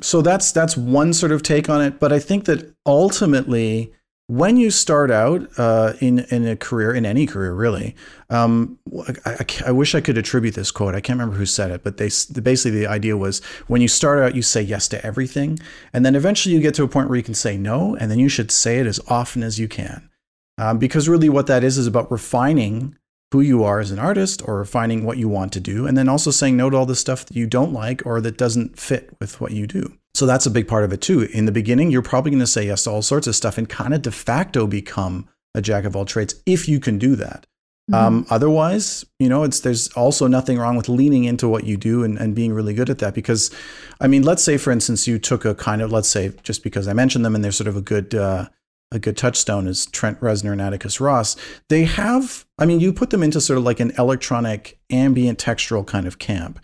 so 0.00 0.22
that's 0.22 0.52
that's 0.52 0.76
one 0.76 1.12
sort 1.12 1.32
of 1.32 1.42
take 1.42 1.68
on 1.68 1.80
it. 1.80 1.98
But 1.98 2.12
I 2.12 2.18
think 2.18 2.44
that 2.46 2.74
ultimately, 2.84 3.92
when 4.26 4.56
you 4.56 4.70
start 4.70 5.10
out 5.10 5.48
uh, 5.56 5.94
in 6.00 6.20
in 6.30 6.46
a 6.46 6.56
career, 6.56 6.92
in 6.92 7.06
any 7.06 7.26
career 7.26 7.54
really, 7.54 7.94
um, 8.28 8.78
I, 9.24 9.30
I, 9.38 9.46
I, 9.68 9.72
wish 9.72 9.94
I 9.94 10.00
could 10.00 10.18
attribute 10.18 10.54
this 10.54 10.70
quote. 10.70 10.94
I 10.94 11.00
can't 11.00 11.18
remember 11.18 11.38
who 11.38 11.46
said 11.46 11.70
it, 11.70 11.82
but 11.82 11.96
they 11.96 12.10
basically 12.42 12.72
the 12.72 12.86
idea 12.86 13.16
was 13.16 13.42
when 13.68 13.80
you 13.80 13.88
start 13.88 14.18
out, 14.18 14.34
you 14.34 14.42
say 14.42 14.60
yes 14.60 14.88
to 14.88 15.06
everything, 15.06 15.58
and 15.92 16.04
then 16.04 16.14
eventually 16.14 16.54
you 16.54 16.60
get 16.60 16.74
to 16.74 16.82
a 16.82 16.88
point 16.88 17.08
where 17.08 17.16
you 17.16 17.22
can 17.22 17.34
say 17.34 17.56
no, 17.56 17.96
and 17.96 18.10
then 18.10 18.18
you 18.18 18.28
should 18.28 18.50
say 18.50 18.78
it 18.78 18.86
as 18.86 19.00
often 19.08 19.42
as 19.42 19.58
you 19.58 19.68
can, 19.68 20.10
um, 20.58 20.78
because 20.78 21.08
really 21.08 21.28
what 21.28 21.46
that 21.46 21.64
is 21.64 21.78
is 21.78 21.86
about 21.86 22.10
refining 22.10 22.96
who 23.32 23.40
you 23.40 23.64
are 23.64 23.80
as 23.80 23.90
an 23.90 23.98
artist 23.98 24.40
or 24.46 24.58
refining 24.58 25.04
what 25.04 25.18
you 25.18 25.28
want 25.28 25.52
to 25.52 25.60
do, 25.60 25.86
and 25.86 25.96
then 25.96 26.08
also 26.08 26.30
saying 26.30 26.56
no 26.56 26.70
to 26.70 26.76
all 26.76 26.86
the 26.86 26.94
stuff 26.94 27.26
that 27.26 27.36
you 27.36 27.46
don't 27.46 27.72
like 27.72 28.04
or 28.06 28.20
that 28.20 28.38
doesn't 28.38 28.78
fit 28.78 29.10
with 29.20 29.40
what 29.40 29.52
you 29.52 29.66
do. 29.66 29.96
So 30.14 30.24
that's 30.24 30.46
a 30.46 30.50
big 30.50 30.68
part 30.68 30.84
of 30.84 30.92
it 30.92 31.02
too. 31.02 31.22
In 31.32 31.44
the 31.44 31.52
beginning, 31.52 31.90
you're 31.90 32.02
probably 32.02 32.30
going 32.30 32.40
to 32.40 32.46
say 32.46 32.66
yes 32.66 32.84
to 32.84 32.90
all 32.90 33.02
sorts 33.02 33.26
of 33.26 33.36
stuff 33.36 33.58
and 33.58 33.68
kind 33.68 33.92
of 33.92 34.02
de 34.02 34.10
facto 34.10 34.66
become 34.66 35.28
a 35.54 35.60
jack 35.60 35.84
of 35.84 35.96
all 35.96 36.04
trades 36.04 36.40
if 36.46 36.68
you 36.68 36.80
can 36.80 36.98
do 36.98 37.16
that. 37.16 37.46
Mm-hmm. 37.90 37.94
Um, 37.94 38.26
otherwise, 38.30 39.04
you 39.18 39.28
know, 39.28 39.44
it's 39.44 39.60
there's 39.60 39.88
also 39.88 40.26
nothing 40.26 40.58
wrong 40.58 40.76
with 40.76 40.88
leaning 40.88 41.24
into 41.24 41.48
what 41.48 41.64
you 41.64 41.76
do 41.76 42.02
and, 42.02 42.18
and 42.18 42.34
being 42.34 42.52
really 42.52 42.74
good 42.74 42.90
at 42.90 42.98
that. 42.98 43.14
Because, 43.14 43.54
I 44.00 44.08
mean, 44.08 44.22
let's 44.22 44.42
say 44.42 44.56
for 44.56 44.70
instance 44.70 45.06
you 45.06 45.18
took 45.18 45.44
a 45.44 45.54
kind 45.54 45.82
of 45.82 45.92
let's 45.92 46.08
say 46.08 46.32
just 46.42 46.62
because 46.62 46.88
I 46.88 46.94
mentioned 46.94 47.24
them 47.24 47.34
and 47.34 47.44
they're 47.44 47.52
sort 47.52 47.68
of 47.68 47.76
a 47.76 47.82
good 47.82 48.14
uh, 48.14 48.48
a 48.92 48.98
good 48.98 49.16
touchstone 49.16 49.66
is 49.66 49.86
Trent 49.86 50.20
Reznor 50.20 50.52
and 50.52 50.60
Atticus 50.60 51.00
Ross. 51.00 51.36
They 51.68 51.84
have, 51.84 52.46
I 52.58 52.66
mean, 52.66 52.80
you 52.80 52.92
put 52.92 53.10
them 53.10 53.22
into 53.22 53.40
sort 53.40 53.58
of 53.58 53.64
like 53.64 53.80
an 53.80 53.92
electronic 53.98 54.78
ambient 54.90 55.38
textural 55.38 55.86
kind 55.86 56.06
of 56.06 56.18
camp, 56.18 56.60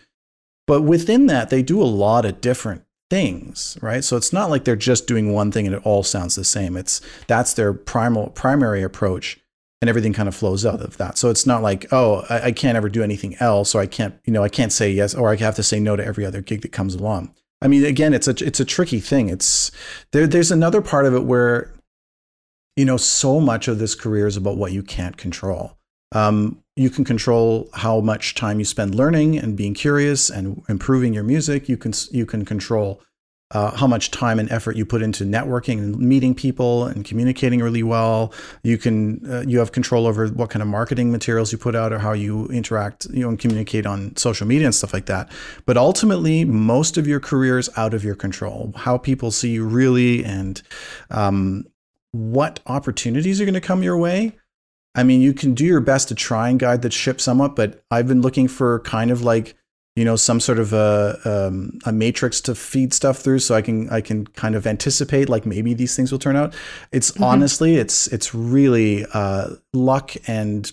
but 0.65 0.81
within 0.81 1.27
that 1.27 1.49
they 1.49 1.61
do 1.61 1.81
a 1.81 1.85
lot 1.85 2.25
of 2.25 2.41
different 2.41 2.83
things, 3.09 3.77
right? 3.81 4.03
So 4.03 4.17
it's 4.17 4.33
not 4.33 4.49
like 4.49 4.63
they're 4.63 4.75
just 4.75 5.05
doing 5.05 5.33
one 5.33 5.51
thing 5.51 5.67
and 5.67 5.75
it 5.75 5.85
all 5.85 6.03
sounds 6.03 6.35
the 6.35 6.43
same. 6.43 6.77
It's 6.77 7.01
that's 7.27 7.53
their 7.53 7.73
primal 7.73 8.29
primary 8.29 8.81
approach 8.81 9.39
and 9.83 9.89
everything 9.89 10.13
kind 10.13 10.29
of 10.29 10.35
flows 10.35 10.65
out 10.65 10.79
of 10.79 10.95
that. 10.95 11.17
So 11.17 11.29
it's 11.29 11.45
not 11.45 11.61
like, 11.61 11.91
oh, 11.91 12.23
I, 12.29 12.41
I, 12.41 12.51
can't 12.53 12.77
ever 12.77 12.87
do 12.87 13.03
anything 13.03 13.35
else, 13.41 13.75
or 13.75 13.81
I 13.81 13.85
can't, 13.85 14.15
you 14.23 14.31
know, 14.31 14.41
I 14.41 14.47
can't 14.47 14.71
say 14.71 14.89
yes, 14.89 15.13
or 15.13 15.29
I 15.29 15.35
have 15.35 15.55
to 15.55 15.63
say 15.63 15.77
no 15.77 15.97
to 15.97 16.05
every 16.05 16.25
other 16.25 16.39
gig 16.39 16.61
that 16.61 16.71
comes 16.71 16.95
along. 16.95 17.35
I 17.61 17.67
mean, 17.67 17.83
again, 17.83 18.13
it's 18.13 18.29
a 18.29 18.35
it's 18.45 18.61
a 18.61 18.65
tricky 18.65 19.01
thing. 19.01 19.27
It's 19.27 19.71
there. 20.11 20.25
There's 20.25 20.51
another 20.51 20.81
part 20.81 21.05
of 21.05 21.13
it 21.13 21.25
where, 21.25 21.73
you 22.75 22.85
know, 22.85 22.97
so 22.97 23.39
much 23.39 23.67
of 23.67 23.79
this 23.79 23.95
career 23.95 24.27
is 24.27 24.37
about 24.37 24.57
what 24.57 24.71
you 24.71 24.83
can't 24.83 25.17
control. 25.17 25.77
Um, 26.11 26.63
you 26.75 26.89
can 26.89 27.03
control 27.03 27.69
how 27.73 27.99
much 27.99 28.35
time 28.35 28.59
you 28.59 28.65
spend 28.65 28.95
learning 28.95 29.37
and 29.37 29.55
being 29.55 29.73
curious 29.73 30.29
and 30.29 30.63
improving 30.69 31.13
your 31.13 31.23
music. 31.23 31.69
You 31.69 31.77
can 31.77 31.93
you 32.11 32.25
can 32.25 32.45
control 32.45 33.01
uh, 33.51 33.75
how 33.75 33.85
much 33.85 34.09
time 34.09 34.39
and 34.39 34.51
effort 34.51 34.75
you 34.75 34.85
put 34.85 35.01
into 35.03 35.23
networking 35.23 35.77
and 35.77 35.99
meeting 35.99 36.33
people 36.33 36.85
and 36.87 37.05
communicating 37.05 37.61
really 37.61 37.83
well. 37.83 38.33
You 38.63 38.79
can 38.79 39.21
uh, 39.31 39.43
you 39.47 39.59
have 39.59 39.71
control 39.71 40.07
over 40.07 40.27
what 40.29 40.49
kind 40.49 40.61
of 40.61 40.67
marketing 40.67 41.11
materials 41.11 41.51
you 41.51 41.59
put 41.59 41.75
out 41.75 41.93
or 41.93 41.99
how 41.99 42.13
you 42.13 42.47
interact, 42.47 43.05
you 43.11 43.21
know, 43.21 43.29
and 43.29 43.37
communicate 43.37 43.85
on 43.85 44.15
social 44.17 44.47
media 44.47 44.65
and 44.65 44.75
stuff 44.75 44.93
like 44.93 45.05
that. 45.05 45.31
But 45.65 45.77
ultimately, 45.77 46.43
most 46.45 46.97
of 46.97 47.05
your 47.05 47.19
career 47.19 47.59
is 47.59 47.69
out 47.77 47.93
of 47.93 48.03
your 48.03 48.15
control. 48.15 48.73
How 48.75 48.97
people 48.97 49.29
see 49.29 49.51
you 49.51 49.65
really 49.65 50.25
and 50.25 50.61
um, 51.11 51.65
what 52.13 52.61
opportunities 52.65 53.41
are 53.41 53.45
going 53.45 53.53
to 53.53 53.61
come 53.61 53.83
your 53.83 53.97
way 53.97 54.33
I 54.95 55.03
mean, 55.03 55.21
you 55.21 55.33
can 55.33 55.53
do 55.53 55.65
your 55.65 55.79
best 55.79 56.07
to 56.09 56.15
try 56.15 56.49
and 56.49 56.59
guide 56.59 56.81
the 56.81 56.91
ship 56.91 57.19
somewhat, 57.19 57.55
but 57.55 57.83
I've 57.89 58.07
been 58.07 58.21
looking 58.21 58.47
for 58.47 58.79
kind 58.81 59.11
of 59.11 59.21
like 59.21 59.55
you 59.95 60.03
know 60.03 60.15
some 60.15 60.39
sort 60.39 60.57
of 60.57 60.73
a 60.73 61.19
um, 61.25 61.79
a 61.85 61.91
matrix 61.91 62.41
to 62.41 62.55
feed 62.55 62.93
stuff 62.93 63.19
through, 63.19 63.39
so 63.39 63.55
I 63.55 63.61
can 63.61 63.89
I 63.89 64.01
can 64.01 64.27
kind 64.27 64.55
of 64.55 64.67
anticipate 64.67 65.29
like 65.29 65.45
maybe 65.45 65.73
these 65.73 65.95
things 65.95 66.11
will 66.11 66.19
turn 66.19 66.35
out. 66.35 66.53
It's 66.91 67.11
mm-hmm. 67.11 67.23
honestly, 67.23 67.75
it's 67.75 68.07
it's 68.07 68.35
really 68.35 69.05
uh, 69.13 69.55
luck 69.73 70.13
and 70.27 70.71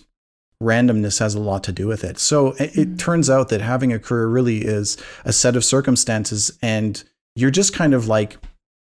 randomness 0.61 1.17
has 1.17 1.33
a 1.33 1.39
lot 1.39 1.63
to 1.63 1.71
do 1.71 1.87
with 1.87 2.03
it. 2.03 2.19
So 2.19 2.49
it, 2.53 2.61
it 2.61 2.71
mm-hmm. 2.75 2.95
turns 2.97 3.29
out 3.29 3.49
that 3.49 3.61
having 3.61 3.91
a 3.91 3.97
career 3.97 4.27
really 4.27 4.59
is 4.59 4.97
a 5.25 5.33
set 5.33 5.55
of 5.55 5.65
circumstances, 5.65 6.57
and 6.61 7.03
you're 7.35 7.51
just 7.51 7.73
kind 7.73 7.95
of 7.95 8.07
like 8.07 8.37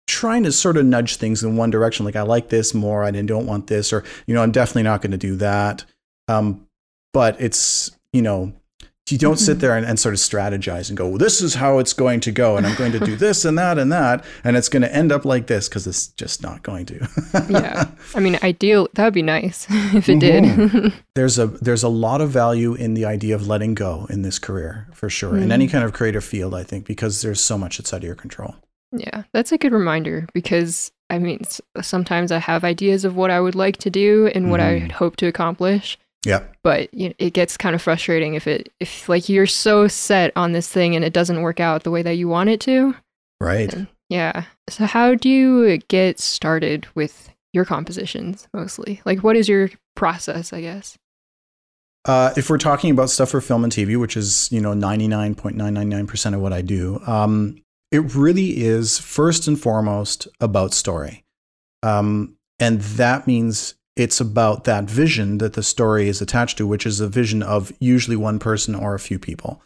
trying 0.10 0.44
to 0.44 0.52
sort 0.52 0.76
of 0.76 0.86
nudge 0.86 1.18
things 1.18 1.44
in 1.44 1.56
one 1.56 1.70
direction. 1.70 2.06
Like 2.06 2.16
I 2.16 2.24
like 2.24 2.50
this 2.50 2.74
more, 2.74 3.04
I 3.04 3.12
don't 3.12 3.46
want 3.46 3.68
this, 3.68 3.94
or 3.94 4.04
you 4.26 4.34
know, 4.34 4.42
I'm 4.42 4.52
definitely 4.52 4.84
not 4.84 5.02
going 5.02 5.12
to 5.12 5.18
do 5.18 5.36
that. 5.38 5.86
Um, 6.28 6.68
but 7.14 7.40
it's 7.40 7.92
you 8.12 8.22
know, 8.22 8.54
you 9.12 9.18
don't 9.18 9.36
mm-hmm. 9.36 9.46
sit 9.46 9.60
there 9.60 9.78
and, 9.78 9.86
and, 9.86 10.00
sort 10.00 10.14
of 10.14 10.20
strategize 10.20 10.90
and 10.90 10.98
go, 10.98 11.08
well, 11.08 11.18
this 11.18 11.42
is 11.42 11.56
how 11.56 11.78
it's 11.78 11.94
going 11.94 12.20
to 12.22 12.32
go, 12.32 12.58
and 12.58 12.66
I'm 12.66 12.76
going 12.76 12.92
to 12.92 13.00
do 13.00 13.16
this 13.16 13.46
and 13.46 13.58
that 13.58 13.78
and 13.78 13.92
that, 13.92 14.26
and 14.44 14.58
it's 14.58 14.70
going 14.70 14.82
to 14.82 14.94
end 14.94 15.12
up 15.12 15.26
like 15.26 15.48
this 15.48 15.70
because 15.70 15.86
it's 15.86 16.08
just 16.08 16.42
not 16.42 16.64
going 16.64 16.86
to. 16.88 17.08
yeah, 17.50 17.90
I 18.16 18.20
mean, 18.20 18.40
ideal 18.42 18.88
that 18.94 19.06
would 19.06 19.14
be 19.14 19.22
nice 19.22 19.68
if 19.70 20.10
it 20.10 20.20
mm-hmm. 20.20 20.78
did. 20.80 20.94
there's 21.16 21.38
a 21.38 21.48
there's 21.48 21.84
a 21.84 21.90
lot 21.90 22.20
of 22.22 22.32
value 22.32 22.74
in 22.74 22.96
the 22.96 23.06
idea 23.06 23.36
of 23.36 23.48
letting 23.48 23.76
go 23.76 24.08
in 24.10 24.24
this 24.24 24.40
career 24.40 24.88
for 24.94 25.10
sure, 25.10 25.34
mm-hmm. 25.34 25.44
in 25.44 25.52
any 25.52 25.68
kind 25.68 25.84
of 25.84 25.94
creative 25.94 26.24
field, 26.24 26.56
I 26.56 26.64
think, 26.64 26.86
because 26.86 27.22
there's 27.22 27.44
so 27.44 27.58
much 27.58 27.78
that's 27.78 27.94
out 27.94 27.98
of 27.98 28.06
your 28.06 28.16
control. 28.16 28.56
Yeah, 28.92 29.24
that's 29.34 29.52
a 29.52 29.58
good 29.58 29.72
reminder 29.72 30.28
because 30.34 30.92
I 31.10 31.20
mean, 31.20 31.42
sometimes 31.82 32.32
I 32.32 32.38
have 32.38 32.64
ideas 32.64 33.04
of 33.04 33.16
what 33.16 33.32
I 33.32 33.40
would 33.40 33.56
like 33.56 33.78
to 33.78 33.90
do 33.90 34.28
and 34.34 34.52
what 34.52 34.60
mm. 34.60 34.90
I 34.90 34.94
hope 34.94 35.16
to 35.18 35.28
accomplish. 35.28 35.98
Yeah. 36.26 36.44
But 36.64 36.94
you 36.94 37.10
know, 37.10 37.16
it 37.18 37.34
gets 37.34 37.58
kind 37.58 37.76
of 37.76 37.82
frustrating 37.82 38.36
if 38.36 38.46
it 38.46 38.72
if 38.80 39.10
like 39.10 39.30
you're 39.30 39.48
so 39.48 39.88
set 39.88 40.32
on 40.36 40.52
this 40.52 40.68
thing 40.68 40.96
and 40.96 41.04
it 41.04 41.14
doesn't 41.14 41.42
work 41.42 41.60
out 41.60 41.84
the 41.84 41.92
way 41.92 42.02
that 42.02 42.16
you 42.16 42.28
want 42.28 42.50
it 42.50 42.60
to. 42.62 42.96
Right. 43.40 43.74
And, 43.74 43.88
yeah. 44.10 44.46
So 44.70 44.86
how 44.86 45.16
do 45.16 45.30
you 45.30 45.78
get 45.88 46.20
started 46.20 46.88
with 46.94 47.30
your 47.54 47.66
compositions 47.66 48.48
mostly? 48.54 49.02
Like 49.06 49.24
what 49.24 49.36
is 49.36 49.48
your 49.48 49.70
process, 49.96 50.52
I 50.54 50.62
guess? 50.62 50.98
Uh, 52.06 52.34
if 52.38 52.50
we're 52.50 52.58
talking 52.58 52.92
about 52.92 53.10
stuff 53.10 53.30
for 53.30 53.42
film 53.42 53.64
and 53.64 53.74
TV, 53.74 54.00
which 54.00 54.16
is 54.16 54.52
you 54.52 54.62
know 54.62 54.74
ninety 54.74 55.08
nine 55.08 55.36
point 55.36 55.56
nine 55.56 55.74
nine 55.74 55.90
nine 55.90 56.08
percent 56.08 56.36
of 56.36 56.42
what 56.42 56.54
I 56.54 56.62
do, 56.62 57.00
um, 57.08 57.62
it 57.92 58.16
really 58.16 58.62
is 58.62 59.00
first 59.00 59.48
and 59.48 59.60
foremost 59.60 60.28
about 60.40 60.74
story. 60.74 61.26
Um, 61.82 62.36
and 62.60 62.82
that 62.82 63.26
means 63.26 63.76
it's 63.96 64.22
about 64.22 64.64
that 64.66 64.86
vision 64.86 65.40
that 65.40 65.54
the 65.54 65.64
story 65.64 66.08
is 66.08 66.22
attached 66.22 66.58
to, 66.58 66.68
which 66.68 66.86
is 66.86 67.00
a 67.00 67.08
vision 67.08 67.42
of 67.42 67.72
usually 67.80 68.16
one 68.16 68.40
person 68.40 68.76
or 68.76 68.94
a 68.94 69.00
few 69.00 69.20
people. 69.20 69.62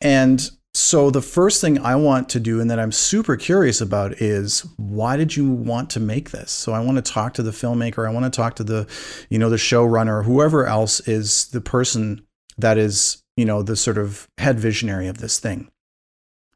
And 0.00 0.48
so 0.74 1.10
the 1.10 1.22
first 1.22 1.60
thing 1.60 1.78
I 1.78 1.94
want 1.96 2.28
to 2.30 2.40
do 2.40 2.60
and 2.60 2.70
that 2.70 2.80
I'm 2.80 2.92
super 2.92 3.36
curious 3.36 3.80
about 3.80 4.20
is 4.20 4.66
why 4.76 5.16
did 5.16 5.36
you 5.36 5.48
want 5.48 5.88
to 5.90 6.00
make 6.00 6.30
this? 6.30 6.50
So 6.50 6.72
I 6.72 6.80
want 6.80 6.96
to 6.96 7.12
talk 7.12 7.34
to 7.34 7.42
the 7.42 7.52
filmmaker, 7.52 8.06
I 8.06 8.12
want 8.12 8.24
to 8.24 8.36
talk 8.36 8.56
to 8.56 8.64
the, 8.64 8.86
you 9.30 9.38
know, 9.38 9.50
the 9.50 9.56
showrunner, 9.56 10.24
whoever 10.24 10.66
else 10.66 11.00
is 11.08 11.48
the 11.48 11.60
person 11.60 12.26
that 12.58 12.76
is, 12.76 13.22
you 13.36 13.44
know, 13.44 13.62
the 13.62 13.76
sort 13.76 13.98
of 13.98 14.28
head 14.38 14.58
visionary 14.58 15.06
of 15.06 15.18
this 15.18 15.38
thing 15.38 15.68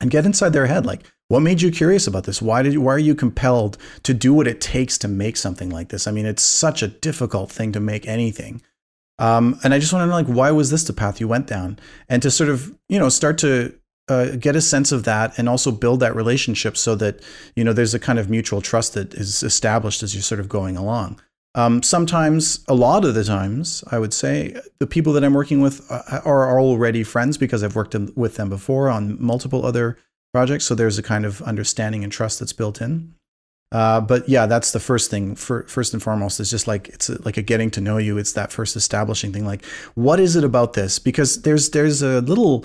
and 0.00 0.10
get 0.10 0.24
inside 0.24 0.52
their 0.52 0.66
head. 0.66 0.86
Like, 0.86 1.02
what 1.28 1.40
made 1.40 1.60
you 1.60 1.70
curious 1.70 2.06
about 2.06 2.24
this? 2.24 2.40
Why 2.40 2.62
did 2.62 2.72
you, 2.72 2.80
why 2.80 2.92
are 2.94 2.98
you 2.98 3.14
compelled 3.14 3.76
to 4.04 4.14
do 4.14 4.32
what 4.32 4.46
it 4.46 4.60
takes 4.60 4.96
to 4.98 5.08
make 5.08 5.36
something 5.36 5.70
like 5.70 5.88
this? 5.88 6.06
I 6.06 6.10
mean, 6.10 6.26
it's 6.26 6.42
such 6.42 6.82
a 6.82 6.88
difficult 6.88 7.50
thing 7.52 7.72
to 7.72 7.80
make 7.80 8.06
anything. 8.06 8.62
Um, 9.18 9.58
and 9.64 9.74
I 9.74 9.78
just 9.78 9.92
want 9.92 10.04
to 10.04 10.06
know, 10.06 10.14
like, 10.14 10.26
why 10.26 10.50
was 10.52 10.70
this 10.70 10.84
the 10.84 10.92
path 10.92 11.20
you 11.20 11.28
went 11.28 11.46
down? 11.46 11.78
And 12.08 12.22
to 12.22 12.30
sort 12.30 12.48
of, 12.48 12.74
you 12.88 12.98
know, 12.98 13.08
start 13.08 13.36
to 13.38 13.74
uh, 14.08 14.36
get 14.36 14.56
a 14.56 14.60
sense 14.60 14.92
of 14.92 15.04
that 15.04 15.38
and 15.38 15.48
also 15.48 15.70
build 15.70 16.00
that 16.00 16.16
relationship 16.16 16.76
so 16.76 16.94
that, 16.94 17.20
you 17.56 17.64
know, 17.64 17.72
there's 17.72 17.94
a 17.94 17.98
kind 17.98 18.18
of 18.18 18.30
mutual 18.30 18.62
trust 18.62 18.94
that 18.94 19.14
is 19.14 19.42
established 19.42 20.02
as 20.02 20.14
you're 20.14 20.22
sort 20.22 20.40
of 20.40 20.48
going 20.48 20.76
along. 20.76 21.20
Um, 21.54 21.82
sometimes, 21.82 22.64
a 22.68 22.74
lot 22.74 23.04
of 23.04 23.14
the 23.14 23.24
times, 23.24 23.82
I 23.90 23.98
would 23.98 24.14
say, 24.14 24.60
the 24.78 24.86
people 24.86 25.12
that 25.14 25.24
I'm 25.24 25.34
working 25.34 25.60
with 25.60 25.90
uh, 25.90 26.20
are 26.24 26.60
already 26.60 27.02
friends 27.02 27.36
because 27.36 27.64
I've 27.64 27.74
worked 27.74 27.94
with 28.14 28.36
them 28.36 28.48
before 28.48 28.88
on 28.88 29.20
multiple 29.20 29.64
other 29.64 29.98
projects. 30.32 30.66
So 30.66 30.74
there's 30.74 30.98
a 30.98 31.02
kind 31.02 31.24
of 31.24 31.42
understanding 31.42 32.04
and 32.04 32.12
trust 32.12 32.38
that's 32.38 32.52
built 32.52 32.80
in. 32.80 33.14
Uh, 33.70 34.00
but 34.00 34.26
yeah, 34.28 34.46
that's 34.46 34.72
the 34.72 34.80
first 34.80 35.10
thing. 35.10 35.34
For, 35.34 35.64
first 35.64 35.92
and 35.92 36.02
foremost, 36.02 36.40
is 36.40 36.50
just 36.50 36.66
like 36.66 36.88
it's 36.88 37.10
a, 37.10 37.20
like 37.22 37.36
a 37.36 37.42
getting 37.42 37.70
to 37.72 37.80
know 37.80 37.98
you. 37.98 38.16
It's 38.16 38.32
that 38.32 38.50
first 38.50 38.76
establishing 38.76 39.32
thing. 39.32 39.44
Like, 39.44 39.64
what 39.94 40.20
is 40.20 40.36
it 40.36 40.44
about 40.44 40.72
this? 40.72 40.98
Because 40.98 41.42
there's 41.42 41.70
there's 41.70 42.00
a 42.00 42.22
little 42.22 42.64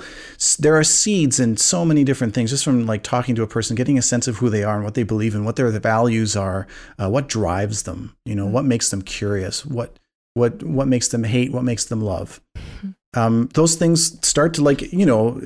there 0.59 0.77
are 0.77 0.83
seeds 0.83 1.39
in 1.39 1.57
so 1.57 1.83
many 1.83 2.05
different 2.05 2.33
things. 2.33 2.51
Just 2.51 2.63
from 2.63 2.85
like 2.85 3.03
talking 3.03 3.35
to 3.35 3.43
a 3.43 3.47
person, 3.47 3.75
getting 3.75 3.97
a 3.97 4.01
sense 4.01 4.29
of 4.29 4.37
who 4.37 4.49
they 4.49 4.63
are 4.63 4.75
and 4.75 4.85
what 4.85 4.93
they 4.93 5.03
believe 5.03 5.35
in, 5.35 5.43
what 5.43 5.57
their 5.57 5.69
values 5.71 6.37
are, 6.37 6.67
uh, 6.97 7.09
what 7.09 7.27
drives 7.27 7.83
them. 7.83 8.15
You 8.23 8.35
know, 8.35 8.45
what 8.45 8.63
makes 8.63 8.89
them 8.89 9.01
curious, 9.01 9.65
what 9.65 9.99
what 10.35 10.63
what 10.63 10.87
makes 10.87 11.09
them 11.09 11.25
hate, 11.25 11.51
what 11.51 11.65
makes 11.65 11.85
them 11.85 12.01
love. 12.01 12.39
Um, 13.15 13.49
those 13.53 13.75
things 13.75 14.17
start 14.25 14.53
to 14.55 14.61
like 14.61 14.81
you 14.93 15.05
know 15.05 15.39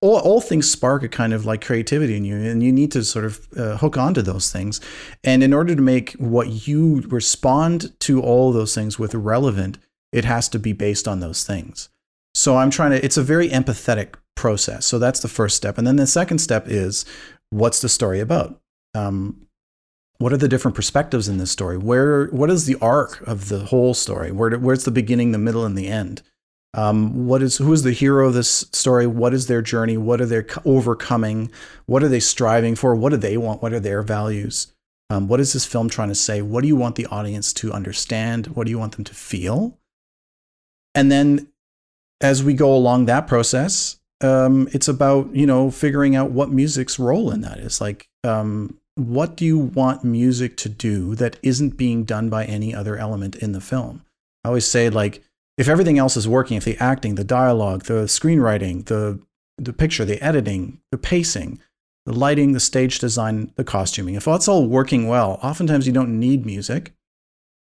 all, 0.00 0.18
all 0.20 0.40
things 0.40 0.70
spark 0.70 1.02
a 1.02 1.08
kind 1.08 1.32
of 1.32 1.44
like 1.44 1.64
creativity 1.64 2.16
in 2.16 2.24
you 2.24 2.36
and 2.36 2.62
you 2.62 2.72
need 2.72 2.92
to 2.92 3.04
sort 3.04 3.24
of 3.24 3.46
uh, 3.56 3.76
hook 3.76 3.96
onto 3.96 4.22
those 4.22 4.50
things. 4.50 4.80
And 5.22 5.42
in 5.42 5.52
order 5.52 5.74
to 5.74 5.82
make 5.82 6.12
what 6.12 6.66
you 6.66 7.02
respond 7.08 7.98
to 8.00 8.22
all 8.22 8.52
those 8.52 8.74
things 8.74 8.98
with 8.98 9.14
relevant 9.14 9.78
it 10.12 10.24
has 10.24 10.48
to 10.48 10.58
be 10.58 10.72
based 10.72 11.06
on 11.06 11.20
those 11.20 11.44
things. 11.44 11.88
So 12.34 12.56
i'm 12.56 12.70
trying 12.70 12.92
to 12.92 13.04
it's 13.04 13.16
a 13.16 13.22
very 13.22 13.48
empathetic 13.48 14.14
process. 14.34 14.86
So 14.86 14.98
that's 14.98 15.20
the 15.20 15.28
first 15.28 15.56
step. 15.56 15.76
And 15.76 15.86
then 15.86 15.96
the 15.96 16.06
second 16.06 16.38
step 16.38 16.66
is 16.66 17.04
what's 17.50 17.80
the 17.80 17.88
story 17.88 18.20
about? 18.20 18.58
Um, 18.94 19.46
what 20.18 20.32
are 20.32 20.38
the 20.38 20.48
different 20.48 20.74
perspectives 20.74 21.28
in 21.28 21.38
this 21.38 21.50
story? 21.50 21.76
Where 21.76 22.26
what 22.26 22.50
is 22.50 22.66
the 22.66 22.76
arc 22.80 23.20
of 23.26 23.48
the 23.48 23.66
whole 23.66 23.94
story? 23.94 24.32
Where 24.32 24.58
where's 24.58 24.84
the 24.84 24.90
beginning 24.90 25.32
the 25.32 25.38
middle 25.38 25.64
and 25.64 25.76
the 25.76 25.88
end 25.88 26.22
um, 26.74 27.26
what 27.26 27.42
is 27.42 27.56
who 27.56 27.72
is 27.72 27.82
the 27.82 27.92
hero 27.92 28.28
of 28.28 28.34
this 28.34 28.66
story? 28.72 29.06
What 29.06 29.34
is 29.34 29.46
their 29.46 29.62
journey? 29.62 29.96
What 29.96 30.20
are 30.20 30.26
they 30.26 30.44
overcoming? 30.64 31.50
What 31.86 32.02
are 32.02 32.08
they 32.08 32.20
striving 32.20 32.76
for? 32.76 32.94
What 32.94 33.10
do 33.10 33.16
they 33.16 33.36
want? 33.36 33.62
What 33.62 33.72
are 33.72 33.80
their 33.80 34.02
values? 34.02 34.72
Um, 35.08 35.26
what 35.26 35.40
is 35.40 35.52
this 35.52 35.66
film 35.66 35.88
trying 35.88 36.10
to 36.10 36.14
say? 36.14 36.40
What 36.40 36.62
do 36.62 36.68
you 36.68 36.76
want 36.76 36.94
the 36.94 37.06
audience 37.06 37.52
to 37.54 37.72
understand? 37.72 38.48
What 38.48 38.66
do 38.66 38.70
you 38.70 38.78
want 38.78 38.94
them 38.94 39.04
to 39.04 39.14
feel? 39.14 39.76
And 40.94 41.10
then, 41.10 41.48
as 42.20 42.44
we 42.44 42.54
go 42.54 42.72
along 42.72 43.06
that 43.06 43.26
process, 43.26 43.98
um, 44.20 44.68
it's 44.72 44.86
about 44.86 45.34
you 45.34 45.46
know 45.46 45.72
figuring 45.72 46.14
out 46.14 46.30
what 46.30 46.50
music's 46.50 47.00
role 47.00 47.32
in 47.32 47.40
that 47.40 47.58
is. 47.58 47.80
Like, 47.80 48.08
um, 48.22 48.78
what 48.94 49.36
do 49.36 49.44
you 49.44 49.58
want 49.58 50.04
music 50.04 50.56
to 50.58 50.68
do 50.68 51.16
that 51.16 51.36
isn't 51.42 51.76
being 51.76 52.04
done 52.04 52.30
by 52.30 52.44
any 52.44 52.72
other 52.72 52.96
element 52.96 53.34
in 53.34 53.50
the 53.50 53.60
film? 53.60 54.04
I 54.44 54.48
always 54.48 54.66
say 54.66 54.88
like 54.88 55.24
if 55.60 55.68
everything 55.68 55.98
else 55.98 56.16
is 56.16 56.26
working, 56.26 56.56
if 56.56 56.64
the 56.64 56.78
acting, 56.78 57.16
the 57.16 57.22
dialogue, 57.22 57.84
the 57.84 58.04
screenwriting, 58.04 58.86
the 58.86 59.20
the 59.58 59.74
picture, 59.74 60.06
the 60.06 60.20
editing, 60.24 60.80
the 60.90 60.96
pacing, 60.96 61.60
the 62.06 62.14
lighting, 62.14 62.52
the 62.52 62.60
stage 62.60 62.98
design, 62.98 63.52
the 63.56 63.62
costuming, 63.62 64.14
if 64.14 64.24
that's 64.24 64.48
all 64.48 64.66
working 64.66 65.06
well, 65.06 65.38
oftentimes 65.42 65.86
you 65.86 65.92
don't 65.92 66.18
need 66.18 66.46
music. 66.46 66.94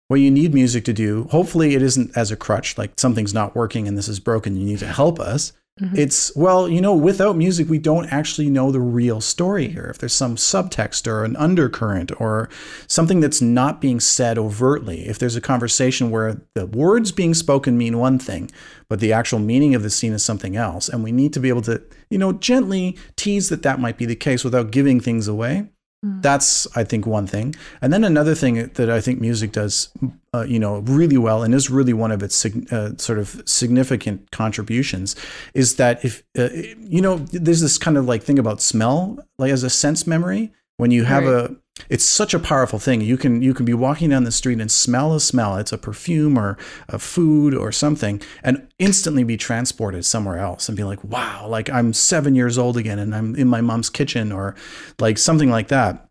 What 0.09 0.19
you 0.19 0.29
need 0.29 0.53
music 0.53 0.83
to 0.83 0.93
do, 0.93 1.29
hopefully 1.31 1.75
it 1.75 1.81
isn't 1.81 2.15
as 2.17 2.29
a 2.29 2.35
crutch, 2.35 2.77
like 2.77 2.99
something's 2.99 3.33
not 3.33 3.55
working 3.55 3.87
and 3.87 3.97
this 3.97 4.09
is 4.09 4.19
broken, 4.19 4.57
you 4.57 4.65
need 4.65 4.79
to 4.79 4.87
help 4.87 5.17
us. 5.17 5.53
Mm-hmm. 5.79 5.95
It's, 5.95 6.35
well, 6.35 6.67
you 6.67 6.81
know, 6.81 6.95
without 6.95 7.35
music, 7.35 7.69
we 7.69 7.77
don't 7.77 8.11
actually 8.11 8.49
know 8.49 8.71
the 8.71 8.79
real 8.79 9.21
story 9.21 9.67
here. 9.67 9.85
If 9.85 9.99
there's 9.99 10.13
some 10.13 10.35
subtext 10.35 11.07
or 11.07 11.23
an 11.23 11.35
undercurrent 11.35 12.19
or 12.19 12.49
something 12.87 13.19
that's 13.19 13.41
not 13.41 13.79
being 13.79 13.99
said 13.99 14.37
overtly, 14.37 15.07
if 15.07 15.19
there's 15.19 15.35
a 15.35 15.41
conversation 15.41 16.09
where 16.09 16.41
the 16.55 16.65
words 16.65 17.11
being 17.11 17.33
spoken 17.33 17.77
mean 17.77 17.99
one 17.99 18.17
thing, 18.17 18.49
but 18.89 18.99
the 18.99 19.13
actual 19.13 19.39
meaning 19.39 19.75
of 19.75 19.83
the 19.83 19.89
scene 19.89 20.13
is 20.13 20.25
something 20.25 20.55
else, 20.55 20.89
and 20.89 21.03
we 21.03 21.11
need 21.11 21.33
to 21.33 21.39
be 21.39 21.49
able 21.49 21.61
to, 21.63 21.81
you 22.09 22.17
know, 22.17 22.33
gently 22.33 22.97
tease 23.15 23.49
that 23.49 23.63
that 23.63 23.79
might 23.79 23.97
be 23.97 24.05
the 24.05 24.15
case 24.15 24.43
without 24.43 24.71
giving 24.71 24.99
things 24.99 25.27
away, 25.27 25.69
Mm. 26.05 26.21
That's, 26.21 26.67
I 26.75 26.83
think, 26.83 27.05
one 27.05 27.27
thing. 27.27 27.55
And 27.81 27.91
then 27.91 28.03
another 28.03 28.35
thing 28.35 28.67
that 28.67 28.89
I 28.89 29.01
think 29.01 29.19
music 29.19 29.51
does, 29.51 29.89
uh, 30.33 30.45
you 30.47 30.59
know, 30.59 30.79
really 30.79 31.17
well, 31.17 31.43
and 31.43 31.55
is 31.55 31.69
really 31.69 31.93
one 31.93 32.11
of 32.11 32.21
its 32.21 32.45
uh, 32.45 32.95
sort 32.97 33.19
of 33.19 33.41
significant 33.45 34.29
contributions, 34.31 35.15
is 35.53 35.75
that 35.77 36.05
if 36.05 36.23
uh, 36.37 36.49
you 36.79 37.01
know, 37.01 37.17
there's 37.31 37.61
this 37.61 37.77
kind 37.77 37.97
of 37.97 38.05
like 38.05 38.23
thing 38.23 38.39
about 38.39 38.61
smell, 38.61 39.17
like 39.39 39.51
as 39.51 39.63
a 39.63 39.69
sense 39.69 40.05
memory. 40.05 40.51
When 40.79 40.91
you 40.91 41.05
have 41.05 41.23
right. 41.23 41.49
a, 41.49 41.55
it's 41.89 42.03
such 42.03 42.33
a 42.33 42.39
powerful 42.39 42.79
thing. 42.79 43.01
You 43.01 43.17
can 43.17 43.41
you 43.41 43.53
can 43.53 43.65
be 43.65 43.73
walking 43.73 44.09
down 44.09 44.23
the 44.23 44.31
street 44.31 44.59
and 44.59 44.71
smell 44.71 45.13
a 45.13 45.19
smell. 45.19 45.57
It's 45.57 45.71
a 45.71 45.77
perfume 45.77 46.37
or 46.37 46.57
a 46.89 46.99
food 46.99 47.53
or 47.53 47.71
something, 47.71 48.21
and 48.43 48.67
instantly 48.79 49.23
be 49.23 49.37
transported 49.37 50.05
somewhere 50.05 50.37
else 50.37 50.67
and 50.67 50.77
be 50.77 50.83
like, 50.83 51.03
wow, 51.03 51.47
like 51.47 51.69
I'm 51.69 51.93
seven 51.93 52.35
years 52.35 52.57
old 52.57 52.77
again 52.77 52.99
and 52.99 53.15
I'm 53.15 53.35
in 53.35 53.47
my 53.47 53.61
mom's 53.61 53.89
kitchen 53.89 54.31
or 54.31 54.55
like 54.99 55.17
something 55.17 55.49
like 55.49 55.67
that. 55.69 56.09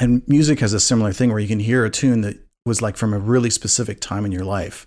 And 0.00 0.22
music 0.26 0.60
has 0.60 0.72
a 0.72 0.80
similar 0.80 1.12
thing 1.12 1.30
where 1.30 1.38
you 1.38 1.48
can 1.48 1.60
hear 1.60 1.84
a 1.84 1.90
tune 1.90 2.22
that 2.22 2.38
was 2.66 2.82
like 2.82 2.96
from 2.96 3.14
a 3.14 3.18
really 3.18 3.50
specific 3.50 4.00
time 4.00 4.24
in 4.24 4.32
your 4.32 4.44
life, 4.44 4.86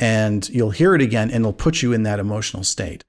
and 0.00 0.48
you'll 0.48 0.70
hear 0.70 0.94
it 0.94 1.00
again 1.00 1.30
and 1.30 1.42
it'll 1.42 1.52
put 1.52 1.80
you 1.80 1.92
in 1.92 2.02
that 2.02 2.18
emotional 2.18 2.64
state. 2.64 3.04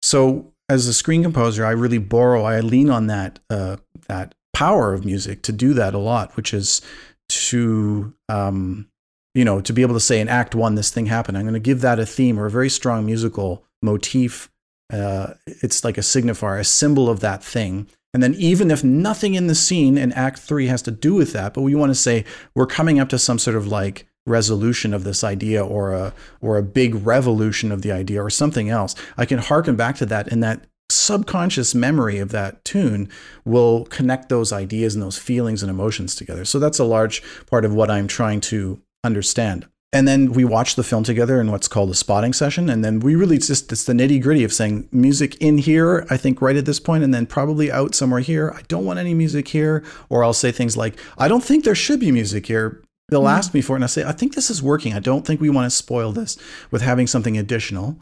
So 0.00 0.52
as 0.68 0.86
a 0.86 0.94
screen 0.94 1.22
composer, 1.22 1.64
I 1.66 1.72
really 1.72 1.98
borrow, 1.98 2.44
I 2.44 2.60
lean 2.60 2.90
on 2.90 3.06
that 3.08 3.38
uh, 3.50 3.76
that 4.08 4.34
power 4.52 4.92
of 4.92 5.04
music 5.04 5.42
to 5.42 5.52
do 5.52 5.74
that 5.74 5.94
a 5.94 5.98
lot, 5.98 6.36
which 6.36 6.52
is 6.54 6.80
to 7.28 8.12
um, 8.28 8.88
you 9.34 9.44
know 9.44 9.60
to 9.60 9.72
be 9.72 9.82
able 9.82 9.94
to 9.94 10.00
say 10.00 10.20
in 10.20 10.28
Act 10.28 10.54
One 10.54 10.74
this 10.74 10.90
thing 10.90 11.06
happened. 11.06 11.36
I'm 11.36 11.44
going 11.44 11.54
to 11.54 11.60
give 11.60 11.80
that 11.80 11.98
a 11.98 12.06
theme 12.06 12.38
or 12.38 12.46
a 12.46 12.50
very 12.50 12.70
strong 12.70 13.06
musical 13.06 13.64
motif. 13.82 14.50
Uh, 14.92 15.34
it's 15.46 15.84
like 15.84 15.96
a 15.96 16.02
signifier, 16.02 16.60
a 16.60 16.64
symbol 16.64 17.08
of 17.08 17.20
that 17.20 17.42
thing. 17.42 17.88
And 18.14 18.22
then 18.22 18.34
even 18.34 18.70
if 18.70 18.84
nothing 18.84 19.34
in 19.34 19.46
the 19.46 19.54
scene 19.54 19.96
in 19.96 20.12
Act 20.12 20.38
Three 20.38 20.66
has 20.66 20.82
to 20.82 20.90
do 20.90 21.14
with 21.14 21.32
that, 21.32 21.54
but 21.54 21.62
we 21.62 21.74
want 21.74 21.90
to 21.90 21.94
say 21.94 22.26
we're 22.54 22.66
coming 22.66 23.00
up 23.00 23.08
to 23.08 23.18
some 23.18 23.38
sort 23.38 23.56
of 23.56 23.66
like 23.66 24.06
resolution 24.26 24.94
of 24.94 25.04
this 25.04 25.24
idea 25.24 25.64
or 25.64 25.92
a 25.92 26.12
or 26.40 26.56
a 26.56 26.62
big 26.62 26.94
revolution 27.06 27.72
of 27.72 27.82
the 27.82 27.92
idea 27.92 28.22
or 28.22 28.30
something 28.30 28.68
else, 28.68 28.94
I 29.16 29.24
can 29.24 29.38
harken 29.38 29.76
back 29.76 29.96
to 29.96 30.06
that 30.06 30.28
in 30.28 30.40
that 30.40 30.66
subconscious 30.92 31.74
memory 31.74 32.18
of 32.18 32.30
that 32.30 32.64
tune 32.64 33.08
will 33.44 33.84
connect 33.86 34.28
those 34.28 34.52
ideas 34.52 34.94
and 34.94 35.02
those 35.02 35.18
feelings 35.18 35.62
and 35.62 35.70
emotions 35.70 36.14
together. 36.14 36.44
So 36.44 36.58
that's 36.58 36.78
a 36.78 36.84
large 36.84 37.22
part 37.46 37.64
of 37.64 37.74
what 37.74 37.90
I'm 37.90 38.06
trying 38.06 38.40
to 38.42 38.80
understand. 39.04 39.66
And 39.94 40.08
then 40.08 40.32
we 40.32 40.44
watch 40.44 40.74
the 40.74 40.82
film 40.82 41.04
together 41.04 41.38
in 41.38 41.50
what's 41.50 41.68
called 41.68 41.90
a 41.90 41.94
spotting 41.94 42.32
session. 42.32 42.70
And 42.70 42.82
then 42.82 43.00
we 43.00 43.14
really 43.14 43.36
just, 43.36 43.70
it's 43.70 43.84
the 43.84 43.92
nitty 43.92 44.22
gritty 44.22 44.42
of 44.42 44.52
saying 44.52 44.88
music 44.90 45.36
in 45.36 45.58
here, 45.58 46.06
I 46.08 46.16
think 46.16 46.40
right 46.40 46.56
at 46.56 46.64
this 46.64 46.80
point, 46.80 47.04
and 47.04 47.12
then 47.12 47.26
probably 47.26 47.70
out 47.70 47.94
somewhere 47.94 48.20
here. 48.20 48.54
I 48.56 48.62
don't 48.68 48.86
want 48.86 48.98
any 48.98 49.12
music 49.12 49.48
here. 49.48 49.84
Or 50.08 50.24
I'll 50.24 50.32
say 50.32 50.50
things 50.50 50.78
like, 50.78 50.98
I 51.18 51.28
don't 51.28 51.44
think 51.44 51.64
there 51.64 51.74
should 51.74 52.00
be 52.00 52.10
music 52.10 52.46
here. 52.46 52.82
They'll 53.10 53.20
mm-hmm. 53.20 53.36
ask 53.36 53.52
me 53.52 53.60
for 53.60 53.74
it, 53.74 53.78
and 53.78 53.84
I 53.84 53.88
say, 53.88 54.04
I 54.04 54.12
think 54.12 54.34
this 54.34 54.48
is 54.48 54.62
working. 54.62 54.94
I 54.94 54.98
don't 54.98 55.26
think 55.26 55.42
we 55.42 55.50
want 55.50 55.66
to 55.66 55.76
spoil 55.76 56.12
this 56.12 56.38
with 56.70 56.80
having 56.80 57.06
something 57.06 57.36
additional. 57.36 58.00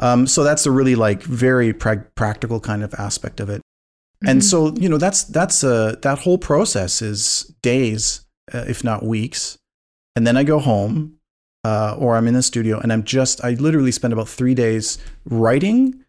Um, 0.00 0.26
so 0.26 0.42
that's 0.42 0.66
a 0.66 0.70
really 0.70 0.94
like 0.94 1.22
very 1.22 1.72
pra- 1.72 2.06
practical 2.14 2.58
kind 2.58 2.82
of 2.82 2.92
aspect 2.94 3.38
of 3.38 3.48
it. 3.50 3.60
Mm-hmm. 3.60 4.28
And 4.28 4.44
so 4.44 4.74
you 4.74 4.88
know 4.88 4.98
that's 4.98 5.24
that's 5.24 5.62
a 5.62 5.98
that 6.02 6.20
whole 6.20 6.38
process 6.38 7.00
is 7.02 7.54
days, 7.62 8.26
uh, 8.52 8.64
if 8.66 8.82
not 8.82 9.04
weeks, 9.04 9.58
and 10.16 10.26
then 10.26 10.36
I 10.36 10.42
go 10.42 10.58
home 10.58 11.20
uh, 11.64 11.94
or 11.98 12.16
I'm 12.16 12.26
in 12.26 12.34
the 12.34 12.42
studio 12.42 12.78
and 12.80 12.92
I'm 12.92 13.04
just 13.04 13.44
I 13.44 13.50
literally 13.54 13.92
spend 13.92 14.12
about 14.12 14.28
three 14.28 14.54
days 14.54 14.98
writing, 15.24 16.04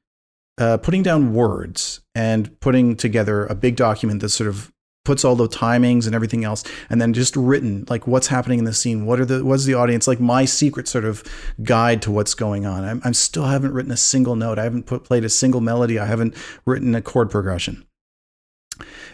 uh, 0.57 0.77
putting 0.77 1.03
down 1.03 1.33
words 1.33 2.01
and 2.15 2.59
putting 2.59 2.95
together 2.95 3.45
a 3.45 3.55
big 3.55 3.75
document 3.75 4.21
that 4.21 4.29
sort 4.29 4.49
of 4.49 4.71
puts 5.03 5.25
all 5.25 5.35
the 5.35 5.47
timings 5.47 6.05
and 6.05 6.13
everything 6.13 6.43
else 6.43 6.63
and 6.89 7.01
then 7.01 7.13
just 7.13 7.35
written 7.35 7.85
like 7.89 8.05
what's 8.05 8.27
happening 8.27 8.59
in 8.59 8.65
the 8.65 8.73
scene 8.73 9.05
what 9.05 9.19
are 9.19 9.25
the 9.25 9.43
what's 9.43 9.65
the 9.65 9.73
audience 9.73 10.07
like 10.07 10.19
my 10.19 10.45
secret 10.45 10.87
sort 10.87 11.05
of 11.05 11.23
guide 11.63 12.01
to 12.01 12.11
what's 12.11 12.35
going 12.35 12.65
on 12.65 12.83
i'm, 12.83 13.01
I'm 13.03 13.15
still 13.15 13.45
haven't 13.45 13.73
written 13.73 13.91
a 13.91 13.97
single 13.97 14.35
note 14.35 14.59
i 14.59 14.63
haven't 14.63 14.85
put, 14.85 15.03
played 15.03 15.25
a 15.25 15.29
single 15.29 15.61
melody 15.61 15.97
i 15.97 16.05
haven't 16.05 16.35
written 16.65 16.93
a 16.93 17.01
chord 17.01 17.31
progression 17.31 17.85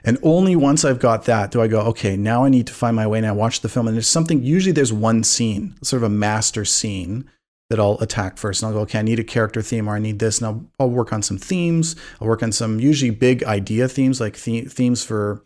and 0.04 0.18
only 0.24 0.56
once 0.56 0.86
I've 0.86 1.00
got 1.00 1.26
that 1.26 1.52
do 1.52 1.62
I 1.62 1.68
go, 1.68 1.82
okay, 1.82 2.16
now 2.16 2.46
I 2.46 2.50
need 2.50 2.68
to 2.68 2.74
find 2.74 2.96
my 2.96 3.08
way. 3.08 3.26
I 3.26 3.32
watch 3.32 3.62
the 3.62 3.68
film, 3.68 3.88
and 3.88 3.96
there's 3.96 4.08
something, 4.08 4.42
usually 4.44 4.72
there's 4.72 4.94
one 4.94 5.24
scene, 5.24 5.76
sort 5.82 6.04
of 6.04 6.06
a 6.06 6.14
master 6.14 6.64
scene 6.64 7.30
that 7.70 7.80
I'll 7.80 7.98
attack 8.00 8.38
first. 8.38 8.62
And 8.62 8.68
I'll 8.68 8.76
go, 8.76 8.82
okay, 8.82 9.00
I 9.00 9.02
need 9.02 9.20
a 9.20 9.24
character 9.24 9.62
theme 9.62 9.90
or 9.90 9.96
I 9.96 10.00
need 10.00 10.20
this. 10.20 10.38
And 10.38 10.48
I'll, 10.48 10.66
I'll 10.80 10.90
work 10.90 11.12
on 11.12 11.22
some 11.22 11.38
themes. 11.38 11.96
I'll 12.22 12.28
work 12.28 12.42
on 12.42 12.52
some 12.52 12.80
usually 12.80 13.12
big 13.12 13.44
idea 13.44 13.90
themes, 13.90 14.22
like 14.22 14.42
the- 14.42 14.66
themes 14.66 15.04
for 15.04 15.44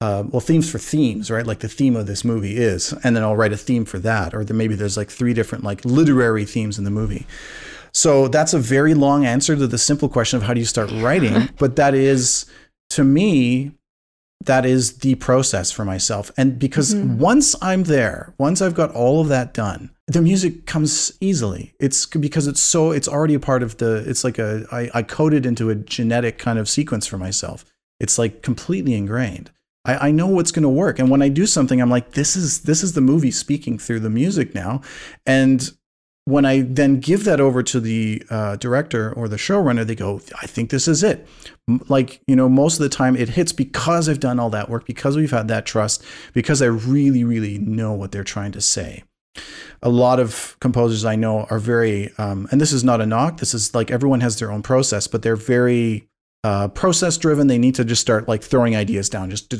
uh, 0.00 0.24
well, 0.28 0.40
themes 0.40 0.70
for 0.70 0.78
themes, 0.78 1.30
right? 1.30 1.46
Like 1.46 1.60
the 1.60 1.68
theme 1.68 1.96
of 1.96 2.06
this 2.06 2.24
movie 2.24 2.56
is, 2.56 2.92
and 3.02 3.16
then 3.16 3.22
I'll 3.22 3.36
write 3.36 3.52
a 3.52 3.56
theme 3.56 3.84
for 3.84 3.98
that, 4.00 4.34
or 4.34 4.44
maybe 4.52 4.74
there's 4.74 4.96
like 4.96 5.10
three 5.10 5.32
different 5.32 5.64
like 5.64 5.84
literary 5.84 6.44
themes 6.44 6.78
in 6.78 6.84
the 6.84 6.90
movie. 6.90 7.26
So 7.92 8.28
that's 8.28 8.52
a 8.52 8.58
very 8.58 8.92
long 8.92 9.24
answer 9.24 9.56
to 9.56 9.66
the 9.66 9.78
simple 9.78 10.10
question 10.10 10.36
of 10.36 10.42
how 10.42 10.52
do 10.52 10.60
you 10.60 10.66
start 10.66 10.90
writing, 10.92 11.48
but 11.58 11.76
that 11.76 11.94
is 11.94 12.46
to 12.90 13.04
me 13.04 13.72
that 14.44 14.66
is 14.66 14.98
the 14.98 15.14
process 15.16 15.72
for 15.72 15.84
myself. 15.84 16.30
And 16.36 16.58
because 16.58 16.94
mm-hmm. 16.94 17.18
once 17.18 17.56
I'm 17.62 17.84
there, 17.84 18.34
once 18.38 18.60
I've 18.62 18.74
got 18.74 18.92
all 18.92 19.20
of 19.20 19.28
that 19.28 19.54
done, 19.54 19.90
the 20.06 20.22
music 20.22 20.66
comes 20.66 21.12
easily. 21.20 21.74
It's 21.80 22.06
because 22.06 22.46
it's 22.46 22.60
so 22.60 22.92
it's 22.92 23.08
already 23.08 23.34
a 23.34 23.40
part 23.40 23.62
of 23.62 23.78
the 23.78 24.04
it's 24.08 24.24
like 24.24 24.38
a 24.38 24.66
I, 24.70 24.90
I 24.94 25.02
coded 25.02 25.46
into 25.46 25.70
a 25.70 25.74
genetic 25.74 26.38
kind 26.38 26.58
of 26.58 26.68
sequence 26.68 27.06
for 27.06 27.18
myself. 27.18 27.64
It's 27.98 28.18
like 28.18 28.42
completely 28.42 28.94
ingrained. 28.94 29.50
I, 29.86 30.08
I 30.08 30.10
know 30.10 30.26
what's 30.26 30.52
going 30.52 30.64
to 30.64 30.68
work. 30.68 30.98
And 30.98 31.08
when 31.10 31.22
I 31.22 31.28
do 31.30 31.46
something, 31.46 31.80
I'm 31.80 31.90
like, 31.90 32.12
this 32.12 32.36
is 32.36 32.62
this 32.62 32.82
is 32.82 32.92
the 32.92 33.00
movie 33.00 33.30
speaking 33.30 33.78
through 33.78 34.00
the 34.00 34.10
music 34.10 34.54
now. 34.54 34.82
And 35.24 35.70
when 36.28 36.44
I 36.44 36.62
then 36.62 36.98
give 36.98 37.22
that 37.24 37.40
over 37.40 37.62
to 37.62 37.78
the 37.78 38.20
uh, 38.30 38.56
director 38.56 39.12
or 39.12 39.28
the 39.28 39.36
showrunner, 39.36 39.86
they 39.86 39.94
go, 39.94 40.20
I 40.42 40.46
think 40.46 40.70
this 40.70 40.88
is 40.88 41.04
it. 41.04 41.24
Like, 41.88 42.20
you 42.26 42.34
know, 42.34 42.48
most 42.48 42.80
of 42.80 42.82
the 42.82 42.88
time 42.88 43.14
it 43.14 43.28
hits 43.28 43.52
because 43.52 44.08
I've 44.08 44.18
done 44.18 44.40
all 44.40 44.50
that 44.50 44.68
work, 44.68 44.86
because 44.86 45.16
we've 45.16 45.30
had 45.30 45.46
that 45.48 45.66
trust, 45.66 46.04
because 46.34 46.60
I 46.60 46.66
really, 46.66 47.22
really 47.22 47.58
know 47.58 47.92
what 47.92 48.10
they're 48.10 48.24
trying 48.24 48.50
to 48.52 48.60
say. 48.60 49.04
a 49.82 49.88
lot 49.88 50.20
of 50.20 50.56
composers 50.60 51.04
I 51.04 51.16
know 51.16 51.46
are 51.50 51.58
very, 51.58 52.12
um, 52.18 52.48
and 52.50 52.60
this 52.60 52.72
is 52.72 52.84
not 52.84 53.00
a 53.00 53.06
knock. 53.06 53.38
This 53.38 53.54
is 53.54 53.74
like 53.74 53.90
everyone 53.90 54.20
has 54.20 54.38
their 54.38 54.50
own 54.50 54.62
process, 54.62 55.06
but 55.06 55.22
they're 55.22 55.36
very 55.36 56.08
uh, 56.46 56.68
process 56.68 57.18
driven. 57.18 57.48
They 57.48 57.58
need 57.58 57.74
to 57.74 57.84
just 57.84 58.00
start 58.00 58.28
like 58.28 58.40
throwing 58.40 58.76
ideas 58.76 59.08
down, 59.08 59.30
just 59.30 59.52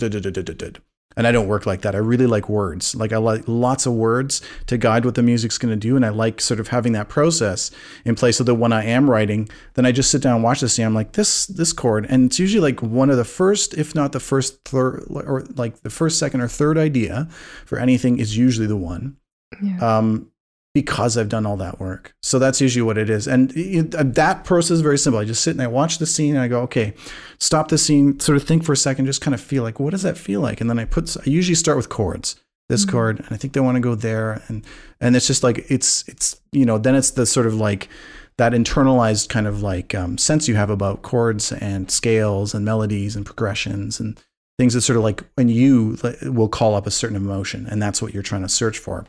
and 1.17 1.27
I 1.27 1.33
don't 1.33 1.49
work 1.49 1.67
like 1.67 1.81
that. 1.81 1.95
I 1.97 1.99
really 1.99 2.27
like 2.27 2.49
words. 2.49 2.95
Like 2.95 3.13
I 3.13 3.17
like 3.17 3.43
lots 3.47 3.87
of 3.87 3.95
words 3.95 4.41
to 4.67 4.77
guide 4.77 5.05
what 5.05 5.17
the 5.17 5.23
music's 5.23 5.59
going 5.59 5.73
to 5.73 5.89
do, 5.89 5.97
and 5.97 6.07
I 6.07 6.11
like 6.11 6.41
sort 6.41 6.61
of 6.61 6.69
having 6.69 6.93
that 6.93 7.09
process 7.09 7.73
in 8.05 8.15
place 8.15 8.37
so 8.37 8.45
that 8.45 8.55
when 8.55 8.73
I 8.73 8.85
am 8.85 9.11
writing, 9.11 9.49
then 9.75 9.85
I 9.85 9.91
just 9.91 10.13
sit 10.13 10.23
down 10.23 10.37
and 10.37 10.45
watch 10.45 10.61
this 10.61 10.75
scene. 10.75 10.87
I'm 10.87 10.95
like 10.95 11.13
this 11.13 11.47
this 11.47 11.73
chord, 11.73 12.07
and 12.09 12.27
it's 12.27 12.39
usually 12.39 12.61
like 12.61 12.83
one 12.83 13.11
of 13.11 13.17
the 13.17 13.25
first, 13.25 13.75
if 13.75 13.95
not 13.97 14.13
the 14.13 14.21
first 14.21 14.63
third, 14.65 15.07
or 15.11 15.45
like 15.57 15.81
the 15.83 15.91
first, 15.91 16.21
second, 16.21 16.41
or 16.41 16.49
third 16.49 16.79
idea 16.79 17.27
for 17.65 17.79
anything 17.81 18.19
is 18.19 18.37
usually 18.37 18.69
the 18.69 18.77
one. 18.77 19.17
Yeah. 19.61 19.99
Um, 19.99 20.31
because 20.77 21.17
I've 21.17 21.31
done 21.31 21.47
all 21.47 21.57
that 21.57 21.81
work. 21.81 22.15
So 22.21 22.39
that's 22.39 22.61
usually 22.61 22.83
what 22.83 22.99
it 22.99 23.09
is. 23.09 23.27
And 23.27 23.49
that 23.51 24.45
process 24.45 24.73
is 24.73 24.81
very 24.83 24.99
simple. 24.99 25.19
I 25.19 25.25
just 25.25 25.43
sit 25.43 25.53
and 25.53 25.63
I 25.63 25.69
watch 25.69 25.97
the 25.97 26.05
scene 26.05 26.35
and 26.35 26.43
I 26.43 26.49
go, 26.49 26.61
okay, 26.65 26.93
stop 27.39 27.69
the 27.69 27.79
scene, 27.79 28.21
sort 28.21 28.37
of 28.37 28.43
think 28.43 28.63
for 28.63 28.75
a 28.75 28.77
second, 28.77 29.07
just 29.07 29.23
kind 29.23 29.35
of 29.35 29.41
feel 29.41 29.63
like, 29.63 29.81
what 29.81 29.93
does 29.93 30.03
that 30.03 30.19
feel 30.19 30.43
like? 30.43 30.61
And 30.61 30.69
then 30.69 30.79
I 30.79 30.85
put, 30.85 31.17
I 31.17 31.31
usually 31.31 31.55
start 31.55 31.79
with 31.79 31.89
chords, 31.89 32.37
this 32.69 32.83
mm-hmm. 32.83 32.91
chord, 32.91 33.21
and 33.21 33.29
I 33.31 33.39
think 33.39 33.55
they 33.55 33.61
want 33.61 33.77
to 33.77 33.81
go 33.81 33.95
there. 33.95 34.43
And, 34.49 34.67
and 35.01 35.17
it's 35.17 35.27
just 35.27 35.43
like, 35.43 35.65
it's, 35.71 36.07
it's, 36.09 36.39
you 36.53 36.67
know, 36.67 36.77
then 36.77 36.95
it's 36.95 37.13
the 37.13 37.25
sort 37.25 37.47
of 37.47 37.55
like, 37.55 37.89
that 38.37 38.53
internalized 38.53 39.31
kind 39.31 39.47
of 39.47 39.63
like 39.63 39.95
um, 39.95 40.19
sense 40.19 40.47
you 40.47 40.57
have 40.57 40.69
about 40.69 41.01
chords 41.01 41.53
and 41.53 41.91
scales 41.91 42.53
and 42.53 42.67
melodies 42.67 43.17
and 43.17 43.25
progressions 43.25 43.99
and 43.99 44.21
things 44.59 44.75
that 44.75 44.83
sort 44.83 44.99
of 44.99 45.03
like 45.03 45.25
when 45.37 45.49
you 45.49 45.97
will 46.25 46.51
call 46.51 46.75
up 46.75 46.87
a 46.87 46.91
certain 46.91 47.17
emotion 47.17 47.67
and 47.67 47.81
that's 47.81 48.03
what 48.03 48.13
you're 48.13 48.23
trying 48.23 48.43
to 48.43 48.49
search 48.51 48.77
for 48.77 49.07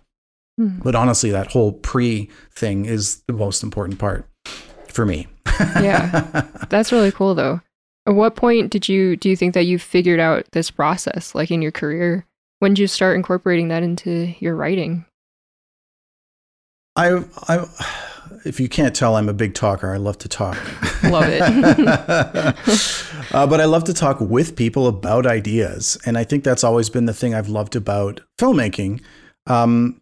Hmm. 0.58 0.80
But 0.80 0.96
honestly, 0.96 1.32
that 1.32 1.52
whole 1.52 1.74
pre 1.74 2.30
thing 2.52 2.86
is 2.86 3.22
the 3.28 3.34
most 3.34 3.64
important 3.64 4.00
part 4.00 4.28
for 4.88 5.06
me. 5.06 5.28
yeah. 5.60 6.46
That's 6.70 6.92
really 6.92 7.12
cool 7.12 7.36
though. 7.36 7.62
At 8.06 8.16
what 8.16 8.36
point 8.36 8.72
did 8.72 8.88
you 8.88 9.16
do 9.18 9.30
you 9.30 9.36
think 9.36 9.54
that 9.54 9.66
you 9.66 9.78
figured 9.78 10.20
out 10.20 10.46
this 10.52 10.72
process 10.72 11.36
like 11.36 11.52
in 11.52 11.62
your 11.62 11.72
career? 11.72 12.26
When 12.60 12.74
did 12.74 12.80
you 12.80 12.88
start 12.88 13.16
incorporating 13.16 13.68
that 13.68 13.84
into 13.84 14.34
your 14.40 14.56
writing? 14.56 15.06
I 16.96 17.24
I 17.48 17.66
if 18.46 18.60
you 18.60 18.70
can't 18.70 18.96
tell, 18.96 19.16
I'm 19.16 19.30
a 19.30 19.34
big 19.34 19.54
talker. 19.54 19.94
I 19.94 19.98
love 19.98 20.18
to 20.20 20.30
talk. 20.30 20.58
Love 21.04 21.26
it. 21.28 21.42
uh, 23.34 23.48
but 23.48 23.62
I 23.62 23.66
love 23.66 23.84
to 23.86 23.94
talk 23.94 24.20
with 24.20 24.56
people 24.56 24.88
about 24.88 25.26
ideas. 25.26 25.98
And 26.06 26.18
I 26.18 26.24
think 26.24 26.44
that's 26.44 26.64
always 26.64 26.90
been 26.90 27.06
the 27.06 27.14
thing 27.14 27.34
I've 27.34 27.50
loved 27.50 27.76
about 27.76 28.22
filmmaking. 28.40 29.02
Um, 29.46 30.02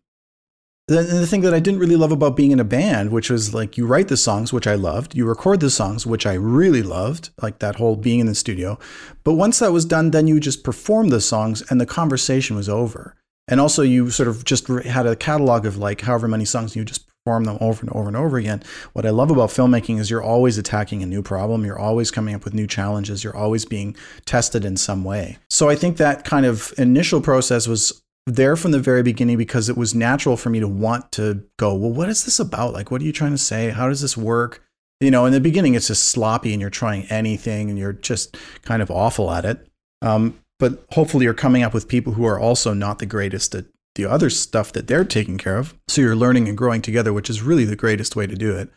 the, 0.88 1.02
the 1.02 1.26
thing 1.26 1.42
that 1.42 1.54
I 1.54 1.60
didn't 1.60 1.80
really 1.80 1.96
love 1.96 2.12
about 2.12 2.36
being 2.36 2.52
in 2.52 2.60
a 2.60 2.64
band, 2.64 3.10
which 3.10 3.30
was 3.30 3.54
like 3.54 3.76
you 3.76 3.88
write 3.88 4.08
the 4.08 4.18
songs, 4.18 4.54
which 4.54 4.68
I 4.68 4.76
loved, 4.76 5.16
you 5.16 5.26
record 5.26 5.60
the 5.60 5.72
songs, 5.72 6.06
which 6.06 6.28
I 6.28 6.34
really 6.34 6.84
loved, 6.84 7.32
like 7.42 7.60
that 7.60 7.78
whole 7.78 7.96
being 7.96 8.20
in 8.20 8.28
the 8.28 8.36
studio. 8.36 8.78
But 9.24 9.34
once 9.34 9.60
that 9.60 9.72
was 9.72 9.86
done, 9.86 10.12
then 10.12 10.28
you 10.28 10.40
just 10.40 10.64
perform 10.64 11.10
the 11.10 11.22
songs 11.22 11.64
and 11.72 11.82
the 11.82 11.88
conversation 11.88 12.56
was 12.56 12.70
over. 12.70 13.16
And 13.48 13.60
also, 13.60 13.82
you 13.82 14.10
sort 14.10 14.28
of 14.28 14.44
just 14.44 14.68
had 14.68 15.06
a 15.06 15.16
catalog 15.16 15.66
of 15.66 15.78
like 15.78 16.02
however 16.02 16.28
many 16.28 16.46
songs, 16.46 16.76
you 16.76 16.84
just 16.84 17.08
perform 17.24 17.46
them 17.46 17.58
over 17.62 17.82
and 17.82 17.90
over 17.92 18.08
and 18.08 18.18
over 18.18 18.38
again. 18.38 18.64
What 18.94 19.06
I 19.06 19.10
love 19.10 19.32
about 19.32 19.50
filmmaking 19.50 20.00
is 20.00 20.12
you're 20.12 20.24
always 20.24 20.60
attacking 20.60 21.02
a 21.02 21.08
new 21.08 21.24
problem. 21.24 21.66
You're 21.66 21.80
always 21.80 22.12
coming 22.12 22.36
up 22.36 22.44
with 22.44 22.54
new 22.54 22.68
challenges. 22.68 23.24
You're 23.24 23.36
always 23.36 23.66
being 23.66 23.96
tested 24.26 24.66
in 24.66 24.78
some 24.78 25.04
way. 25.04 25.38
So 25.50 25.70
I 25.70 25.76
think 25.76 25.98
that 25.98 26.26
kind 26.26 26.46
of 26.46 26.74
initial 26.78 27.22
process 27.22 27.68
was 27.68 28.04
there 28.26 28.56
from 28.56 28.72
the 28.72 28.80
very 28.80 29.04
beginning 29.04 29.38
because 29.38 29.70
it 29.70 29.78
was 29.78 29.94
natural 29.94 30.36
for 30.38 30.50
me 30.50 30.60
to 30.60 30.68
want 30.68 31.12
to 31.14 31.44
go, 31.58 31.76
well, 31.76 31.92
what 31.92 32.10
is 32.10 32.26
this 32.26 32.40
about? 32.40 32.74
Like, 32.74 32.90
what 32.90 33.02
are 33.02 33.06
you 33.06 33.12
trying 33.12 33.32
to 33.32 33.38
say? 33.38 33.70
How 33.70 33.88
does 33.88 34.02
this 34.02 34.18
work? 34.18 34.64
You 35.00 35.12
know, 35.12 35.26
in 35.26 35.34
the 35.34 35.42
beginning, 35.42 35.76
it's 35.76 35.88
just 35.88 36.10
sloppy 36.10 36.54
and 36.54 36.62
you're 36.62 36.70
trying 36.70 37.06
anything 37.08 37.70
and 37.70 37.78
you're 37.78 37.94
just 37.94 38.38
kind 38.64 38.82
of 38.82 38.90
awful 38.90 39.32
at 39.32 39.46
it. 39.46 39.68
Um, 40.02 40.40
but 40.58 40.86
hopefully, 40.92 41.26
you're 41.26 41.34
coming 41.34 41.64
up 41.64 41.74
with 41.74 41.88
people 41.88 42.14
who 42.14 42.26
are 42.26 42.40
also 42.40 42.74
not 42.74 43.00
the 43.00 43.06
greatest 43.06 43.54
at 43.54 43.66
the 43.96 44.06
other 44.06 44.30
stuff 44.30 44.72
that 44.74 44.88
they're 44.88 45.06
taking 45.06 45.38
care 45.38 45.58
of. 45.58 45.76
So 45.88 46.02
you're 46.02 46.16
learning 46.16 46.48
and 46.48 46.58
growing 46.58 46.82
together, 46.82 47.14
which 47.14 47.30
is 47.30 47.42
really 47.42 47.66
the 47.66 47.76
greatest 47.76 48.16
way 48.16 48.28
to 48.28 48.36
do 48.36 48.56
it. 48.56 48.70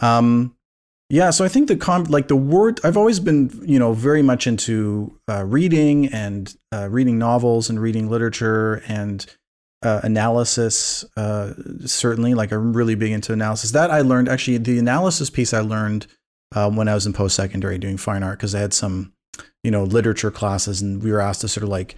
Um, 0.00 0.56
yeah, 1.12 1.28
so 1.28 1.44
I 1.44 1.48
think 1.48 1.68
the 1.68 1.76
com 1.76 2.04
like 2.04 2.28
the 2.28 2.36
word 2.36 2.80
I've 2.82 2.96
always 2.96 3.20
been 3.20 3.50
you 3.66 3.78
know 3.78 3.92
very 3.92 4.22
much 4.22 4.46
into 4.46 5.20
uh, 5.28 5.44
reading 5.44 6.06
and 6.06 6.56
uh, 6.72 6.88
reading 6.90 7.18
novels 7.18 7.68
and 7.68 7.78
reading 7.78 8.08
literature 8.08 8.82
and 8.88 9.26
uh, 9.82 10.00
analysis. 10.04 11.04
Uh, 11.14 11.52
certainly, 11.84 12.32
like 12.32 12.50
I'm 12.50 12.72
really 12.72 12.94
big 12.94 13.12
into 13.12 13.34
analysis. 13.34 13.72
That 13.72 13.90
I 13.90 14.00
learned 14.00 14.30
actually 14.30 14.56
the 14.56 14.78
analysis 14.78 15.28
piece 15.28 15.52
I 15.52 15.60
learned 15.60 16.06
uh, 16.54 16.70
when 16.70 16.88
I 16.88 16.94
was 16.94 17.04
in 17.04 17.12
post 17.12 17.36
secondary 17.36 17.76
doing 17.76 17.98
fine 17.98 18.22
art 18.22 18.38
because 18.38 18.54
I 18.54 18.60
had 18.60 18.72
some 18.72 19.12
you 19.62 19.70
know 19.70 19.84
literature 19.84 20.30
classes 20.30 20.80
and 20.80 21.02
we 21.02 21.12
were 21.12 21.20
asked 21.20 21.42
to 21.42 21.48
sort 21.48 21.62
of 21.62 21.68
like 21.68 21.94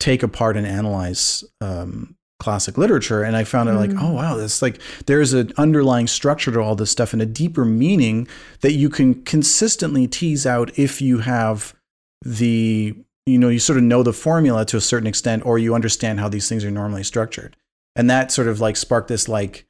take 0.00 0.24
apart 0.24 0.56
and 0.56 0.66
analyze 0.66 1.44
um, 1.60 2.16
classic 2.38 2.76
literature 2.76 3.22
and 3.22 3.34
i 3.34 3.44
found 3.44 3.68
out 3.68 3.76
like 3.76 3.90
mm. 3.90 4.02
oh 4.02 4.12
wow 4.12 4.36
this 4.36 4.60
like 4.60 4.78
there's 5.06 5.32
an 5.32 5.50
underlying 5.56 6.06
structure 6.06 6.52
to 6.52 6.60
all 6.60 6.74
this 6.76 6.90
stuff 6.90 7.14
and 7.14 7.22
a 7.22 7.26
deeper 7.26 7.64
meaning 7.64 8.28
that 8.60 8.72
you 8.72 8.90
can 8.90 9.22
consistently 9.24 10.06
tease 10.06 10.44
out 10.44 10.70
if 10.78 11.00
you 11.00 11.18
have 11.18 11.74
the 12.22 12.94
you 13.24 13.38
know 13.38 13.48
you 13.48 13.58
sort 13.58 13.78
of 13.78 13.84
know 13.84 14.02
the 14.02 14.12
formula 14.12 14.66
to 14.66 14.76
a 14.76 14.82
certain 14.82 15.06
extent 15.06 15.46
or 15.46 15.58
you 15.58 15.74
understand 15.74 16.20
how 16.20 16.28
these 16.28 16.46
things 16.46 16.62
are 16.62 16.70
normally 16.70 17.02
structured 17.02 17.56
and 17.94 18.10
that 18.10 18.30
sort 18.30 18.48
of 18.48 18.60
like 18.60 18.76
sparked 18.76 19.08
this 19.08 19.28
like 19.28 19.66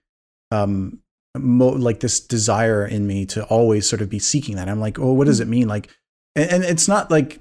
um 0.51 0.99
mo- 1.39 1.69
like 1.69 2.01
this 2.01 2.19
desire 2.19 2.85
in 2.85 3.07
me 3.07 3.25
to 3.25 3.45
always 3.45 3.89
sort 3.89 4.03
of 4.03 4.11
be 4.11 4.19
seeking 4.19 4.57
that 4.57 4.69
i'm 4.69 4.81
like 4.81 4.99
oh 4.99 5.13
what 5.13 5.27
does 5.27 5.39
mm. 5.39 5.43
it 5.45 5.49
mean 5.49 5.69
like 5.69 5.89
and, 6.35 6.51
and 6.51 6.65
it's 6.65 6.89
not 6.89 7.13
like 7.13 7.41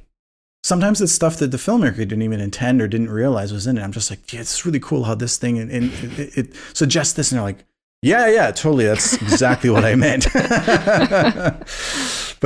sometimes 0.66 1.00
it's 1.00 1.14
stuff 1.14 1.38
that 1.38 1.52
the 1.52 1.58
filmmaker 1.58 1.98
didn't 1.98 2.24
even 2.24 2.40
intend 2.40 2.82
or 2.82 2.88
didn't 2.88 3.12
realize 3.12 3.54
was 3.54 3.68
in 3.68 3.78
it. 3.78 3.84
I'm 3.84 3.92
just 3.92 4.10
like, 4.10 4.34
yeah, 4.34 4.40
it's 4.40 4.66
really 4.66 4.80
cool 4.80 5.04
how 5.04 5.14
this 5.14 5.38
thing 5.38 5.60
and, 5.60 5.70
and 5.70 5.94
it, 6.20 6.36
it, 6.36 6.56
suggests 6.74 7.14
this, 7.14 7.32
and 7.32 7.38
they're 7.38 7.46
like, 7.46 7.66
yeah, 8.02 8.28
yeah, 8.28 8.50
totally. 8.50 8.86
That's 8.86 9.14
exactly 9.14 9.70
what 9.70 9.86
I 9.86 9.94
meant. 10.06 10.26
but 10.34 11.62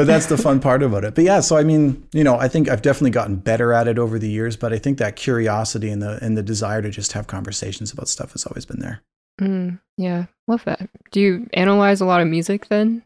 that's 0.05 0.25
the 0.25 0.37
fun 0.37 0.59
part 0.59 0.83
about 0.83 1.05
it. 1.05 1.15
But 1.15 1.23
yeah, 1.23 1.39
so 1.39 1.55
I 1.55 1.63
mean, 1.63 2.05
you 2.11 2.25
know, 2.25 2.37
I 2.37 2.49
think 2.49 2.69
I've 2.69 2.81
definitely 2.81 3.11
gotten 3.11 3.37
better 3.37 3.71
at 3.71 3.87
it 3.87 3.97
over 3.97 4.19
the 4.19 4.29
years. 4.29 4.57
But 4.57 4.73
I 4.73 4.79
think 4.79 4.97
that 4.97 5.15
curiosity 5.15 5.89
and 5.89 6.01
the 6.01 6.19
and 6.21 6.37
the 6.37 6.43
desire 6.43 6.81
to 6.81 6.89
just 6.89 7.13
have 7.13 7.27
conversations 7.27 7.93
about 7.93 8.09
stuff 8.09 8.33
has 8.33 8.45
always 8.45 8.65
been 8.65 8.79
there. 8.79 9.01
Mm, 9.39 9.79
yeah, 9.97 10.25
love 10.47 10.65
that. 10.65 10.89
Do 11.11 11.21
you 11.21 11.49
analyze 11.53 12.01
a 12.01 12.05
lot 12.05 12.19
of 12.19 12.27
music 12.27 12.67
then? 12.67 13.03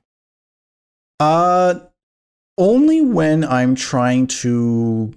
Uh, 1.20 1.76
only 2.58 3.02
when 3.02 3.44
I'm 3.44 3.76
trying 3.76 4.28
to 4.28 5.14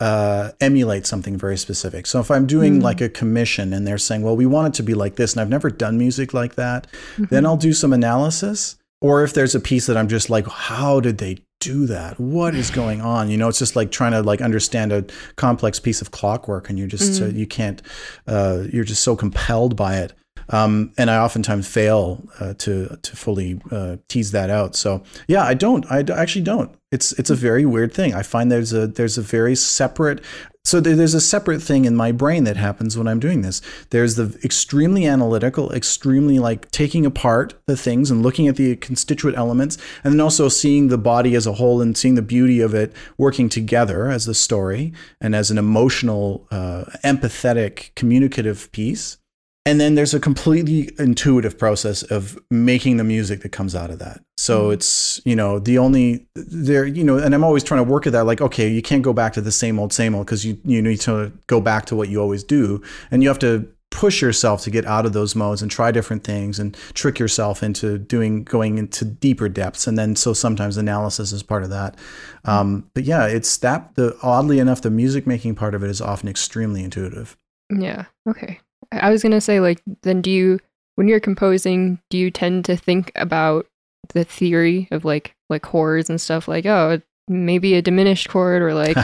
uh, 0.00 0.52
emulate 0.60 1.06
something 1.06 1.36
very 1.36 1.56
specific. 1.56 2.06
So 2.06 2.20
if 2.20 2.30
I'm 2.30 2.46
doing 2.46 2.78
mm. 2.78 2.82
like 2.82 3.00
a 3.00 3.08
commission 3.08 3.72
and 3.72 3.86
they're 3.86 3.98
saying, 3.98 4.22
well, 4.22 4.36
we 4.36 4.46
want 4.46 4.68
it 4.68 4.76
to 4.78 4.82
be 4.82 4.94
like 4.94 5.16
this, 5.16 5.32
and 5.32 5.40
I've 5.40 5.48
never 5.48 5.70
done 5.70 5.98
music 5.98 6.32
like 6.32 6.54
that, 6.54 6.86
mm-hmm. 7.14 7.24
then 7.30 7.44
I'll 7.44 7.56
do 7.56 7.72
some 7.72 7.92
analysis. 7.92 8.76
Or 9.00 9.22
if 9.22 9.32
there's 9.32 9.54
a 9.54 9.60
piece 9.60 9.86
that 9.86 9.96
I'm 9.96 10.08
just 10.08 10.28
like, 10.28 10.48
how 10.48 10.98
did 10.98 11.18
they 11.18 11.38
do 11.60 11.86
that? 11.86 12.18
What 12.18 12.54
is 12.54 12.70
going 12.70 13.00
on? 13.00 13.30
You 13.30 13.36
know, 13.36 13.48
it's 13.48 13.58
just 13.58 13.76
like 13.76 13.92
trying 13.92 14.12
to 14.12 14.22
like 14.22 14.40
understand 14.40 14.92
a 14.92 15.04
complex 15.36 15.78
piece 15.78 16.00
of 16.00 16.10
clockwork, 16.10 16.68
and 16.68 16.78
you're 16.78 16.88
just 16.88 17.20
mm. 17.20 17.26
uh, 17.26 17.30
you 17.30 17.46
can't, 17.46 17.80
uh, 18.26 18.64
you're 18.72 18.84
just 18.84 19.02
so 19.02 19.14
compelled 19.14 19.76
by 19.76 19.98
it. 19.98 20.14
Um, 20.50 20.92
and 20.96 21.10
I 21.10 21.18
oftentimes 21.18 21.68
fail 21.68 22.26
uh, 22.40 22.54
to 22.58 22.98
to 23.02 23.16
fully 23.16 23.60
uh, 23.70 23.96
tease 24.08 24.32
that 24.32 24.50
out. 24.50 24.76
So 24.76 25.02
yeah, 25.26 25.44
I 25.44 25.54
don't. 25.54 25.84
I 25.90 26.04
actually 26.14 26.42
don't. 26.42 26.74
It's 26.90 27.12
it's 27.12 27.30
a 27.30 27.34
very 27.34 27.66
weird 27.66 27.92
thing. 27.92 28.14
I 28.14 28.22
find 28.22 28.50
there's 28.50 28.72
a 28.72 28.86
there's 28.86 29.18
a 29.18 29.22
very 29.22 29.54
separate. 29.54 30.22
So 30.64 30.80
there's 30.80 31.14
a 31.14 31.20
separate 31.20 31.62
thing 31.62 31.86
in 31.86 31.96
my 31.96 32.12
brain 32.12 32.44
that 32.44 32.58
happens 32.58 32.98
when 32.98 33.08
I'm 33.08 33.20
doing 33.20 33.40
this. 33.40 33.62
There's 33.88 34.16
the 34.16 34.38
extremely 34.44 35.06
analytical, 35.06 35.72
extremely 35.72 36.38
like 36.38 36.70
taking 36.70 37.06
apart 37.06 37.54
the 37.64 37.76
things 37.76 38.10
and 38.10 38.22
looking 38.22 38.48
at 38.48 38.56
the 38.56 38.76
constituent 38.76 39.38
elements, 39.38 39.78
and 40.04 40.12
then 40.12 40.20
also 40.20 40.50
seeing 40.50 40.88
the 40.88 40.98
body 40.98 41.34
as 41.34 41.46
a 41.46 41.54
whole 41.54 41.80
and 41.80 41.96
seeing 41.96 42.16
the 42.16 42.22
beauty 42.22 42.60
of 42.60 42.74
it 42.74 42.92
working 43.16 43.48
together 43.48 44.10
as 44.10 44.28
a 44.28 44.34
story 44.34 44.92
and 45.22 45.34
as 45.34 45.50
an 45.50 45.56
emotional, 45.56 46.46
uh, 46.50 46.84
empathetic, 47.02 47.94
communicative 47.94 48.70
piece 48.70 49.16
and 49.68 49.78
then 49.78 49.96
there's 49.96 50.14
a 50.14 50.20
completely 50.20 50.90
intuitive 50.98 51.58
process 51.58 52.02
of 52.02 52.38
making 52.50 52.96
the 52.96 53.04
music 53.04 53.42
that 53.42 53.50
comes 53.50 53.74
out 53.74 53.90
of 53.90 53.98
that. 53.98 54.22
So 54.38 54.68
mm. 54.70 54.72
it's 54.72 55.20
you 55.26 55.36
know 55.36 55.58
the 55.58 55.76
only 55.76 56.26
there 56.34 56.86
you 56.86 57.04
know 57.04 57.18
and 57.18 57.34
i'm 57.34 57.44
always 57.44 57.62
trying 57.62 57.84
to 57.84 57.90
work 57.90 58.06
at 58.06 58.12
that 58.14 58.24
like 58.24 58.40
okay 58.40 58.68
you 58.68 58.80
can't 58.80 59.02
go 59.02 59.12
back 59.12 59.34
to 59.34 59.40
the 59.42 59.52
same 59.52 59.78
old 59.78 59.92
same 59.92 60.14
old 60.14 60.26
because 60.26 60.46
you 60.46 60.58
you 60.64 60.80
need 60.80 61.00
to 61.00 61.32
go 61.48 61.60
back 61.60 61.84
to 61.86 61.96
what 61.96 62.08
you 62.08 62.18
always 62.20 62.42
do. 62.42 62.82
And 63.10 63.22
you 63.22 63.28
have 63.28 63.38
to 63.40 63.68
push 63.90 64.22
yourself 64.22 64.62
to 64.62 64.70
get 64.70 64.86
out 64.86 65.04
of 65.04 65.12
those 65.12 65.34
modes 65.34 65.60
and 65.60 65.70
try 65.70 65.90
different 65.90 66.24
things 66.24 66.58
and 66.58 66.74
trick 66.94 67.18
yourself 67.18 67.62
into 67.62 67.98
doing 67.98 68.44
going 68.44 68.78
into 68.78 69.04
deeper 69.04 69.50
depths. 69.50 69.86
And 69.86 69.98
then 69.98 70.16
so 70.16 70.32
sometimes 70.32 70.78
analysis 70.78 71.32
is 71.32 71.42
part 71.42 71.62
of 71.62 71.70
that. 71.70 71.96
Mm. 72.46 72.52
um, 72.52 72.90
but 72.94 73.04
yeah 73.04 73.26
it's 73.26 73.58
that 73.58 73.94
the 73.96 74.16
oddly 74.22 74.60
enough 74.60 74.80
the 74.80 74.90
music 74.90 75.26
making 75.26 75.56
part 75.56 75.74
of 75.74 75.82
it 75.82 75.90
is 75.90 76.00
often 76.00 76.28
extremely 76.28 76.82
intuitive. 76.82 77.36
Yeah. 77.70 78.06
Okay 78.26 78.60
I 78.92 79.10
was 79.10 79.22
gonna 79.22 79.40
say, 79.40 79.60
like, 79.60 79.82
then 80.02 80.22
do 80.22 80.30
you 80.30 80.58
when 80.96 81.08
you're 81.08 81.20
composing, 81.20 82.00
do 82.10 82.18
you 82.18 82.30
tend 82.30 82.64
to 82.64 82.76
think 82.76 83.12
about 83.14 83.66
the 84.14 84.24
theory 84.24 84.88
of 84.90 85.04
like 85.04 85.34
like 85.48 85.62
chords 85.62 86.08
and 86.10 86.20
stuff 86.20 86.48
like 86.48 86.66
oh 86.66 87.00
maybe 87.28 87.74
a 87.74 87.82
diminished 87.82 88.28
chord 88.28 88.62
or 88.62 88.74
like 88.74 88.96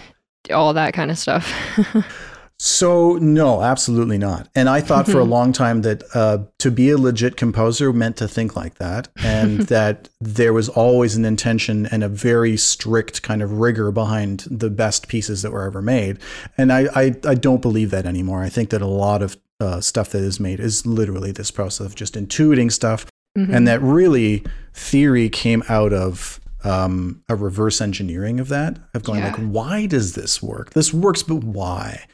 all 0.52 0.74
that 0.74 0.94
kind 0.94 1.10
of 1.10 1.18
stuff? 1.18 1.52
So 2.60 3.14
no, 3.18 3.62
absolutely 3.62 4.18
not. 4.18 4.48
And 4.52 4.68
I 4.68 4.80
thought 4.80 5.06
for 5.06 5.20
a 5.20 5.24
long 5.36 5.52
time 5.52 5.82
that 5.82 6.02
uh, 6.12 6.38
to 6.58 6.72
be 6.72 6.90
a 6.90 6.98
legit 6.98 7.36
composer 7.36 7.92
meant 7.92 8.16
to 8.16 8.26
think 8.26 8.56
like 8.56 8.76
that, 8.76 9.08
and 9.16 9.60
that 9.68 10.08
there 10.20 10.52
was 10.52 10.68
always 10.68 11.14
an 11.14 11.24
intention 11.24 11.86
and 11.86 12.02
a 12.02 12.08
very 12.08 12.56
strict 12.56 13.22
kind 13.22 13.42
of 13.42 13.60
rigor 13.60 13.92
behind 13.92 14.40
the 14.50 14.70
best 14.70 15.06
pieces 15.06 15.42
that 15.42 15.52
were 15.52 15.62
ever 15.62 15.80
made. 15.80 16.18
And 16.56 16.72
I 16.72 16.88
I, 16.94 17.14
I 17.24 17.34
don't 17.34 17.62
believe 17.62 17.90
that 17.92 18.06
anymore. 18.06 18.42
I 18.42 18.48
think 18.48 18.70
that 18.70 18.82
a 18.82 18.86
lot 18.86 19.22
of 19.22 19.36
uh, 19.60 19.80
stuff 19.80 20.10
that 20.10 20.22
is 20.22 20.40
made 20.40 20.58
is 20.58 20.84
literally 20.84 21.30
this 21.30 21.52
process 21.52 21.86
of 21.86 21.94
just 21.94 22.14
intuiting 22.14 22.72
stuff, 22.72 23.06
mm-hmm. 23.36 23.54
and 23.54 23.68
that 23.68 23.80
really 23.82 24.42
theory 24.74 25.28
came 25.28 25.62
out 25.68 25.92
of 25.92 26.40
um, 26.68 27.22
a 27.28 27.34
reverse 27.34 27.80
engineering 27.80 28.38
of 28.38 28.48
that 28.48 28.78
of 28.94 29.02
going 29.02 29.20
yeah. 29.20 29.32
like 29.32 29.36
why 29.36 29.86
does 29.86 30.14
this 30.14 30.42
work 30.42 30.70
this 30.70 30.92
works 30.92 31.22
but 31.22 31.36
why 31.36 32.04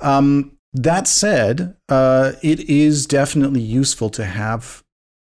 um, 0.00 0.56
that 0.72 1.06
said 1.06 1.76
uh, 1.88 2.32
it 2.42 2.60
is 2.60 3.06
definitely 3.06 3.60
useful 3.60 4.08
to 4.10 4.24
have 4.24 4.82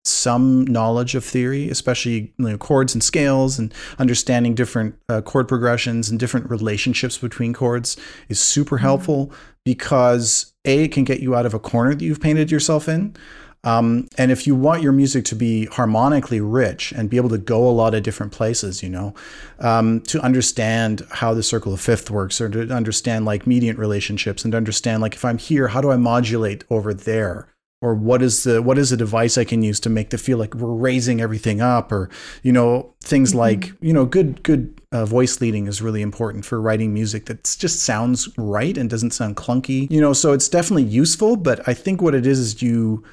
some 0.05 0.63
knowledge 0.65 1.15
of 1.15 1.25
theory 1.25 1.69
especially 1.69 2.34
you 2.38 2.49
know, 2.49 2.57
chords 2.57 2.93
and 2.93 3.03
scales 3.03 3.57
and 3.59 3.73
understanding 3.99 4.53
different 4.53 4.95
uh, 5.09 5.21
chord 5.21 5.47
progressions 5.47 6.09
and 6.09 6.19
different 6.19 6.49
relationships 6.49 7.17
between 7.17 7.53
chords 7.53 7.97
is 8.30 8.39
super 8.39 8.78
mm-hmm. 8.78 8.84
helpful 8.84 9.28
mm-hmm. 9.28 9.36
because 9.65 10.53
a 10.65 10.84
it 10.84 10.91
can 10.91 11.03
get 11.03 11.19
you 11.19 11.36
out 11.36 11.45
of 11.45 11.53
a 11.53 11.59
corner 11.59 11.95
that 11.95 12.05
you've 12.05 12.21
painted 12.21 12.51
yourself 12.51 12.88
in 12.88 13.15
um, 13.63 14.07
and 14.17 14.31
if 14.31 14.47
you 14.47 14.55
want 14.55 14.81
your 14.81 14.93
music 14.93 15.25
to 15.25 15.35
be 15.35 15.65
harmonically 15.65 16.39
rich 16.39 16.91
and 16.91 17.09
be 17.09 17.17
able 17.17 17.29
to 17.29 17.37
go 17.37 17.67
a 17.67 17.71
lot 17.71 17.93
of 17.93 18.03
different 18.03 18.31
places, 18.31 18.81
you 18.83 18.89
know, 18.89 19.13
um, 19.59 20.01
to 20.01 20.21
understand 20.21 21.05
how 21.11 21.33
the 21.33 21.43
circle 21.43 21.73
of 21.73 21.81
fifth 21.81 22.09
works 22.09 22.39
or 22.39 22.49
to 22.49 22.73
understand 22.73 23.25
like 23.25 23.47
mediant 23.47 23.77
relationships 23.77 24.43
and 24.45 24.51
to 24.53 24.57
understand 24.57 25.01
like 25.01 25.15
if 25.15 25.25
I'm 25.25 25.37
here, 25.37 25.69
how 25.69 25.81
do 25.81 25.91
I 25.91 25.97
modulate 25.97 26.63
over 26.69 26.93
there? 26.93 27.49
Or 27.79 27.93
what 27.93 28.23
is 28.23 28.43
the 28.43 28.59
what 28.63 28.79
is 28.79 28.91
a 28.91 28.97
device 28.97 29.37
I 29.37 29.43
can 29.43 29.61
use 29.61 29.79
to 29.81 29.89
make 29.89 30.09
the 30.09 30.17
feel 30.17 30.39
like 30.39 30.55
we're 30.55 30.73
raising 30.73 31.21
everything 31.21 31.61
up, 31.61 31.91
or 31.91 32.09
you 32.41 32.51
know 32.51 32.95
things 33.03 33.29
mm-hmm. 33.29 33.37
like 33.37 33.73
you 33.81 33.93
know 33.93 34.03
good 34.03 34.41
good 34.41 34.81
uh, 34.91 35.05
voice 35.05 35.41
leading 35.41 35.67
is 35.67 35.79
really 35.79 36.01
important 36.01 36.43
for 36.43 36.59
writing 36.59 36.91
music 36.91 37.25
that 37.25 37.43
just 37.59 37.81
sounds 37.81 38.29
right 38.35 38.79
and 38.79 38.89
doesn't 38.89 39.11
sound 39.11 39.35
clunky. 39.35 39.91
You 39.91 40.01
know, 40.01 40.13
so 40.13 40.33
it's 40.33 40.49
definitely 40.49 40.85
useful. 40.85 41.35
But 41.35 41.67
I 41.67 41.75
think 41.75 42.01
what 42.01 42.15
it 42.15 42.25
is 42.25 42.39
is 42.39 42.63
you 42.63 43.03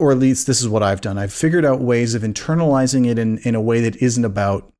or 0.00 0.10
at 0.10 0.18
least 0.18 0.46
this 0.46 0.62
is 0.62 0.68
what 0.68 0.82
I've 0.82 1.02
done. 1.02 1.18
I've 1.18 1.32
figured 1.32 1.64
out 1.64 1.80
ways 1.80 2.14
of 2.14 2.22
internalizing 2.22 3.06
it 3.06 3.18
in, 3.18 3.38
in 3.38 3.54
a 3.54 3.60
way 3.60 3.82
that 3.82 3.96
isn't 3.96 4.24
about 4.24 4.72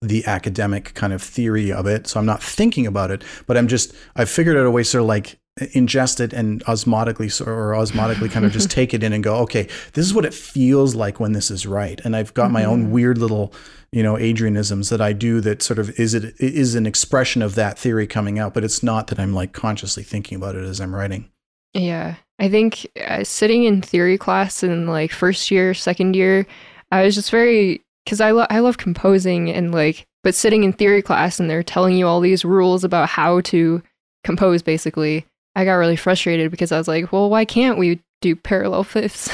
the 0.00 0.24
academic 0.24 0.94
kind 0.94 1.12
of 1.12 1.20
theory 1.20 1.72
of 1.72 1.86
it. 1.86 2.06
So 2.06 2.20
I'm 2.20 2.26
not 2.26 2.42
thinking 2.42 2.86
about 2.86 3.10
it, 3.10 3.24
but 3.46 3.56
I'm 3.56 3.66
just, 3.66 3.92
I've 4.14 4.30
figured 4.30 4.56
out 4.56 4.64
a 4.64 4.70
way 4.70 4.84
sort 4.84 5.02
of 5.02 5.08
like 5.08 5.40
ingest 5.58 6.20
it 6.20 6.32
and 6.32 6.62
osmotically 6.66 7.44
or 7.44 7.72
osmotically 7.72 8.30
kind 8.30 8.46
of 8.46 8.52
just 8.52 8.70
take 8.78 8.94
it 8.94 9.02
in 9.02 9.12
and 9.12 9.24
go, 9.24 9.36
okay, 9.38 9.68
this 9.94 10.06
is 10.06 10.14
what 10.14 10.24
it 10.24 10.34
feels 10.34 10.94
like 10.94 11.18
when 11.18 11.32
this 11.32 11.50
is 11.50 11.66
right. 11.66 12.00
And 12.04 12.14
I've 12.14 12.32
got 12.34 12.44
mm-hmm. 12.44 12.52
my 12.52 12.64
own 12.64 12.84
mm-hmm. 12.84 12.92
weird 12.92 13.18
little, 13.18 13.52
you 13.90 14.04
know, 14.04 14.14
Adrianisms 14.14 14.90
that 14.90 15.00
I 15.00 15.12
do 15.12 15.40
that 15.40 15.60
sort 15.60 15.80
of 15.80 15.98
is 15.98 16.14
it 16.14 16.34
is 16.38 16.76
an 16.76 16.86
expression 16.86 17.42
of 17.42 17.56
that 17.56 17.78
theory 17.78 18.06
coming 18.06 18.38
out, 18.38 18.54
but 18.54 18.62
it's 18.62 18.82
not 18.82 19.08
that 19.08 19.18
I'm 19.18 19.34
like 19.34 19.52
consciously 19.52 20.04
thinking 20.04 20.36
about 20.36 20.54
it 20.54 20.62
as 20.62 20.80
I'm 20.80 20.94
writing. 20.94 21.30
Yeah. 21.76 22.16
I 22.38 22.48
think 22.48 22.86
uh, 23.06 23.24
sitting 23.24 23.64
in 23.64 23.80
theory 23.80 24.18
class 24.18 24.62
in 24.62 24.86
like 24.86 25.10
first 25.10 25.50
year, 25.50 25.74
second 25.74 26.14
year, 26.16 26.46
I 26.92 27.02
was 27.02 27.14
just 27.14 27.30
very 27.30 27.82
because 28.04 28.20
I 28.20 28.30
lo- 28.30 28.46
I 28.50 28.60
love 28.60 28.78
composing 28.78 29.50
and 29.50 29.72
like, 29.72 30.06
but 30.22 30.34
sitting 30.34 30.64
in 30.64 30.72
theory 30.72 31.02
class 31.02 31.40
and 31.40 31.48
they're 31.48 31.62
telling 31.62 31.96
you 31.96 32.06
all 32.06 32.20
these 32.20 32.44
rules 32.44 32.84
about 32.84 33.08
how 33.08 33.40
to 33.42 33.82
compose. 34.22 34.62
Basically, 34.62 35.26
I 35.54 35.64
got 35.64 35.74
really 35.74 35.96
frustrated 35.96 36.50
because 36.50 36.72
I 36.72 36.78
was 36.78 36.88
like, 36.88 37.10
well, 37.10 37.30
why 37.30 37.44
can't 37.44 37.78
we 37.78 38.00
do 38.20 38.36
parallel 38.36 38.84
fifths, 38.84 39.30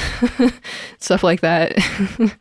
stuff 0.99 1.23
like 1.23 1.41
that? 1.41 1.75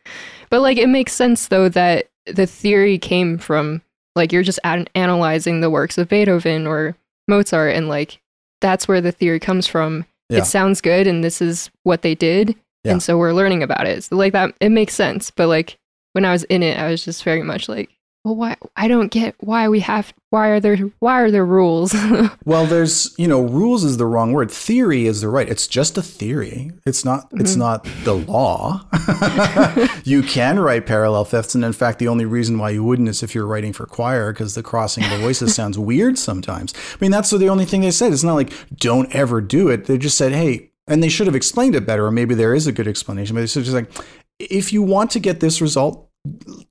but 0.50 0.61
like, 0.61 0.78
it 0.78 0.88
makes 0.88 1.12
sense 1.12 1.48
though 1.48 1.68
that 1.70 2.09
the 2.26 2.46
theory 2.46 2.98
came 2.98 3.36
from 3.36 3.82
like 4.14 4.32
you're 4.32 4.44
just 4.44 4.61
an- 4.62 4.88
analyzing 4.94 5.61
the 5.61 5.70
works 5.70 5.98
of 5.98 6.09
Beethoven 6.09 6.66
or 6.68 6.96
Mozart 7.26 7.74
and 7.74 7.88
like 7.88 8.22
that's 8.63 8.89
where 8.89 9.03
the 9.03 9.13
theory 9.13 9.39
comes 9.39 9.67
from 9.67 10.07
yeah. 10.31 10.39
it 10.39 10.47
sounds 10.47 10.81
good 10.81 11.07
and 11.07 11.23
this 11.23 11.43
is 11.43 11.71
what 11.83 12.01
they 12.01 12.15
did 12.15 12.57
yeah. 12.85 12.93
and 12.93 13.03
so 13.03 13.19
we're 13.19 13.35
learning 13.35 13.63
about 13.63 13.87
it 13.87 14.03
so 14.03 14.17
like 14.17 14.33
that 14.33 14.55
it 14.61 14.71
makes 14.71 14.95
sense 14.95 15.31
but 15.31 15.49
like 15.49 15.79
when 16.15 16.25
i 16.25 16.33
was 16.33 16.45
in 16.45 16.63
it 16.63 16.79
i 16.79 16.91
was 16.91 17.05
just 17.05 17.23
very 17.23 17.43
much 17.43 17.69
like 17.69 17.91
well 18.25 18.37
why 18.37 18.57
i 18.77 18.89
don't 18.89 19.11
get 19.11 19.35
why 19.41 19.68
we 19.68 19.81
have 19.81 20.12
why 20.33 20.49
are 20.49 20.61
there 20.61 20.79
why 20.99 21.20
are 21.20 21.31
there 21.31 21.45
rules? 21.45 21.95
Well 22.45 22.64
there's 22.64 23.14
you 23.18 23.29
know 23.29 23.43
rules 23.43 23.85
is 23.85 23.99
the 23.99 24.07
wrong 24.07 24.33
word. 24.33 24.51
Theory 24.51 25.07
is 25.07 25.20
the 25.20 25.29
right. 25.29 25.49
It's 25.49 25.66
just 25.66 25.99
a 25.99 26.03
theory. 26.03 26.70
It's 26.87 27.05
not 27.05 27.27
mm-hmm. 27.27 27.41
it's 27.43 27.55
not 27.55 27.85
the 28.05 28.14
law. 28.14 28.81
You 30.05 30.23
can 30.23 30.59
write 30.59 30.87
parallel 30.87 31.27
fifths 31.27 31.55
and 31.55 31.64
in 31.64 31.75
fact 31.75 31.99
the 31.99 32.09
only 32.09 32.25
reason 32.25 32.59
why 32.59 32.70
you 32.70 32.83
wouldn't 32.83 33.11
is 33.11 33.23
if 33.23 33.35
you're 33.35 33.47
writing 33.47 33.75
for 33.75 33.87
choir 33.87 34.33
because 34.33 34.55
the 34.55 34.62
crossing 34.62 35.05
of 35.05 35.11
the 35.11 35.18
voices 35.18 35.55
sounds 35.61 35.79
weird 35.79 36.18
sometimes. 36.18 36.73
I 36.75 36.97
mean 37.01 37.11
that's 37.11 37.31
the 37.31 37.49
only 37.49 37.66
thing 37.66 37.83
they 37.83 37.91
said. 37.91 38.12
It's 38.12 38.25
not 38.25 38.35
like 38.35 38.53
don't 38.75 39.14
ever 39.14 39.43
do 39.43 39.68
it. 39.68 39.85
They 39.85 39.99
just 39.99 40.16
said 40.16 40.33
hey 40.33 40.70
and 40.89 41.03
they 41.03 41.11
should 41.11 41.27
have 41.27 41.37
explained 41.37 41.75
it 41.75 41.87
better 41.87 42.07
or 42.07 42.11
maybe 42.11 42.35
there 42.35 42.55
is 42.55 42.66
a 42.66 42.73
good 42.73 42.89
explanation 42.89 43.35
but 43.35 43.45
it's 43.45 43.55
just 43.55 43.73
like 43.73 43.91
if 44.39 44.73
you 44.73 44.83
want 44.83 45.11
to 45.11 45.20
get 45.20 45.41
this 45.41 45.61
result 45.61 46.09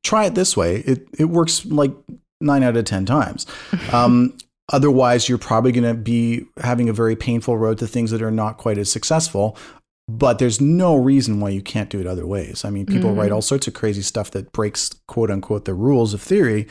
try 0.04 0.26
it 0.26 0.36
this 0.36 0.56
way. 0.56 0.78
It 0.78 1.08
it 1.18 1.26
works 1.26 1.66
like 1.66 1.93
nine 2.39 2.64
out 2.64 2.78
of 2.78 2.86
ten 2.86 3.06
times. 3.06 3.45
Um, 3.93 4.38
otherwise, 4.72 5.28
you're 5.28 5.38
probably 5.38 5.74
going 5.74 5.84
to 5.84 5.93
be 5.93 6.45
having 6.62 6.88
a 6.88 6.93
very 6.93 7.16
painful 7.16 7.58
road 7.58 7.78
to 7.80 7.88
things 7.88 8.12
that 8.12 8.22
are 8.22 8.32
not 8.32 8.58
quite 8.58 8.78
as 8.78 8.89
successful. 8.91 9.58
But 10.08 10.39
there's 10.39 10.60
no 10.60 10.95
reason 10.95 11.39
why 11.39 11.49
you 11.49 11.62
can't 11.62 11.89
do 11.89 11.99
it 11.99 12.08
other 12.08 12.26
ways. 12.26 12.66
I 12.66 12.70
mean, 12.70 12.86
people 12.86 13.12
mm. 13.12 13.18
write 13.18 13.32
all 13.32 13.41
sorts 13.41 13.68
of 13.68 13.74
crazy 13.74 14.02
stuff 14.02 14.32
that 14.32 14.52
breaks 14.52 14.89
quote 15.08 15.32
unquote 15.32 15.66
the 15.66 15.74
rules 15.74 16.14
of 16.14 16.22
theory, 16.22 16.68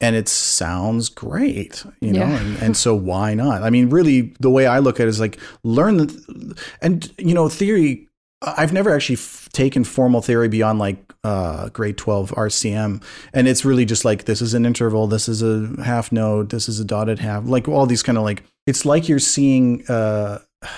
and 0.00 0.14
it 0.14 0.28
sounds 0.28 1.08
great, 1.08 1.84
you 2.00 2.12
know, 2.12 2.20
yeah. 2.20 2.40
and, 2.40 2.56
and, 2.62 2.76
so 2.76 2.94
why 2.94 3.34
not? 3.34 3.62
I 3.62 3.70
mean, 3.70 3.90
really, 3.90 4.34
the 4.40 4.50
way 4.50 4.66
I 4.66 4.78
look 4.78 5.00
at 5.00 5.06
it 5.06 5.10
is 5.10 5.20
like 5.20 5.38
learn 5.64 5.98
the, 5.98 6.58
and 6.80 7.12
you 7.18 7.34
know, 7.34 7.48
theory 7.48 8.07
I've 8.40 8.72
never 8.72 8.94
actually 8.94 9.16
f- 9.16 9.48
taken 9.52 9.82
formal 9.82 10.22
theory 10.22 10.48
beyond 10.48 10.78
like 10.78 11.12
uh, 11.24 11.68
grade 11.70 11.98
12 11.98 12.30
RCM. 12.32 13.02
And 13.32 13.48
it's 13.48 13.64
really 13.64 13.84
just 13.84 14.04
like 14.04 14.24
this 14.24 14.40
is 14.40 14.54
an 14.54 14.64
interval, 14.64 15.06
this 15.08 15.28
is 15.28 15.42
a 15.42 15.82
half 15.82 16.12
note, 16.12 16.50
this 16.50 16.68
is 16.68 16.78
a 16.78 16.84
dotted 16.84 17.18
half, 17.18 17.46
like 17.46 17.68
all 17.68 17.86
these 17.86 18.02
kind 18.02 18.16
of 18.16 18.24
like, 18.24 18.44
it's 18.66 18.84
like 18.84 19.08
you're 19.08 19.18
seeing, 19.18 19.84
uh, 19.88 20.38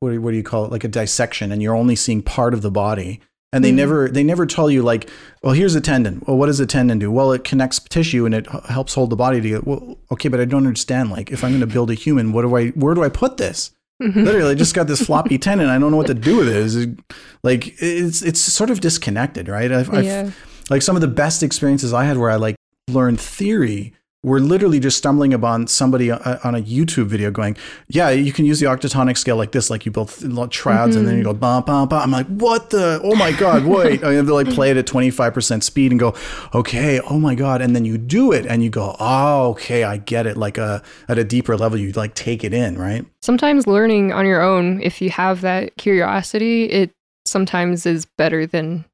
what, 0.00 0.10
do, 0.10 0.20
what 0.20 0.30
do 0.30 0.36
you 0.36 0.44
call 0.44 0.64
it? 0.64 0.70
Like 0.70 0.84
a 0.84 0.88
dissection, 0.88 1.50
and 1.50 1.60
you're 1.60 1.74
only 1.74 1.96
seeing 1.96 2.22
part 2.22 2.54
of 2.54 2.62
the 2.62 2.70
body. 2.70 3.20
And 3.52 3.64
they 3.64 3.72
mm 3.72 3.76
never 3.76 4.08
they 4.10 4.22
never 4.22 4.44
tell 4.44 4.70
you 4.70 4.82
like, 4.82 5.08
well, 5.42 5.54
here's 5.54 5.74
a 5.74 5.80
tendon. 5.80 6.22
Well, 6.26 6.36
what 6.36 6.46
does 6.46 6.60
a 6.60 6.66
tendon 6.66 6.98
do? 6.98 7.10
Well, 7.10 7.32
it 7.32 7.44
connects 7.44 7.80
tissue 7.80 8.26
and 8.26 8.34
it 8.34 8.46
helps 8.68 8.92
hold 8.92 9.08
the 9.08 9.16
body 9.16 9.40
together. 9.40 9.62
Well, 9.64 9.96
okay, 10.12 10.28
but 10.28 10.38
I 10.38 10.44
don't 10.44 10.66
understand. 10.66 11.10
Like, 11.10 11.32
if 11.32 11.42
I'm 11.42 11.52
going 11.52 11.60
to 11.60 11.66
build 11.66 11.90
a 11.90 11.94
human, 11.94 12.32
what 12.32 12.42
do 12.42 12.54
I? 12.54 12.68
Where 12.68 12.94
do 12.94 13.02
I 13.02 13.08
put 13.08 13.38
this? 13.38 13.70
Mm-hmm. 14.02 14.22
Literally, 14.22 14.52
I 14.52 14.54
just 14.54 14.74
got 14.74 14.86
this 14.86 15.04
floppy 15.04 15.38
tendon. 15.38 15.68
I 15.68 15.78
don't 15.78 15.90
know 15.90 15.96
what 15.96 16.06
to 16.06 16.14
do 16.14 16.36
with 16.36 16.48
it. 16.48 16.56
It's 16.56 17.02
like 17.42 17.74
it's 17.82 18.22
it's 18.22 18.40
sort 18.40 18.70
of 18.70 18.80
disconnected, 18.80 19.48
right? 19.48 19.70
I've, 19.70 19.92
yeah. 20.04 20.24
I've, 20.26 20.70
like 20.70 20.82
some 20.82 20.96
of 20.96 21.02
the 21.02 21.08
best 21.08 21.42
experiences 21.42 21.92
I 21.92 22.04
had 22.04 22.18
where 22.18 22.30
I 22.30 22.36
like 22.36 22.56
learned 22.88 23.20
theory 23.20 23.94
we're 24.24 24.40
literally 24.40 24.80
just 24.80 24.98
stumbling 24.98 25.32
upon 25.32 25.68
somebody 25.68 26.10
uh, 26.10 26.38
on 26.42 26.56
a 26.56 26.60
YouTube 26.60 27.06
video 27.06 27.30
going, 27.30 27.56
yeah, 27.86 28.10
you 28.10 28.32
can 28.32 28.44
use 28.44 28.58
the 28.58 28.66
octatonic 28.66 29.16
scale 29.16 29.36
like 29.36 29.52
this, 29.52 29.70
like 29.70 29.86
you 29.86 29.92
build 29.92 30.10
triads 30.50 30.90
mm-hmm. 30.90 30.98
and 30.98 31.08
then 31.08 31.18
you 31.18 31.22
go, 31.22 31.32
bum, 31.32 31.62
bum, 31.62 31.88
bum. 31.88 32.02
I'm 32.02 32.10
like, 32.10 32.26
what 32.26 32.70
the, 32.70 33.00
oh 33.04 33.14
my 33.14 33.30
God, 33.30 33.64
wait. 33.64 34.02
I 34.02 34.14
have 34.14 34.26
to 34.26 34.34
like 34.34 34.48
play 34.48 34.72
it 34.72 34.76
at 34.76 34.86
25% 34.86 35.62
speed 35.62 35.92
and 35.92 36.00
go, 36.00 36.16
okay, 36.52 36.98
oh 37.08 37.20
my 37.20 37.36
God. 37.36 37.62
And 37.62 37.76
then 37.76 37.84
you 37.84 37.96
do 37.96 38.32
it 38.32 38.44
and 38.44 38.60
you 38.62 38.70
go, 38.70 38.96
oh, 38.98 39.50
okay, 39.50 39.84
I 39.84 39.98
get 39.98 40.26
it. 40.26 40.36
Like 40.36 40.58
a, 40.58 40.62
uh, 40.62 40.80
at 41.08 41.18
a 41.18 41.24
deeper 41.24 41.56
level, 41.56 41.78
you 41.78 41.92
like 41.92 42.14
take 42.14 42.42
it 42.42 42.52
in, 42.52 42.76
right? 42.76 43.06
Sometimes 43.22 43.68
learning 43.68 44.12
on 44.12 44.26
your 44.26 44.42
own, 44.42 44.82
if 44.82 45.00
you 45.00 45.10
have 45.10 45.42
that 45.42 45.76
curiosity, 45.76 46.64
it 46.64 46.90
sometimes 47.24 47.86
is 47.86 48.04
better 48.04 48.46
than 48.46 48.84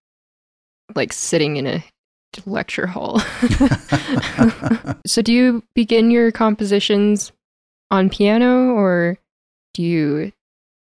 like 0.95 1.14
sitting 1.14 1.57
in 1.57 1.66
a 1.66 1.85
lecture 2.47 2.87
hall. 2.87 3.18
so, 5.07 5.22
do 5.22 5.32
you 5.32 5.62
begin 5.74 6.11
your 6.11 6.32
compositions 6.32 7.32
on 7.91 8.11
piano, 8.11 8.72
or 8.72 9.18
do 9.74 9.82
you 9.82 10.32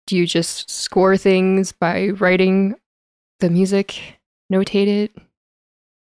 do 0.07 0.17
you 0.17 0.25
just 0.25 0.69
score 0.69 1.17
things 1.17 1.71
by 1.71 2.09
writing 2.09 2.75
the 3.39 3.49
music, 3.49 4.01
notate 4.51 4.87
it? 4.87 5.11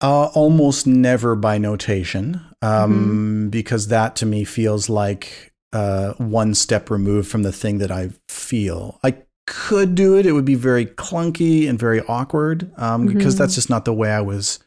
Uh, 0.00 0.26
almost 0.26 0.86
never 0.86 1.34
by 1.34 1.58
notation, 1.58 2.40
um, 2.62 2.92
mm-hmm. 2.92 3.48
because 3.48 3.88
that 3.88 4.14
to 4.16 4.26
me 4.26 4.44
feels 4.44 4.88
like 4.88 5.52
uh, 5.72 6.12
one 6.14 6.54
step 6.54 6.90
removed 6.90 7.28
from 7.28 7.42
the 7.42 7.52
thing 7.52 7.78
that 7.78 7.90
I 7.90 8.10
feel. 8.28 9.00
I 9.02 9.16
could 9.46 9.94
do 9.94 10.16
it, 10.16 10.26
it 10.26 10.32
would 10.32 10.44
be 10.44 10.54
very 10.54 10.86
clunky 10.86 11.68
and 11.68 11.78
very 11.78 12.00
awkward 12.02 12.70
um, 12.76 13.06
because 13.06 13.34
Mhm. 13.34 13.38
that's 13.38 13.54
just 13.54 13.70
not 13.70 13.84
the 13.84 13.92
way 13.92 14.10
I 14.10 14.20
was 14.20 14.58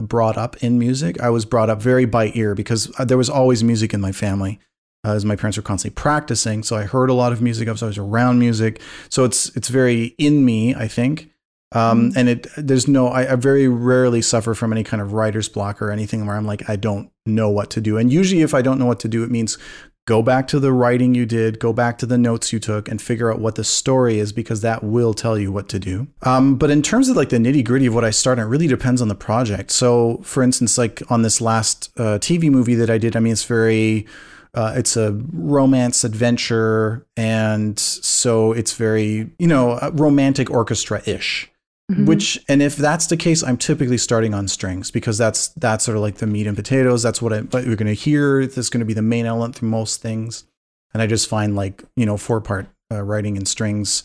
brought 0.00 0.36
up 0.36 0.62
in 0.62 0.78
music. 0.78 1.20
I 1.20 1.30
was 1.30 1.44
brought 1.44 1.70
up 1.70 1.80
very 1.80 2.04
by 2.04 2.32
ear 2.34 2.54
because 2.54 2.92
uh, 2.98 3.04
there 3.04 3.16
was 3.18 3.30
always 3.30 3.64
music 3.64 3.94
in 3.94 4.00
my 4.00 4.12
family. 4.12 4.60
Uh, 5.04 5.12
as 5.14 5.24
my 5.24 5.36
parents 5.36 5.56
were 5.56 5.62
constantly 5.62 5.94
practicing, 5.94 6.64
so 6.64 6.74
I 6.74 6.82
heard 6.82 7.10
a 7.10 7.14
lot 7.14 7.32
of 7.32 7.40
music. 7.40 7.68
I 7.68 7.72
was 7.72 7.82
always 7.82 7.98
around 7.98 8.40
music, 8.40 8.80
so 9.08 9.22
it's 9.24 9.54
it's 9.56 9.68
very 9.68 10.14
in 10.18 10.44
me, 10.44 10.74
I 10.74 10.88
think. 10.88 11.30
Um, 11.72 12.10
Mhm. 12.10 12.16
And 12.16 12.28
it 12.28 12.46
there's 12.56 12.88
no 12.88 13.08
I, 13.08 13.32
I 13.32 13.36
very 13.36 13.68
rarely 13.68 14.20
suffer 14.20 14.54
from 14.54 14.72
any 14.72 14.82
kind 14.82 15.00
of 15.00 15.12
writer's 15.12 15.48
block 15.48 15.80
or 15.80 15.90
anything 15.92 16.26
where 16.26 16.36
I'm 16.36 16.46
like 16.46 16.68
I 16.68 16.76
don't 16.76 17.10
know 17.24 17.48
what 17.48 17.70
to 17.70 17.80
do. 17.80 17.96
And 17.98 18.12
usually, 18.12 18.42
if 18.42 18.52
I 18.52 18.62
don't 18.62 18.78
know 18.78 18.86
what 18.86 19.00
to 19.00 19.08
do, 19.08 19.22
it 19.22 19.30
means 19.30 19.58
go 20.06 20.22
back 20.22 20.46
to 20.48 20.60
the 20.60 20.72
writing 20.72 21.14
you 21.14 21.26
did, 21.26 21.58
go 21.58 21.72
back 21.72 21.98
to 21.98 22.06
the 22.06 22.16
notes 22.16 22.52
you 22.52 22.60
took, 22.60 22.88
and 22.88 23.02
figure 23.02 23.30
out 23.30 23.40
what 23.40 23.56
the 23.56 23.64
story 23.64 24.18
is 24.18 24.32
because 24.32 24.60
that 24.62 24.82
will 24.82 25.12
tell 25.12 25.36
you 25.36 25.52
what 25.52 25.68
to 25.68 25.78
do. 25.78 26.06
Um, 26.22 26.56
but 26.56 26.70
in 26.70 26.80
terms 26.80 27.08
of 27.08 27.16
like 27.16 27.28
the 27.28 27.38
nitty 27.38 27.64
gritty 27.64 27.86
of 27.86 27.94
what 27.94 28.04
I 28.04 28.10
start, 28.10 28.38
it 28.38 28.44
really 28.44 28.68
depends 28.68 29.02
on 29.02 29.08
the 29.08 29.14
project. 29.14 29.70
So, 29.72 30.18
for 30.22 30.42
instance, 30.42 30.78
like 30.78 31.02
on 31.10 31.22
this 31.22 31.40
last 31.40 31.90
uh, 31.98 32.18
TV 32.18 32.50
movie 32.50 32.76
that 32.76 32.88
I 32.88 32.98
did, 32.98 33.16
I 33.16 33.20
mean, 33.20 33.32
it's 33.32 33.44
very. 33.44 34.06
Uh, 34.54 34.72
it's 34.74 34.96
a 34.96 35.12
romance 35.34 36.02
adventure, 36.02 37.06
and 37.14 37.78
so 37.78 38.52
it's 38.52 38.72
very, 38.72 39.30
you 39.38 39.46
know, 39.46 39.72
uh, 39.72 39.90
romantic 39.92 40.50
orchestra 40.50 41.02
ish. 41.04 41.50
Mhm. 41.90 42.06
Which, 42.06 42.44
and 42.48 42.62
if 42.62 42.76
that's 42.76 43.06
the 43.06 43.16
case, 43.16 43.44
I'm 43.44 43.56
typically 43.56 43.98
starting 43.98 44.34
on 44.34 44.48
strings 44.48 44.90
because 44.90 45.18
that's 45.18 45.48
that's 45.48 45.84
sort 45.84 45.96
of 45.96 46.02
like 46.02 46.16
the 46.16 46.26
meat 46.26 46.48
and 46.48 46.56
potatoes. 46.56 47.02
That's 47.02 47.22
what, 47.22 47.32
I, 47.32 47.40
what 47.42 47.64
you're 47.64 47.76
going 47.76 47.86
to 47.86 47.94
hear. 47.94 48.44
That's 48.44 48.68
going 48.68 48.80
to 48.80 48.84
be 48.86 48.94
the 48.94 49.02
main 49.02 49.24
element 49.24 49.54
through 49.54 49.68
most 49.68 50.02
things. 50.02 50.44
And 50.92 51.00
I 51.00 51.06
just 51.06 51.28
find 51.28 51.54
like 51.54 51.84
you 51.96 52.04
know 52.04 52.16
four 52.16 52.40
part 52.40 52.66
uh, 52.90 53.02
writing 53.02 53.36
in 53.36 53.46
strings 53.46 54.02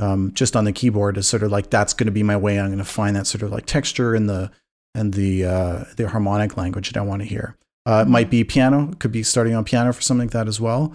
um, 0.00 0.32
just 0.34 0.56
on 0.56 0.64
the 0.64 0.72
keyboard 0.72 1.16
is 1.18 1.28
sort 1.28 1.42
of 1.42 1.52
like 1.52 1.70
that's 1.70 1.92
going 1.92 2.06
to 2.06 2.12
be 2.12 2.22
my 2.22 2.36
way. 2.36 2.58
I'm 2.58 2.66
going 2.66 2.78
to 2.78 2.84
find 2.84 3.14
that 3.14 3.26
sort 3.26 3.42
of 3.42 3.52
like 3.52 3.66
texture 3.66 4.14
and 4.14 4.28
the 4.28 4.50
and 4.94 5.14
the 5.14 5.44
uh, 5.44 5.84
the 5.96 6.08
harmonic 6.08 6.56
language 6.56 6.90
that 6.90 6.98
I 6.98 7.04
want 7.04 7.22
to 7.22 7.28
hear. 7.28 7.56
Uh, 7.86 8.04
it 8.06 8.10
might 8.10 8.28
be 8.30 8.42
piano. 8.44 8.90
It 8.90 8.98
could 8.98 9.12
be 9.12 9.22
starting 9.22 9.54
on 9.54 9.64
piano 9.64 9.92
for 9.92 10.02
something 10.02 10.26
like 10.26 10.32
that 10.32 10.48
as 10.48 10.60
well. 10.60 10.92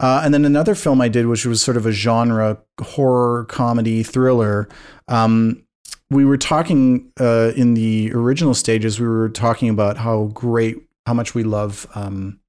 Uh, 0.00 0.20
and 0.24 0.34
then 0.34 0.44
another 0.44 0.74
film 0.74 1.00
I 1.00 1.08
did, 1.08 1.26
which 1.26 1.46
was 1.46 1.62
sort 1.62 1.76
of 1.76 1.86
a 1.86 1.92
genre 1.92 2.58
horror 2.80 3.44
comedy 3.46 4.02
thriller. 4.02 4.68
Um, 5.08 5.62
we 6.10 6.24
were 6.24 6.38
talking 6.38 7.10
uh, 7.20 7.52
in 7.56 7.74
the 7.74 8.12
original 8.12 8.54
stages. 8.54 9.00
We 9.00 9.08
were 9.08 9.28
talking 9.28 9.68
about 9.68 9.98
how 9.98 10.30
great, 10.34 10.76
how 11.06 11.14
much 11.14 11.34
we 11.34 11.42
love 11.42 11.86
um, 11.94 12.40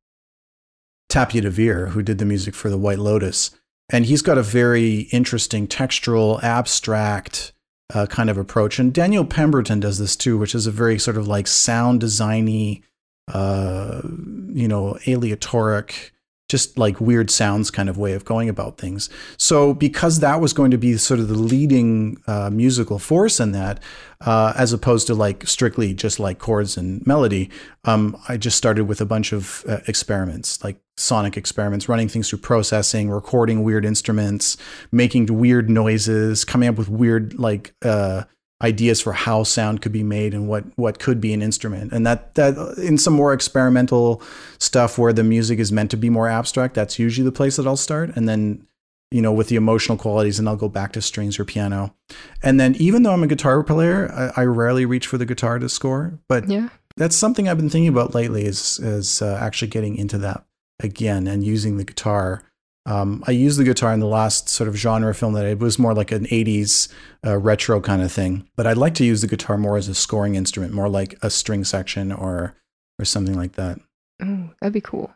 Tapia 1.09 1.41
de 1.41 1.49
Veer, 1.49 1.87
who 1.87 2.03
did 2.03 2.17
the 2.17 2.25
music 2.25 2.53
for 2.53 2.69
The 2.69 2.77
White 2.77 2.99
Lotus, 2.99 3.51
and 3.89 4.05
he's 4.05 4.21
got 4.21 4.37
a 4.37 4.43
very 4.43 5.01
interesting 5.11 5.67
textural, 5.67 6.41
abstract 6.43 7.53
uh, 7.93 8.05
kind 8.05 8.29
of 8.29 8.37
approach. 8.37 8.79
And 8.79 8.93
Daniel 8.93 9.25
Pemberton 9.25 9.79
does 9.79 9.97
this 9.97 10.15
too, 10.15 10.37
which 10.37 10.53
is 10.53 10.67
a 10.67 10.71
very 10.71 10.99
sort 10.99 11.17
of 11.17 11.27
like 11.27 11.47
sound 11.47 12.01
designy, 12.01 12.83
uh, 13.29 14.01
you 14.03 14.67
know, 14.67 14.97
aleatoric 15.07 16.11
just 16.49 16.77
like 16.77 17.01
weird 17.01 17.29
sounds 17.29 17.69
kind 17.69 17.89
of 17.89 17.97
way 17.97 18.13
of 18.13 18.23
going 18.23 18.47
about 18.47 18.77
things. 18.77 19.09
So 19.37 19.73
because 19.73 20.19
that 20.19 20.39
was 20.39 20.53
going 20.53 20.71
to 20.71 20.77
be 20.77 20.97
sort 20.97 21.19
of 21.19 21.27
the 21.27 21.35
leading 21.35 22.21
uh, 22.27 22.49
musical 22.49 22.99
force 22.99 23.39
in 23.39 23.51
that, 23.51 23.81
uh, 24.21 24.53
as 24.55 24.71
opposed 24.71 25.07
to 25.07 25.13
like 25.13 25.45
strictly 25.45 25.93
just 25.93 26.19
like 26.19 26.39
chords 26.39 26.77
and 26.77 27.05
melody, 27.05 27.49
um, 27.83 28.17
I 28.29 28.37
just 28.37 28.57
started 28.57 28.85
with 28.85 29.01
a 29.01 29.05
bunch 29.05 29.33
of 29.33 29.65
uh, 29.67 29.79
experiments, 29.87 30.63
like 30.63 30.79
sonic 30.95 31.37
experiments, 31.37 31.89
running 31.89 32.07
things 32.07 32.29
through 32.29 32.39
processing, 32.39 33.09
recording 33.09 33.63
weird 33.63 33.85
instruments, 33.85 34.57
making 34.91 35.25
weird 35.27 35.69
noises, 35.69 36.45
coming 36.45 36.69
up 36.69 36.77
with 36.77 36.89
weird 36.89 37.37
like 37.37 37.73
uh, 37.83 38.23
ideas 38.63 38.99
for 39.01 39.13
how 39.13 39.43
sound 39.43 39.81
could 39.81 39.91
be 39.91 40.03
made 40.03 40.33
and 40.33 40.47
what 40.47 40.63
what 40.77 40.97
could 40.99 41.21
be 41.21 41.33
an 41.33 41.41
instrument. 41.41 41.91
And 41.91 42.05
that 42.07 42.33
that 42.35 42.57
in 42.77 42.97
some 42.97 43.13
more 43.13 43.31
experimental 43.33 44.21
stuff 44.59 44.97
where 44.97 45.13
the 45.13 45.23
music 45.23 45.59
is 45.59 45.71
meant 45.71 45.91
to 45.91 45.97
be 45.97 46.09
more 46.09 46.27
abstract 46.27 46.73
that's 46.73 46.97
usually 46.97 47.25
the 47.25 47.31
place 47.31 47.57
that 47.57 47.67
I'll 47.67 47.77
start. 47.77 48.09
And 48.15 48.27
then 48.27 48.65
you 49.11 49.21
know 49.21 49.31
with 49.31 49.49
the 49.49 49.55
emotional 49.57 49.97
qualities 49.97 50.39
and 50.39 50.49
I'll 50.49 50.55
go 50.55 50.69
back 50.69 50.91
to 50.93 51.01
strings 51.01 51.39
or 51.39 51.45
piano. 51.45 51.93
And 52.41 52.59
then 52.59 52.75
even 52.75 53.03
though 53.03 53.13
I'm 53.13 53.23
a 53.23 53.27
guitar 53.27 53.61
player 53.63 54.11
I, 54.11 54.41
I 54.41 54.45
rarely 54.45 54.85
reach 54.85 55.05
for 55.05 55.19
the 55.19 55.25
guitar 55.25 55.59
to 55.59 55.69
score. 55.69 56.17
But 56.27 56.49
Yeah. 56.49 56.69
that's 56.97 57.15
something 57.15 57.47
I've 57.47 57.57
been 57.57 57.69
thinking 57.69 57.89
about 57.89 58.15
lately 58.15 58.45
is 58.45 58.79
is 58.79 59.21
uh, 59.21 59.37
actually 59.39 59.67
getting 59.69 59.97
into 59.97 60.17
that 60.19 60.45
again 60.79 61.27
and 61.27 61.43
using 61.43 61.77
the 61.77 61.83
guitar 61.85 62.41
um, 62.87 63.21
I 63.27 63.31
used 63.31 63.59
the 63.59 63.65
guitar 63.65 63.93
in 63.93 63.99
the 63.99 64.07
last 64.07 64.47
sort 64.47 64.69
of 64.69 64.75
genre 64.77 65.13
film 65.13 65.33
that 65.33 65.45
it 65.45 65.59
was 65.59 65.77
more 65.77 65.93
like 65.93 66.13
an 66.13 66.25
80s 66.25 66.87
uh, 67.25 67.37
retro 67.37 67.81
kind 67.81 68.01
of 68.01 68.11
thing. 68.11 68.47
But 68.55 68.65
I'd 68.65 68.77
like 68.77 68.95
to 68.95 69.03
use 69.03 69.21
the 69.21 69.27
guitar 69.27 69.57
more 69.57 69.75
as 69.75 69.89
a 69.89 69.93
scoring 69.93 70.35
instrument, 70.35 70.73
more 70.73 70.87
like 70.87 71.17
a 71.21 71.29
string 71.29 71.65
section 71.65 72.11
or 72.11 72.55
or 72.97 73.05
something 73.05 73.35
like 73.35 73.53
that. 73.53 73.79
Oh, 74.21 74.49
that'd 74.61 74.73
be 74.73 74.81
cool. 74.81 75.13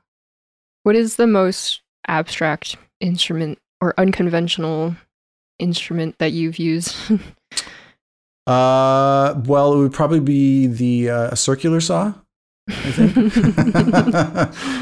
What 0.84 0.96
is 0.96 1.16
the 1.16 1.28
most 1.28 1.82
abstract 2.08 2.76
instrument 3.00 3.58
or 3.80 3.94
unconventional 3.98 4.96
instrument 5.58 6.18
that 6.20 6.34
you've 6.34 6.60
used? 6.60 6.96
Uh, 8.48 9.40
well, 9.46 9.74
it 9.74 9.78
would 9.78 9.94
probably 9.94 10.20
be 10.20 10.66
the 10.66 11.10
uh, 11.10 11.30
a 11.32 11.36
circular 11.36 11.80
saw, 11.80 12.12
I 12.70 12.92
think, 12.92 13.34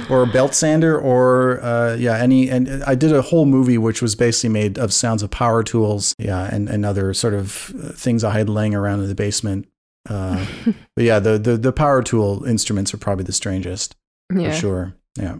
or 0.11 0.23
a 0.23 0.27
belt 0.27 0.53
sander, 0.53 0.99
or 0.99 1.61
uh, 1.63 1.95
yeah, 1.95 2.17
any. 2.17 2.49
And 2.49 2.83
I 2.83 2.95
did 2.95 3.13
a 3.13 3.21
whole 3.21 3.45
movie 3.45 3.77
which 3.77 4.01
was 4.01 4.15
basically 4.15 4.49
made 4.49 4.77
of 4.77 4.93
sounds 4.93 5.23
of 5.23 5.31
power 5.31 5.63
tools, 5.63 6.13
yeah, 6.17 6.49
and 6.53 6.69
and 6.69 6.85
other 6.85 7.13
sort 7.13 7.33
of 7.33 7.51
things 7.51 8.23
I 8.23 8.37
had 8.37 8.49
laying 8.49 8.75
around 8.75 9.01
in 9.01 9.07
the 9.07 9.15
basement. 9.15 9.67
Uh, 10.09 10.45
but 10.95 11.05
yeah, 11.05 11.19
the, 11.19 11.37
the 11.37 11.57
the 11.57 11.71
power 11.71 12.03
tool 12.03 12.43
instruments 12.45 12.93
are 12.93 12.97
probably 12.97 13.23
the 13.23 13.33
strangest 13.33 13.95
yeah. 14.33 14.51
for 14.51 14.55
sure. 14.55 14.93
Yeah. 15.17 15.37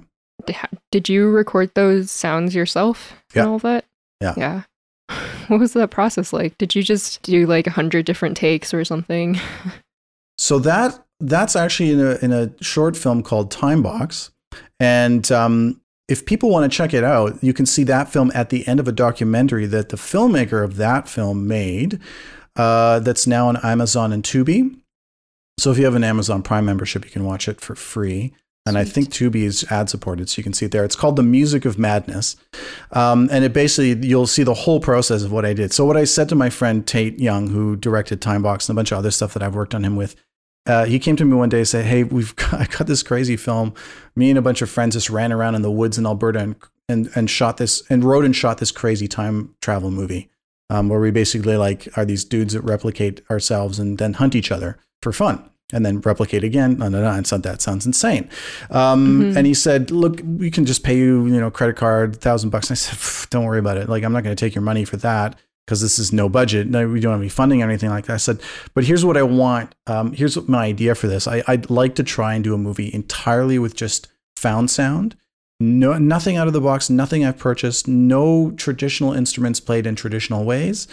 Did 0.92 1.10
you 1.10 1.30
record 1.30 1.72
those 1.76 2.10
sounds 2.12 2.56
yourself 2.56 3.14
Yeah. 3.34 3.44
and 3.44 3.52
all 3.52 3.60
that? 3.60 3.86
Yeah. 4.22 4.34
Yeah. 4.38 4.62
What 5.48 5.60
was 5.60 5.74
that 5.74 5.90
process 5.90 6.32
like? 6.32 6.56
Did 6.60 6.76
you 6.76 6.84
just 6.84 7.24
do 7.24 7.48
like 7.48 7.66
a 7.66 7.72
hundred 7.72 8.06
different 8.06 8.38
takes 8.38 8.72
or 8.72 8.86
something? 8.86 9.40
So 10.38 10.60
that 10.60 11.04
that's 11.20 11.56
actually 11.56 11.92
in 11.92 12.00
a 12.00 12.16
in 12.22 12.32
a 12.32 12.52
short 12.64 12.96
film 12.96 13.24
called 13.24 13.52
Time 13.52 13.82
Box, 13.84 14.32
and 14.80 15.30
um, 15.32 15.82
if 16.08 16.26
people 16.26 16.50
want 16.50 16.70
to 16.70 16.76
check 16.76 16.94
it 16.94 17.04
out, 17.04 17.42
you 17.44 17.54
can 17.54 17.66
see 17.66 17.84
that 17.84 18.12
film 18.12 18.32
at 18.34 18.50
the 18.50 18.68
end 18.68 18.80
of 18.80 18.88
a 18.88 18.92
documentary 18.92 19.68
that 19.68 19.90
the 19.90 19.98
filmmaker 19.98 20.64
of 20.64 20.78
that 20.78 21.08
film 21.08 21.48
made. 21.48 22.00
Uh, 22.56 23.00
that's 23.00 23.26
now 23.26 23.48
on 23.48 23.56
Amazon 23.64 24.12
and 24.12 24.24
Tubi. 24.24 24.76
So 25.60 25.72
if 25.72 25.78
you 25.78 25.86
have 25.86 25.96
an 25.96 26.04
Amazon 26.04 26.42
Prime 26.42 26.66
membership, 26.66 27.06
you 27.06 27.12
can 27.12 27.24
watch 27.24 27.48
it 27.48 27.62
for 27.62 27.76
free. 27.76 28.34
And 28.66 28.78
I 28.78 28.84
think 28.84 29.10
Tubi 29.10 29.44
is 29.44 29.64
ad 29.72 29.90
supported, 29.90 30.30
so 30.30 30.40
you 30.40 30.44
can 30.44 30.54
see 30.54 30.66
it 30.66 30.72
there. 30.72 30.84
It's 30.84 30.96
called 30.96 31.16
The 31.16 31.24
Music 31.24 31.66
of 31.66 31.80
Madness. 31.80 32.36
Um, 32.92 33.30
and 33.32 33.46
it 33.46 33.54
basically, 33.54 34.08
you'll 34.08 34.28
see 34.28 34.44
the 34.44 34.54
whole 34.54 34.80
process 34.80 35.24
of 35.24 35.32
what 35.32 35.46
I 35.46 35.54
did. 35.54 35.74
So, 35.74 35.86
what 35.86 35.98
I 35.98 36.04
said 36.04 36.30
to 36.30 36.36
my 36.36 36.50
friend 36.50 36.86
Tate 36.86 37.20
Young, 37.20 37.48
who 37.48 37.76
directed 37.76 38.22
Time 38.22 38.42
Box 38.42 38.68
and 38.68 38.76
a 38.76 38.80
bunch 38.80 38.92
of 38.92 38.98
other 38.98 39.12
stuff 39.12 39.34
that 39.34 39.42
I've 39.42 39.56
worked 39.56 39.74
on 39.74 39.84
him 39.84 39.96
with, 39.96 40.16
uh, 40.66 40.86
he 40.86 41.00
came 41.00 41.16
to 41.16 41.26
me 41.26 41.36
one 41.36 41.50
day 41.50 41.60
and 41.60 41.68
said, 41.68 41.86
Hey, 41.86 42.04
we've 42.04 42.36
got, 42.36 42.54
I 42.62 42.66
got 42.66 42.88
this 42.88 43.04
crazy 43.04 43.38
film. 43.38 43.74
Me 44.16 44.30
and 44.30 44.38
a 44.38 44.42
bunch 44.42 44.62
of 44.62 44.70
friends 44.70 44.96
just 44.96 45.10
ran 45.10 45.32
around 45.32 45.56
in 45.56 45.62
the 45.62 45.72
woods 45.72 45.98
in 45.98 46.06
Alberta 46.06 46.40
and, 46.40 46.56
and, 46.88 47.10
and 47.16 47.30
shot 47.30 47.58
this, 47.58 47.84
and 47.90 48.04
wrote 48.04 48.26
and 48.26 48.36
shot 48.36 48.58
this 48.58 48.72
crazy 48.72 49.08
time 49.08 49.56
travel 49.62 49.92
movie 49.92 50.30
um, 50.70 50.90
where 50.90 51.00
we 51.00 51.12
basically 51.12 51.58
like 51.58 51.88
are 51.98 52.06
these 52.06 52.24
dudes 52.24 52.54
that 52.54 52.62
replicate 52.62 53.22
ourselves 53.32 53.80
and 53.80 53.98
then 53.98 54.14
hunt 54.14 54.36
each 54.36 54.52
other 54.52 54.78
for 55.02 55.12
fun 55.12 55.44
and 55.72 55.86
then 55.86 56.00
replicate 56.02 56.44
again. 56.44 56.78
No, 56.80 56.90
no, 56.90 57.02
no. 57.02 57.12
And 57.12 57.26
so 57.28 57.38
that 57.38 57.62
sounds 57.62 57.86
insane. 57.86 58.28
Um, 58.72 59.22
Mhm. 59.22 59.38
And 59.38 59.48
he 59.48 59.54
said, 59.54 59.92
look, 59.92 60.20
we 60.24 60.50
can 60.50 60.66
just 60.66 60.84
pay 60.84 60.98
you, 60.98 61.26
you 61.28 61.40
know, 61.40 61.52
credit 61.52 61.76
card, 61.76 62.16
thousand 62.16 62.50
bucks. 62.50 62.70
And 62.70 62.76
I 62.76 62.78
said, 62.78 63.30
"Don't 63.30 63.46
worry 63.46 63.60
about 63.60 63.78
it. 63.78 63.88
Like, 63.88 64.04
I'm 64.04 64.12
not 64.12 64.24
going 64.24 64.36
to 64.36 64.46
take 64.46 64.56
your 64.56 64.64
money 64.64 64.84
for 64.84 64.98
that 64.98 65.38
because 65.70 65.82
this 65.82 66.00
is 66.00 66.12
no 66.12 66.28
budget. 66.28 66.66
No, 66.66 66.90
we 66.90 67.00
don't 67.00 67.12
have 67.12 67.22
any 67.22 67.30
funding 67.30 67.62
or 67.62 67.66
anything 67.66 67.92
like 67.92 68.08
that. 68.08 68.14
I 68.14 68.18
said, 68.18 68.42
but 68.74 68.86
here's 68.86 69.06
what 69.06 69.18
I 69.18 69.22
want. 69.22 69.76
Um, 69.86 70.14
here's 70.14 70.36
my 70.48 70.66
idea 70.66 70.96
for 70.96 71.06
this. 71.06 71.28
I, 71.28 71.44
I'd 71.48 71.70
like 71.70 71.94
to 71.96 72.04
try 72.04 72.34
and 72.34 72.44
do 72.44 72.56
a 72.56 72.58
movie 72.58 72.92
entirely 72.92 73.60
with 73.60 73.76
just 73.76 74.08
found 74.36 74.72
sound. 74.72 75.16
No, 75.60 75.96
nothing 76.00 76.38
out 76.38 76.48
of 76.48 76.54
the 76.54 76.62
box, 76.62 76.90
nothing 76.90 77.24
I've 77.24 77.38
purchased, 77.38 77.88
no 77.88 78.50
traditional 78.58 79.14
instruments 79.14 79.60
played 79.60 79.86
in 79.86 79.94
traditional 79.96 80.44
ways. 80.44 80.88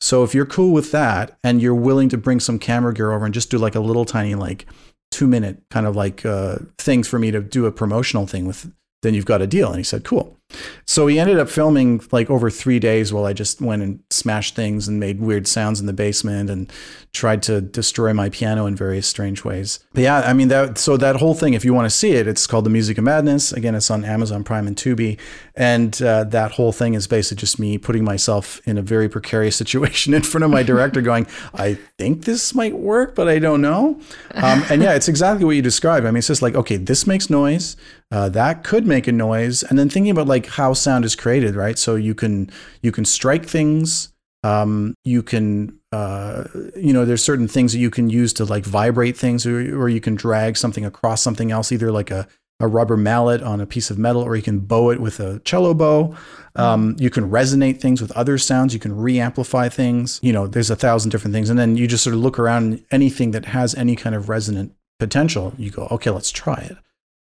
So 0.00 0.22
if 0.22 0.32
you're 0.32 0.46
cool 0.46 0.72
with 0.72 0.92
that 0.92 1.36
and 1.42 1.60
you're 1.60 1.74
willing 1.74 2.08
to 2.10 2.16
bring 2.16 2.38
some 2.38 2.60
camera 2.60 2.94
gear 2.94 3.10
over 3.10 3.24
and 3.24 3.34
just 3.34 3.50
do 3.50 3.58
like 3.58 3.74
a 3.74 3.80
little 3.80 4.04
tiny 4.04 4.36
like 4.36 4.64
two 5.10 5.26
minute 5.26 5.60
kind 5.70 5.86
of 5.86 5.96
like 5.96 6.24
uh, 6.24 6.58
things 6.78 7.08
for 7.08 7.18
me 7.18 7.32
to 7.32 7.40
do 7.40 7.66
a 7.66 7.72
promotional 7.72 8.28
thing 8.28 8.46
with, 8.46 8.72
then 9.02 9.12
you've 9.12 9.26
got 9.26 9.42
a 9.42 9.48
deal. 9.48 9.70
And 9.70 9.78
he 9.78 9.82
said, 9.82 10.04
cool. 10.04 10.36
So 10.84 11.06
he 11.06 11.18
ended 11.18 11.38
up 11.38 11.48
filming 11.48 12.02
like 12.10 12.30
over 12.30 12.50
three 12.50 12.78
days 12.78 13.12
while 13.12 13.24
I 13.24 13.32
just 13.32 13.60
went 13.60 13.82
and 13.82 14.00
smashed 14.10 14.56
things 14.56 14.88
and 14.88 14.98
made 14.98 15.20
weird 15.20 15.46
sounds 15.46 15.80
in 15.80 15.86
the 15.86 15.92
basement 15.92 16.50
and 16.50 16.70
tried 17.12 17.42
to 17.42 17.60
destroy 17.60 18.12
my 18.12 18.28
piano 18.28 18.66
in 18.66 18.76
various 18.76 19.06
strange 19.06 19.44
ways. 19.44 19.80
But 19.92 20.04
yeah, 20.04 20.20
I 20.20 20.32
mean 20.32 20.48
that. 20.48 20.78
So 20.78 20.96
that 20.96 21.16
whole 21.16 21.34
thing, 21.34 21.54
if 21.54 21.64
you 21.64 21.74
want 21.74 21.86
to 21.86 21.90
see 21.90 22.12
it, 22.12 22.28
it's 22.28 22.46
called 22.46 22.64
The 22.64 22.70
Music 22.70 22.98
of 22.98 23.04
Madness. 23.04 23.52
Again, 23.52 23.74
it's 23.74 23.90
on 23.90 24.04
Amazon 24.04 24.44
Prime 24.44 24.66
and 24.66 24.76
Tubi, 24.76 25.18
and 25.56 26.00
uh, 26.02 26.24
that 26.24 26.52
whole 26.52 26.72
thing 26.72 26.94
is 26.94 27.06
basically 27.06 27.40
just 27.40 27.58
me 27.58 27.78
putting 27.78 28.04
myself 28.04 28.60
in 28.66 28.78
a 28.78 28.82
very 28.82 29.08
precarious 29.08 29.56
situation 29.62 30.14
in 30.14 30.22
front 30.22 30.44
of 30.44 30.50
my 30.50 30.62
director, 30.62 31.00
going, 31.00 31.26
"I 31.52 31.74
think 31.98 32.24
this 32.24 32.54
might 32.54 32.78
work, 32.78 33.14
but 33.14 33.28
I 33.28 33.38
don't 33.38 33.60
know." 33.60 34.00
Um, 34.34 34.62
and 34.70 34.82
yeah, 34.82 34.94
it's 34.94 35.08
exactly 35.08 35.44
what 35.44 35.56
you 35.56 35.62
described. 35.62 36.06
I 36.06 36.10
mean, 36.10 36.18
it's 36.18 36.28
just 36.28 36.42
like, 36.42 36.54
okay, 36.54 36.76
this 36.76 37.06
makes 37.06 37.28
noise. 37.28 37.76
Uh, 38.12 38.28
that 38.28 38.64
could 38.64 38.86
make 38.86 39.06
a 39.06 39.12
noise, 39.12 39.62
and 39.62 39.78
then 39.78 39.88
thinking 39.88 40.10
about 40.10 40.26
like 40.26 40.39
how 40.46 40.72
sound 40.72 41.04
is 41.04 41.16
created, 41.16 41.54
right? 41.54 41.78
So 41.78 41.96
you 41.96 42.14
can 42.14 42.50
you 42.82 42.92
can 42.92 43.04
strike 43.04 43.46
things. 43.46 44.12
Um, 44.42 44.94
you 45.04 45.22
can 45.22 45.78
uh, 45.92 46.44
you 46.76 46.92
know 46.92 47.04
there's 47.04 47.24
certain 47.24 47.48
things 47.48 47.72
that 47.72 47.78
you 47.78 47.90
can 47.90 48.10
use 48.10 48.32
to 48.34 48.44
like 48.44 48.64
vibrate 48.64 49.16
things, 49.16 49.46
or, 49.46 49.58
or 49.78 49.88
you 49.88 50.00
can 50.00 50.14
drag 50.14 50.56
something 50.56 50.84
across 50.84 51.22
something 51.22 51.50
else, 51.50 51.72
either 51.72 51.92
like 51.92 52.10
a 52.10 52.26
a 52.60 52.68
rubber 52.68 52.96
mallet 52.96 53.42
on 53.42 53.60
a 53.60 53.66
piece 53.66 53.90
of 53.90 53.98
metal, 53.98 54.22
or 54.22 54.36
you 54.36 54.42
can 54.42 54.60
bow 54.60 54.90
it 54.90 55.00
with 55.00 55.18
a 55.18 55.40
cello 55.40 55.72
bow. 55.72 56.14
Um, 56.56 56.94
you 56.98 57.08
can 57.08 57.30
resonate 57.30 57.80
things 57.80 58.02
with 58.02 58.12
other 58.12 58.36
sounds. 58.36 58.74
You 58.74 58.80
can 58.80 58.94
re-amplify 58.94 59.70
things. 59.70 60.20
You 60.22 60.34
know, 60.34 60.46
there's 60.46 60.68
a 60.68 60.76
thousand 60.76 61.10
different 61.10 61.32
things, 61.32 61.48
and 61.48 61.58
then 61.58 61.76
you 61.76 61.86
just 61.86 62.04
sort 62.04 62.14
of 62.14 62.20
look 62.20 62.38
around. 62.38 62.84
Anything 62.90 63.30
that 63.30 63.46
has 63.46 63.74
any 63.74 63.96
kind 63.96 64.14
of 64.14 64.28
resonant 64.28 64.74
potential, 64.98 65.54
you 65.56 65.70
go, 65.70 65.88
okay, 65.90 66.10
let's 66.10 66.30
try 66.30 66.56
it. 66.70 66.76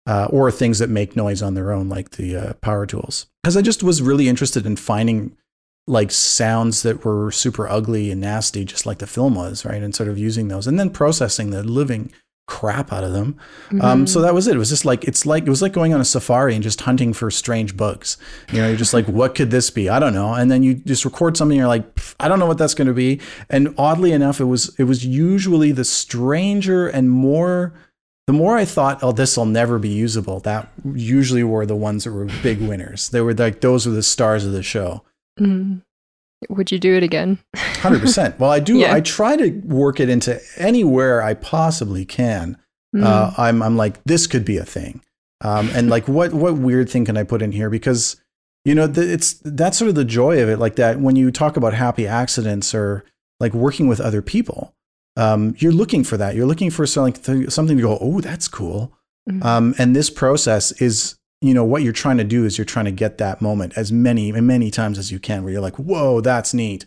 Uh, 0.09 0.27
or 0.31 0.51
things 0.51 0.79
that 0.79 0.89
make 0.89 1.17
noise 1.17 1.43
on 1.43 1.53
their 1.53 1.71
own, 1.71 1.91
like 1.91 2.13
the 2.13 2.35
uh, 2.35 2.53
power 2.63 2.87
tools. 2.87 3.27
Because 3.43 3.59
I 3.59 3.63
just 3.63 3.83
was 3.83 4.01
really 4.01 4.27
interested 4.27 4.65
in 4.65 4.77
finding 4.77 5.37
like 5.87 6.11
sounds 6.11 6.83
that 6.83 7.05
were 7.05 7.31
super 7.31 7.69
ugly 7.69 8.11
and 8.11 8.21
nasty, 8.21 8.65
just 8.65 8.87
like 8.87 8.99
the 8.99 9.07
film 9.07 9.35
was, 9.35 9.67
right? 9.67 9.83
And 9.83 9.95
sort 9.95 10.09
of 10.09 10.17
using 10.19 10.49
those 10.49 10.67
and 10.67 10.81
then 10.81 10.89
processing 10.89 11.51
the 11.51 11.63
living 11.63 12.11
crap 12.47 12.93
out 12.93 13.05
of 13.05 13.13
them. 13.13 13.37
Mm-hmm. 13.67 13.83
Um, 13.83 14.07
so 14.07 14.23
that 14.23 14.35
was 14.35 14.49
it. 14.49 14.57
It 14.57 14.59
was 14.59 14.71
just 14.71 14.85
like 14.85 15.05
it's 15.05 15.27
like 15.27 15.45
it 15.45 15.51
was 15.51 15.63
like 15.63 15.73
going 15.73 15.93
on 15.95 16.01
a 16.01 16.05
safari 16.05 16.55
and 16.55 16.63
just 16.63 16.81
hunting 16.81 17.13
for 17.13 17.31
strange 17.31 17.77
bugs. 17.77 18.17
You 18.53 18.61
know, 18.61 18.69
you're 18.69 18.77
just 18.77 18.95
like, 18.95 19.07
what 19.07 19.35
could 19.35 19.51
this 19.51 19.71
be? 19.71 19.89
I 19.89 19.99
don't 19.99 20.15
know. 20.15 20.33
And 20.35 20.51
then 20.51 20.63
you 20.63 20.75
just 20.75 21.05
record 21.05 21.37
something. 21.37 21.57
You're 21.57 21.69
like, 21.69 21.85
I 22.19 22.29
don't 22.29 22.39
know 22.39 22.47
what 22.47 22.59
that's 22.59 22.75
going 22.75 22.89
to 22.89 22.95
be. 22.95 23.21
And 23.51 23.75
oddly 23.77 24.13
enough, 24.13 24.41
it 24.41 24.47
was 24.47 24.75
it 24.79 24.85
was 24.85 25.05
usually 25.05 25.73
the 25.73 25.85
stranger 25.85 26.89
and 26.89 27.11
more. 27.11 27.75
The 28.29 28.35
more 28.35 28.59
I 28.59 28.67
thought, 28.67 29.03
oh, 29.03 29.13
this 29.13 29.39
will 29.39 29.47
never 29.47 29.79
be 29.79 29.89
usable, 29.89 30.39
that 30.41 30.69
usually 30.95 31.43
were 31.43 31.65
the 31.65 31.75
ones 31.75 32.05
that 32.05 32.13
were 32.13 32.27
big 32.43 32.61
winners. 32.61 33.09
They 33.09 33.23
were 33.23 33.33
like 33.33 33.63
those 33.63 33.87
were 33.87 33.95
the 33.95 34.03
stars 34.03 34.45
of 34.45 34.53
the 34.53 34.63
show. 34.63 35.03
Mm. 35.41 35.81
Would 36.51 36.71
you 36.71 36.79
do 36.79 36.95
it 36.95 37.03
again? 37.03 37.39
Hundred 37.57 38.03
percent. 38.03 38.39
Well, 38.39 38.51
I 38.51 38.61
do. 38.61 38.77
Yeah. 38.79 38.93
I 38.93 39.01
try 39.01 39.35
to 39.37 39.53
work 39.65 39.99
it 39.99 40.11
into 40.11 40.39
anywhere 40.59 41.23
I 41.23 41.33
possibly 41.33 42.05
can. 42.05 42.59
Mm. 42.95 43.03
Uh, 43.03 43.33
I'm 43.39 43.63
I'm 43.63 43.79
like 43.79 44.05
this 44.05 44.27
could 44.27 44.45
be 44.45 44.59
a 44.59 44.65
thing, 44.67 45.01
um, 45.41 45.71
and 45.73 45.89
like 45.89 46.07
what 46.07 46.35
what 46.35 46.59
weird 46.59 46.91
thing 46.91 47.07
can 47.07 47.17
I 47.17 47.23
put 47.23 47.41
in 47.41 47.53
here 47.53 47.71
because 47.71 48.21
you 48.63 48.75
know 48.75 48.87
the, 48.87 49.11
it's 49.11 49.41
that's 49.43 49.79
sort 49.79 49.89
of 49.89 49.95
the 49.95 50.05
joy 50.05 50.43
of 50.43 50.51
it. 50.51 50.59
Like 50.59 50.77
that 50.77 51.01
when 51.01 51.17
you 51.17 51.31
talk 51.31 51.57
about 51.57 51.73
happy 51.73 52.07
accidents 52.07 52.75
or 52.75 53.07
like 53.41 53.55
working 53.55 53.89
with 53.89 54.03
other 54.03 54.21
people, 54.21 54.75
um, 55.19 55.55
you're 55.59 55.73
looking 55.73 56.05
for 56.05 56.17
that. 56.17 56.35
You're 56.35 56.47
looking 56.47 56.71
for 56.71 56.87
something 56.87 57.51
something 57.51 57.77
to 57.77 57.83
go. 57.83 57.99
Oh, 58.01 58.21
that's 58.21 58.49
cool. 58.49 58.95
Mm. 59.29 59.45
Um, 59.45 59.75
and 59.77 59.95
this 59.95 60.09
process 60.09 60.73
is 60.81 61.17
you 61.41 61.55
know 61.55 61.65
what 61.65 61.83
you're 61.83 61.93
trying 61.93 62.19
to 62.19 62.25
do 62.25 62.45
is 62.45 62.57
you're 62.57 62.65
trying 62.65 62.87
to 62.87 62.93
get 62.93 63.19
that 63.19 63.43
moment 63.43 63.73
as 63.77 63.93
many 63.93 64.33
many 64.33 64.71
times 64.71 64.99
as 64.99 65.13
you 65.13 65.19
can 65.19 65.45
where 65.45 65.53
you're 65.53 65.63
like 65.63 65.77
whoa 65.77 66.21
that's 66.21 66.53
neat 66.53 66.85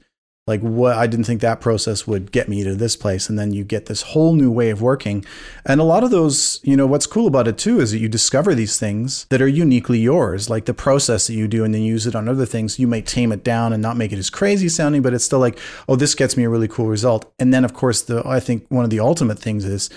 like 0.48 0.62
what 0.62 0.98
i 0.98 1.06
didn't 1.06 1.26
think 1.26 1.42
that 1.42 1.62
process 1.62 2.08
would 2.08 2.32
get 2.32 2.50
me 2.50 2.64
to 2.64 2.76
this 2.76 2.96
place 2.96 3.30
and 3.30 3.38
then 3.38 3.52
you 3.52 3.64
get 3.64 3.86
this 3.86 4.02
whole 4.02 4.34
new 4.34 4.50
way 4.52 4.70
of 4.70 4.82
working 4.82 5.24
and 5.66 5.80
a 5.80 5.84
lot 5.84 6.04
of 6.04 6.12
those 6.12 6.60
you 6.64 6.76
know 6.76 6.88
what's 6.88 7.06
cool 7.06 7.28
about 7.28 7.48
it 7.48 7.58
too 7.58 7.80
is 7.80 7.92
that 7.92 8.00
you 8.00 8.10
discover 8.10 8.56
these 8.56 8.80
things 8.80 9.26
that 9.30 9.42
are 9.42 9.48
uniquely 9.48 10.00
yours 10.00 10.50
like 10.50 10.66
the 10.66 10.74
process 10.74 11.28
that 11.28 11.34
you 11.34 11.48
do 11.48 11.64
and 11.64 11.74
then 11.74 11.84
use 11.84 12.08
it 12.08 12.16
on 12.16 12.28
other 12.28 12.46
things 12.46 12.80
you 12.80 12.88
may 12.88 13.02
tame 13.02 13.32
it 13.32 13.44
down 13.44 13.72
and 13.72 13.82
not 13.82 13.98
make 13.98 14.12
it 14.12 14.20
as 14.20 14.30
crazy 14.30 14.68
sounding 14.68 15.02
but 15.02 15.14
it's 15.14 15.26
still 15.26 15.40
like 15.40 15.60
oh 15.88 15.96
this 15.96 16.16
gets 16.16 16.36
me 16.36 16.44
a 16.44 16.50
really 16.50 16.68
cool 16.68 16.88
result 16.88 17.32
and 17.40 17.54
then 17.54 17.64
of 17.64 17.74
course 17.74 18.02
the 18.02 18.24
i 18.26 18.40
think 18.40 18.66
one 18.70 18.84
of 18.84 18.90
the 18.90 19.00
ultimate 19.00 19.38
things 19.38 19.64
is 19.64 19.90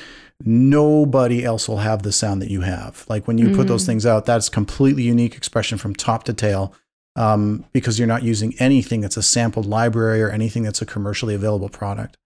nobody 0.45 1.45
else 1.45 1.69
will 1.69 1.79
have 1.79 2.03
the 2.03 2.13
sound 2.13 2.43
that 2.43 2.51
you 2.51 2.63
have. 2.63 3.05
Like 3.09 3.27
when 3.27 3.39
you 3.39 3.49
mm. 3.49 3.57
put 3.57 3.69
those 3.69 3.85
mm. 3.85 3.87
things 3.87 4.07
out, 4.07 4.27
that's 4.27 4.49
completely 4.49 5.05
unique 5.05 5.37
expression 5.37 5.79
from 5.79 5.95
top 5.95 6.25
to 6.25 6.33
tail. 6.33 6.75
Um, 7.17 7.65
because 7.73 7.99
you're 7.99 8.09
not 8.09 8.25
using 8.25 8.55
anything 8.59 9.01
that's 9.01 9.17
a 9.17 9.23
sampled 9.23 9.67
library 9.67 10.21
or 10.21 10.31
anything 10.31 10.65
that's 10.65 10.83
a 10.83 10.87
commercially 10.87 11.35
available 11.35 11.69
product. 11.69 12.17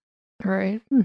All 0.45 0.51
right. 0.51 0.80
Hmm. 0.89 1.03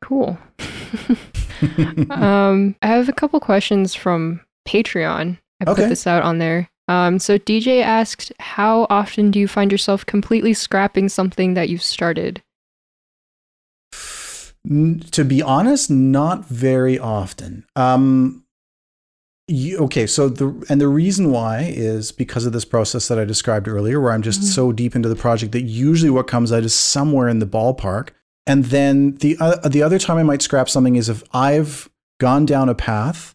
Cool. 0.00 0.38
um, 2.10 2.74
I 2.82 2.86
have 2.86 3.08
a 3.08 3.12
couple 3.12 3.40
questions 3.40 3.94
from 3.94 4.40
Patreon. 4.66 5.38
I 5.60 5.64
put 5.64 5.88
this 5.88 6.06
out 6.06 6.22
on 6.22 6.38
there. 6.38 6.70
Um, 6.88 7.18
so 7.18 7.38
DJ 7.38 7.82
asked, 7.82 8.32
how 8.40 8.86
often 8.90 9.30
do 9.30 9.38
you 9.38 9.48
find 9.48 9.72
yourself 9.72 10.04
completely 10.04 10.52
scrapping 10.52 11.08
something 11.08 11.54
that 11.54 11.68
you've 11.68 11.82
started? 11.82 12.42
to 15.10 15.24
be 15.24 15.42
honest, 15.42 15.90
not 15.90 16.46
very 16.46 16.98
often. 16.98 17.66
Um, 17.76 18.43
you, 19.46 19.78
okay, 19.78 20.06
so 20.06 20.28
the 20.28 20.64
and 20.68 20.80
the 20.80 20.88
reason 20.88 21.30
why 21.30 21.62
is 21.62 22.12
because 22.12 22.46
of 22.46 22.52
this 22.52 22.64
process 22.64 23.08
that 23.08 23.18
I 23.18 23.24
described 23.24 23.68
earlier, 23.68 24.00
where 24.00 24.12
I'm 24.12 24.22
just 24.22 24.40
mm-hmm. 24.40 24.48
so 24.48 24.72
deep 24.72 24.96
into 24.96 25.08
the 25.08 25.16
project 25.16 25.52
that 25.52 25.62
usually 25.62 26.10
what 26.10 26.26
comes 26.26 26.50
out 26.50 26.62
is 26.62 26.74
somewhere 26.74 27.28
in 27.28 27.40
the 27.40 27.46
ballpark. 27.46 28.10
And 28.46 28.66
then 28.66 29.16
the 29.16 29.36
uh, 29.40 29.68
the 29.68 29.82
other 29.82 29.98
time 29.98 30.16
I 30.16 30.22
might 30.22 30.42
scrap 30.42 30.68
something 30.68 30.96
is 30.96 31.08
if 31.08 31.22
I've 31.32 31.90
gone 32.20 32.46
down 32.46 32.68
a 32.68 32.74
path 32.74 33.34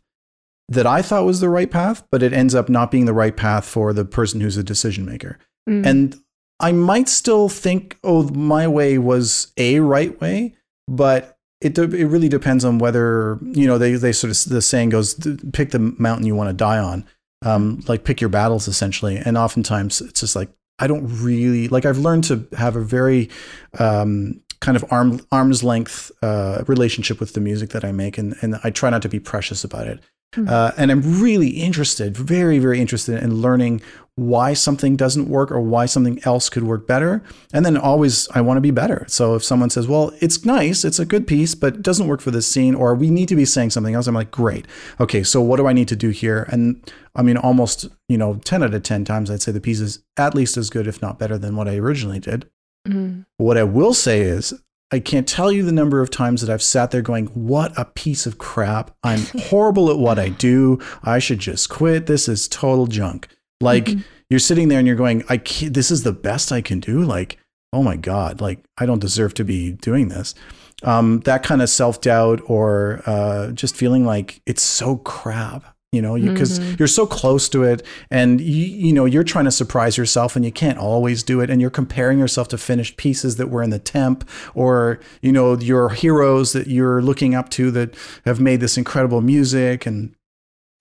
that 0.67 0.85
I 0.85 1.01
thought 1.01 1.25
was 1.25 1.39
the 1.39 1.49
right 1.49 1.69
path, 1.69 2.03
but 2.11 2.21
it 2.23 2.33
ends 2.33 2.53
up 2.53 2.69
not 2.69 2.91
being 2.91 3.05
the 3.05 3.13
right 3.13 3.35
path 3.35 3.65
for 3.65 3.91
the 3.91 4.05
person 4.05 4.39
who's 4.39 4.57
a 4.57 4.63
decision 4.63 5.05
maker. 5.05 5.39
Mm. 5.67 5.85
And 5.85 6.15
I 6.59 6.71
might 6.71 7.09
still 7.09 7.49
think, 7.49 7.97
oh, 8.03 8.23
my 8.29 8.67
way 8.67 8.97
was 8.97 9.51
a 9.57 9.79
right 9.79 10.19
way, 10.21 10.55
but 10.87 11.38
it 11.61 11.77
it 11.77 12.07
really 12.07 12.29
depends 12.29 12.63
on 12.63 12.79
whether 12.79 13.37
you 13.41 13.67
know 13.67 13.77
they 13.77 13.93
they 13.93 14.11
sort 14.11 14.31
of 14.31 14.49
the 14.49 14.61
saying 14.61 14.89
goes 14.89 15.15
pick 15.53 15.71
the 15.71 15.79
mountain 15.79 16.25
you 16.25 16.35
want 16.35 16.49
to 16.49 16.53
die 16.53 16.77
on. 16.77 17.05
Um, 17.41 17.81
like 17.87 18.03
pick 18.03 18.19
your 18.19 18.29
battles 18.29 18.67
essentially. 18.67 19.17
And 19.17 19.37
oftentimes 19.37 20.01
it's 20.01 20.19
just 20.19 20.35
like 20.35 20.49
I 20.77 20.87
don't 20.87 21.05
really 21.21 21.67
like 21.67 21.85
I've 21.85 21.97
learned 21.97 22.25
to 22.25 22.45
have 22.57 22.75
a 22.75 22.81
very 22.81 23.29
um, 23.77 24.41
kind 24.59 24.75
of 24.75 24.85
arm 24.91 25.21
arm's 25.31 25.63
length 25.63 26.11
uh, 26.21 26.63
relationship 26.67 27.19
with 27.19 27.33
the 27.33 27.41
music 27.41 27.69
that 27.71 27.85
I 27.85 27.91
make. 27.91 28.17
And 28.17 28.35
and 28.41 28.59
I 28.63 28.69
try 28.69 28.89
not 28.89 29.01
to 29.03 29.09
be 29.09 29.19
precious 29.19 29.63
about 29.63 29.87
it 29.87 30.01
Mm-hmm. 30.35 30.47
Uh, 30.47 30.71
and 30.77 30.91
I'm 30.91 31.21
really 31.21 31.49
interested, 31.49 32.15
very, 32.15 32.59
very 32.59 32.79
interested 32.79 33.21
in 33.23 33.41
learning 33.41 33.81
why 34.15 34.53
something 34.53 34.95
doesn't 34.95 35.29
work 35.29 35.49
or 35.49 35.61
why 35.61 35.85
something 35.85 36.19
else 36.23 36.49
could 36.49 36.63
work 36.63 36.85
better. 36.85 37.23
And 37.53 37.65
then 37.65 37.77
always, 37.77 38.27
I 38.29 38.41
want 38.41 38.57
to 38.57 38.61
be 38.61 38.71
better. 38.71 39.05
So 39.07 39.35
if 39.35 39.43
someone 39.43 39.69
says, 39.69 39.87
well, 39.87 40.11
it's 40.19 40.45
nice, 40.45 40.83
it's 40.83 40.99
a 40.99 41.05
good 41.05 41.25
piece, 41.25 41.55
but 41.55 41.75
it 41.75 41.81
doesn't 41.81 42.07
work 42.07 42.21
for 42.21 42.29
this 42.29 42.49
scene, 42.49 42.75
or 42.75 42.93
we 42.93 43.09
need 43.09 43.29
to 43.29 43.35
be 43.35 43.45
saying 43.45 43.71
something 43.71 43.95
else, 43.95 44.07
I'm 44.07 44.15
like, 44.15 44.29
great. 44.29 44.67
Okay, 44.99 45.23
so 45.23 45.41
what 45.41 45.57
do 45.57 45.67
I 45.67 45.73
need 45.73 45.87
to 45.87 45.95
do 45.95 46.09
here? 46.09 46.47
And 46.51 46.83
I 47.15 47.23
mean, 47.23 47.37
almost, 47.37 47.87
you 48.07 48.17
know, 48.17 48.35
10 48.43 48.61
out 48.61 48.73
of 48.73 48.83
10 48.83 49.05
times, 49.05 49.31
I'd 49.31 49.41
say 49.41 49.51
the 49.51 49.61
piece 49.61 49.79
is 49.79 50.03
at 50.17 50.35
least 50.35 50.57
as 50.57 50.69
good, 50.69 50.85
if 50.85 51.01
not 51.01 51.17
better, 51.17 51.37
than 51.37 51.55
what 51.55 51.67
I 51.67 51.77
originally 51.77 52.19
did. 52.19 52.49
Mm-hmm. 52.87 53.21
What 53.37 53.57
I 53.57 53.63
will 53.63 53.93
say 53.93 54.21
is, 54.21 54.53
I 54.91 54.99
can't 54.99 55.27
tell 55.27 55.51
you 55.51 55.63
the 55.63 55.71
number 55.71 56.01
of 56.01 56.09
times 56.09 56.41
that 56.41 56.51
I've 56.51 56.63
sat 56.63 56.91
there 56.91 57.01
going, 57.01 57.27
What 57.27 57.77
a 57.77 57.85
piece 57.85 58.25
of 58.25 58.37
crap. 58.37 58.95
I'm 59.03 59.19
horrible 59.39 59.89
at 59.89 59.97
what 59.97 60.19
I 60.19 60.29
do. 60.29 60.79
I 61.03 61.19
should 61.19 61.39
just 61.39 61.69
quit. 61.69 62.05
This 62.05 62.27
is 62.27 62.47
total 62.47 62.87
junk. 62.87 63.27
Like 63.61 63.85
mm-hmm. 63.85 64.01
you're 64.29 64.39
sitting 64.39 64.67
there 64.67 64.79
and 64.79 64.87
you're 64.87 64.95
going, 64.95 65.23
I 65.29 65.37
can't, 65.37 65.73
this 65.73 65.91
is 65.91 66.03
the 66.03 66.13
best 66.13 66.51
I 66.51 66.61
can 66.61 66.79
do. 66.79 67.03
Like, 67.03 67.37
oh 67.73 67.83
my 67.83 67.97
God, 67.97 68.41
like 68.41 68.63
I 68.77 68.85
don't 68.85 68.99
deserve 68.99 69.33
to 69.35 69.43
be 69.43 69.73
doing 69.73 70.07
this. 70.09 70.33
Um, 70.81 71.19
that 71.21 71.43
kind 71.43 71.61
of 71.61 71.69
self 71.69 72.01
doubt 72.01 72.41
or 72.45 73.01
uh, 73.05 73.51
just 73.51 73.75
feeling 73.75 74.05
like 74.05 74.41
it's 74.45 74.63
so 74.63 74.97
crap 74.97 75.75
you 75.91 76.01
know 76.01 76.15
because 76.15 76.59
you, 76.59 76.65
mm-hmm. 76.65 76.75
you're 76.77 76.87
so 76.87 77.07
close 77.07 77.49
to 77.49 77.63
it 77.63 77.85
and 78.11 78.39
you, 78.41 78.65
you 78.65 78.93
know 78.93 79.05
you're 79.05 79.23
trying 79.23 79.45
to 79.45 79.51
surprise 79.51 79.97
yourself 79.97 80.35
and 80.35 80.45
you 80.45 80.51
can't 80.51 80.77
always 80.77 81.23
do 81.23 81.41
it 81.41 81.49
and 81.49 81.61
you're 81.61 81.69
comparing 81.69 82.19
yourself 82.19 82.47
to 82.47 82.57
finished 82.57 82.97
pieces 82.97 83.37
that 83.37 83.47
were 83.47 83.63
in 83.63 83.71
the 83.71 83.79
temp 83.79 84.27
or 84.53 84.99
you 85.21 85.31
know 85.31 85.57
your 85.57 85.89
heroes 85.89 86.53
that 86.53 86.67
you're 86.67 87.01
looking 87.01 87.33
up 87.33 87.49
to 87.49 87.71
that 87.71 87.95
have 88.25 88.39
made 88.39 88.59
this 88.59 88.77
incredible 88.77 89.21
music 89.21 89.85
and 89.85 90.13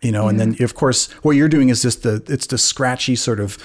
you 0.01 0.13
know, 0.13 0.29
and 0.29 0.39
then 0.39 0.57
of 0.63 0.75
course 0.75 1.11
what 1.23 1.33
you're 1.33 1.49
doing 1.49 1.71
is 1.71 1.83
just 1.83 2.05
the 2.05 2.23
it's 2.29 2.47
the 2.47 2.59
scratchy 2.59 3.17
sort 3.17 3.41
of 3.41 3.59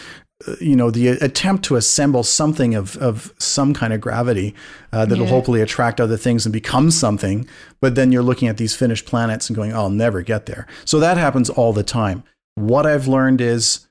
you 0.59 0.75
know 0.75 0.91
the 0.91 1.07
attempt 1.07 1.63
to 1.65 1.75
assemble 1.75 2.23
something 2.23 2.75
of 2.75 2.97
of 2.97 3.33
some 3.37 3.73
kind 3.73 3.93
of 3.93 4.01
gravity 4.01 4.53
uh, 4.91 5.05
that'll 5.05 5.25
yeah. 5.25 5.29
hopefully 5.29 5.61
attract 5.61 6.01
other 6.01 6.17
things 6.17 6.45
and 6.45 6.53
become 6.53 6.91
something 6.91 7.47
but 7.81 7.95
then 7.95 8.11
you're 8.11 8.23
looking 8.23 8.47
at 8.47 8.57
these 8.57 8.75
finished 8.75 9.05
planets 9.05 9.49
and 9.49 9.55
going 9.55 9.71
oh, 9.73 9.83
i'll 9.83 9.89
never 9.89 10.21
get 10.21 10.45
there 10.45 10.67
so 10.85 10.99
that 10.99 11.17
happens 11.17 11.49
all 11.49 11.73
the 11.73 11.83
time 11.83 12.23
what 12.55 12.85
i've 12.85 13.07
learned 13.07 13.41
is 13.41 13.87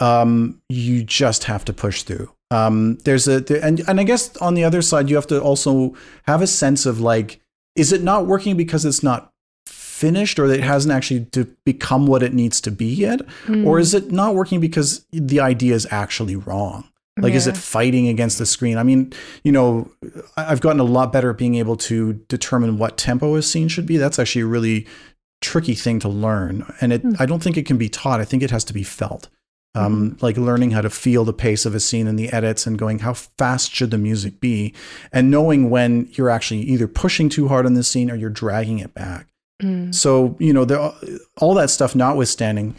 um, 0.00 0.60
you 0.68 1.04
just 1.04 1.44
have 1.44 1.64
to 1.66 1.72
push 1.72 2.02
through. 2.02 2.32
Um, 2.50 2.96
there's 3.04 3.28
a 3.28 3.40
there, 3.40 3.64
and 3.64 3.80
and 3.86 4.00
I 4.00 4.04
guess 4.04 4.36
on 4.38 4.54
the 4.54 4.64
other 4.64 4.82
side, 4.82 5.08
you 5.08 5.16
have 5.16 5.26
to 5.28 5.40
also 5.40 5.94
have 6.24 6.42
a 6.42 6.46
sense 6.46 6.86
of 6.86 7.00
like, 7.00 7.40
is 7.76 7.92
it 7.92 8.02
not 8.02 8.26
working 8.26 8.56
because 8.56 8.84
it's 8.84 9.02
not 9.02 9.32
finished 10.00 10.38
or 10.38 10.46
it 10.46 10.60
hasn't 10.72 10.92
actually 10.96 11.24
to 11.36 11.44
become 11.64 12.06
what 12.06 12.22
it 12.22 12.32
needs 12.34 12.60
to 12.62 12.70
be 12.70 12.86
yet, 13.06 13.20
Mm. 13.46 13.66
or 13.66 13.78
is 13.78 13.92
it 13.94 14.10
not 14.10 14.34
working 14.34 14.60
because 14.60 15.04
the 15.12 15.40
idea 15.40 15.74
is 15.74 15.86
actually 15.90 16.36
wrong? 16.36 16.84
Like, 17.22 17.34
is 17.34 17.46
it 17.46 17.56
fighting 17.56 18.08
against 18.08 18.38
the 18.38 18.46
screen? 18.46 18.78
I 18.78 18.82
mean, 18.82 19.12
you 19.44 19.52
know, 19.52 19.90
I've 20.38 20.62
gotten 20.62 20.80
a 20.80 20.84
lot 20.98 21.12
better 21.12 21.30
at 21.30 21.36
being 21.38 21.56
able 21.56 21.76
to 21.88 22.14
determine 22.28 22.78
what 22.78 22.96
tempo 22.96 23.34
a 23.36 23.42
scene 23.42 23.68
should 23.68 23.84
be. 23.84 23.98
That's 23.98 24.18
actually 24.18 24.42
a 24.42 24.46
really 24.56 24.86
tricky 25.42 25.74
thing 25.74 26.00
to 26.00 26.08
learn. 26.08 26.64
And 26.80 26.92
it, 26.94 27.02
Hmm. 27.02 27.12
I 27.18 27.26
don't 27.26 27.42
think 27.42 27.56
it 27.58 27.66
can 27.66 27.76
be 27.76 27.90
taught. 27.90 28.20
I 28.20 28.24
think 28.24 28.42
it 28.42 28.50
has 28.50 28.64
to 28.64 28.72
be 28.72 28.82
felt. 28.84 29.28
Um, 29.74 30.16
Like 30.22 30.36
learning 30.38 30.70
how 30.72 30.80
to 30.80 30.88
feel 30.90 31.24
the 31.26 31.32
pace 31.34 31.66
of 31.66 31.74
a 31.74 31.80
scene 31.80 32.06
in 32.08 32.16
the 32.16 32.30
edits 32.32 32.66
and 32.66 32.78
going, 32.78 33.00
how 33.00 33.12
fast 33.14 33.70
should 33.74 33.90
the 33.90 33.98
music 33.98 34.40
be? 34.40 34.72
And 35.12 35.30
knowing 35.30 35.68
when 35.70 36.08
you're 36.12 36.30
actually 36.30 36.62
either 36.62 36.88
pushing 36.88 37.28
too 37.28 37.48
hard 37.48 37.66
on 37.66 37.74
the 37.74 37.84
scene 37.84 38.10
or 38.10 38.16
you're 38.16 38.30
dragging 38.30 38.78
it 38.78 38.94
back. 38.94 39.26
Mm. 39.60 39.94
So, 39.94 40.36
you 40.38 40.52
know, 40.52 40.64
there, 40.64 40.92
all 41.40 41.54
that 41.54 41.70
stuff 41.70 41.94
notwithstanding, 41.94 42.76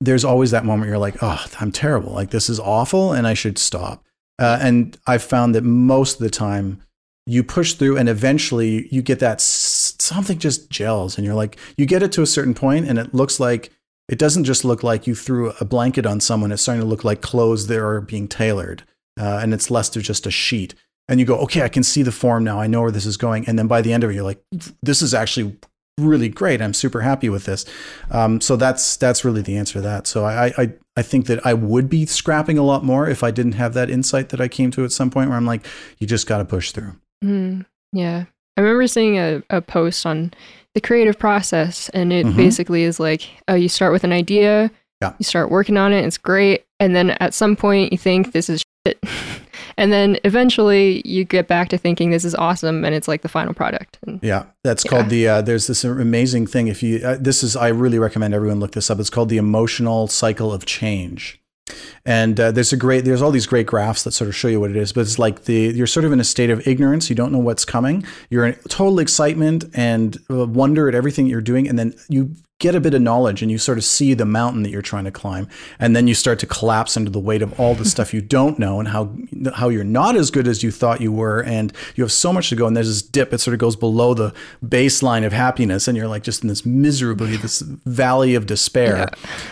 there's 0.00 0.24
always 0.24 0.50
that 0.52 0.64
moment 0.64 0.88
you're 0.88 0.98
like, 0.98 1.22
oh, 1.22 1.44
I'm 1.60 1.72
terrible. 1.72 2.12
Like, 2.12 2.30
this 2.30 2.48
is 2.48 2.60
awful 2.60 3.12
and 3.12 3.26
I 3.26 3.34
should 3.34 3.58
stop. 3.58 4.04
Uh, 4.38 4.58
and 4.60 4.96
I've 5.06 5.22
found 5.22 5.54
that 5.54 5.64
most 5.64 6.14
of 6.14 6.20
the 6.20 6.30
time 6.30 6.82
you 7.26 7.42
push 7.42 7.74
through 7.74 7.96
and 7.96 8.08
eventually 8.08 8.88
you 8.94 9.02
get 9.02 9.18
that 9.18 9.40
something 9.40 10.38
just 10.38 10.70
gels 10.70 11.16
and 11.16 11.26
you're 11.26 11.34
like, 11.34 11.58
you 11.76 11.84
get 11.84 12.02
it 12.02 12.12
to 12.12 12.22
a 12.22 12.26
certain 12.26 12.54
point 12.54 12.88
and 12.88 12.98
it 12.98 13.12
looks 13.12 13.40
like, 13.40 13.72
it 14.08 14.18
doesn't 14.18 14.44
just 14.44 14.64
look 14.64 14.82
like 14.82 15.06
you 15.06 15.14
threw 15.14 15.52
a 15.60 15.64
blanket 15.64 16.06
on 16.06 16.20
someone. 16.20 16.50
It's 16.52 16.62
starting 16.62 16.80
to 16.80 16.88
look 16.88 17.04
like 17.04 17.20
clothes 17.20 17.66
that 17.66 17.78
are 17.78 18.00
being 18.00 18.28
tailored. 18.28 18.84
Uh, 19.20 19.40
and 19.42 19.52
it's 19.52 19.70
less 19.70 19.88
to 19.90 20.00
just 20.00 20.26
a 20.26 20.30
sheet. 20.30 20.74
And 21.08 21.18
you 21.18 21.26
go, 21.26 21.38
okay, 21.40 21.62
I 21.62 21.68
can 21.68 21.82
see 21.82 22.02
the 22.02 22.12
form 22.12 22.44
now. 22.44 22.60
I 22.60 22.68
know 22.68 22.82
where 22.82 22.90
this 22.90 23.04
is 23.04 23.16
going. 23.16 23.48
And 23.48 23.58
then 23.58 23.66
by 23.66 23.82
the 23.82 23.92
end 23.92 24.04
of 24.04 24.10
it, 24.10 24.14
you're 24.14 24.22
like, 24.22 24.42
this 24.82 25.02
is 25.02 25.12
actually 25.12 25.56
really 25.98 26.28
great. 26.28 26.62
I'm 26.62 26.72
super 26.74 27.00
happy 27.02 27.28
with 27.28 27.44
this. 27.44 27.66
Um, 28.10 28.40
so 28.40 28.56
that's 28.56 28.96
that's 28.96 29.24
really 29.24 29.42
the 29.42 29.56
answer 29.56 29.74
to 29.74 29.80
that. 29.82 30.06
So 30.06 30.24
I, 30.24 30.46
I 30.56 30.72
I 30.96 31.02
think 31.02 31.26
that 31.26 31.44
I 31.46 31.54
would 31.54 31.88
be 31.90 32.06
scrapping 32.06 32.56
a 32.58 32.62
lot 32.62 32.84
more 32.84 33.08
if 33.08 33.22
I 33.22 33.30
didn't 33.30 33.52
have 33.52 33.74
that 33.74 33.90
insight 33.90 34.30
that 34.30 34.40
I 34.40 34.48
came 34.48 34.70
to 34.72 34.84
at 34.84 34.92
some 34.92 35.10
point 35.10 35.28
where 35.28 35.36
I'm 35.36 35.46
like, 35.46 35.66
you 35.98 36.06
just 36.06 36.26
got 36.26 36.38
to 36.38 36.44
push 36.44 36.72
through. 36.72 36.92
Mm, 37.24 37.66
yeah. 37.92 38.24
I 38.56 38.60
remember 38.60 38.86
seeing 38.86 39.18
a, 39.18 39.42
a 39.50 39.60
post 39.60 40.04
on 40.06 40.32
the 40.74 40.80
creative 40.80 41.18
process, 41.18 41.88
and 41.90 42.12
it 42.12 42.26
Mhm. 42.26 42.36
basically 42.36 42.82
is 42.82 42.98
like, 42.98 43.22
oh, 43.48 43.54
you 43.54 43.68
start 43.68 43.92
with 43.92 44.02
an 44.04 44.12
idea, 44.12 44.70
Yeah. 45.00 45.12
you 45.18 45.24
start 45.24 45.50
working 45.50 45.76
on 45.76 45.92
it, 45.92 46.04
it's 46.04 46.18
great, 46.18 46.64
and 46.80 46.94
then 46.96 47.10
at 47.20 47.34
some 47.34 47.54
point 47.56 47.92
you 47.92 47.98
think 47.98 48.32
this 48.32 48.48
is 48.50 48.62
shit. 48.86 48.98
and 49.78 49.90
then 49.92 50.18
eventually 50.24 51.00
you 51.06 51.24
get 51.24 51.48
back 51.48 51.70
to 51.70 51.78
thinking 51.78 52.10
this 52.10 52.24
is 52.26 52.34
awesome, 52.34 52.84
and 52.84 52.94
it's 52.94 53.08
like 53.08 53.22
the 53.22 53.28
final 53.28 53.54
product. 53.54 53.98
And, 54.06 54.20
Yeah, 54.22 54.44
that's 54.62 54.84
Yeah. 54.84 54.90
called 54.90 55.08
the. 55.08 55.26
Uh, 55.28 55.40
there's 55.40 55.66
this 55.68 55.84
amazing 55.84 56.46
thing. 56.46 56.68
If 56.68 56.82
you, 56.82 57.00
uh, 57.02 57.16
this 57.18 57.42
is, 57.42 57.56
I 57.56 57.68
really 57.68 57.98
recommend 57.98 58.34
everyone 58.34 58.60
look 58.60 58.72
this 58.72 58.90
up. 58.90 59.00
It's 59.00 59.08
called 59.10 59.30
the 59.30 59.38
emotional 59.38 60.08
cycle 60.08 60.52
of 60.52 60.66
change. 60.66 61.40
And 62.06 62.40
uh, 62.40 62.50
there's 62.50 62.72
a 62.72 62.76
great, 62.78 63.04
there's 63.04 63.20
all 63.20 63.30
these 63.30 63.46
great 63.46 63.66
graphs 63.66 64.02
that 64.04 64.12
sort 64.12 64.28
of 64.28 64.34
show 64.34 64.48
you 64.48 64.58
what 64.58 64.70
it 64.70 64.76
is. 64.76 64.92
But 64.92 65.02
it's 65.02 65.18
like 65.18 65.44
the 65.44 65.72
you're 65.74 65.86
sort 65.86 66.04
of 66.06 66.12
in 66.12 66.20
a 66.20 66.24
state 66.24 66.48
of 66.50 66.66
ignorance. 66.66 67.10
You 67.10 67.16
don't 67.16 67.30
know 67.30 67.38
what's 67.38 67.64
coming. 67.66 68.04
You're 68.30 68.46
in 68.46 68.54
total 68.68 68.98
excitement 68.98 69.64
and 69.74 70.16
uh, 70.30 70.46
wonder 70.46 70.88
at 70.88 70.94
everything 70.94 71.26
you're 71.26 71.42
doing, 71.42 71.68
and 71.68 71.78
then 71.78 71.94
you 72.08 72.30
get 72.58 72.74
a 72.74 72.80
bit 72.80 72.94
of 72.94 73.00
knowledge 73.00 73.42
and 73.42 73.50
you 73.50 73.58
sort 73.58 73.78
of 73.78 73.84
see 73.84 74.14
the 74.14 74.24
mountain 74.24 74.62
that 74.64 74.70
you're 74.70 74.82
trying 74.82 75.04
to 75.04 75.10
climb 75.10 75.48
and 75.78 75.94
then 75.94 76.08
you 76.08 76.14
start 76.14 76.38
to 76.40 76.46
collapse 76.46 76.96
under 76.96 77.10
the 77.10 77.20
weight 77.20 77.42
of 77.42 77.58
all 77.60 77.74
the 77.74 77.84
stuff 77.84 78.12
you 78.12 78.20
don't 78.20 78.58
know 78.58 78.80
and 78.80 78.88
how 78.88 79.14
how 79.54 79.68
you're 79.68 79.84
not 79.84 80.16
as 80.16 80.30
good 80.30 80.48
as 80.48 80.62
you 80.62 80.70
thought 80.70 81.00
you 81.00 81.12
were 81.12 81.42
and 81.44 81.72
you 81.94 82.02
have 82.02 82.12
so 82.12 82.32
much 82.32 82.48
to 82.48 82.56
go 82.56 82.66
and 82.66 82.76
there's 82.76 82.88
this 82.88 83.02
dip 83.02 83.32
it 83.32 83.38
sort 83.38 83.54
of 83.54 83.60
goes 83.60 83.76
below 83.76 84.12
the 84.12 84.34
baseline 84.64 85.24
of 85.24 85.32
happiness 85.32 85.86
and 85.86 85.96
you're 85.96 86.08
like 86.08 86.22
just 86.22 86.42
in 86.42 86.48
this 86.48 86.66
miserably 86.66 87.36
this 87.36 87.60
valley 87.60 88.34
of 88.34 88.46
despair. 88.46 89.08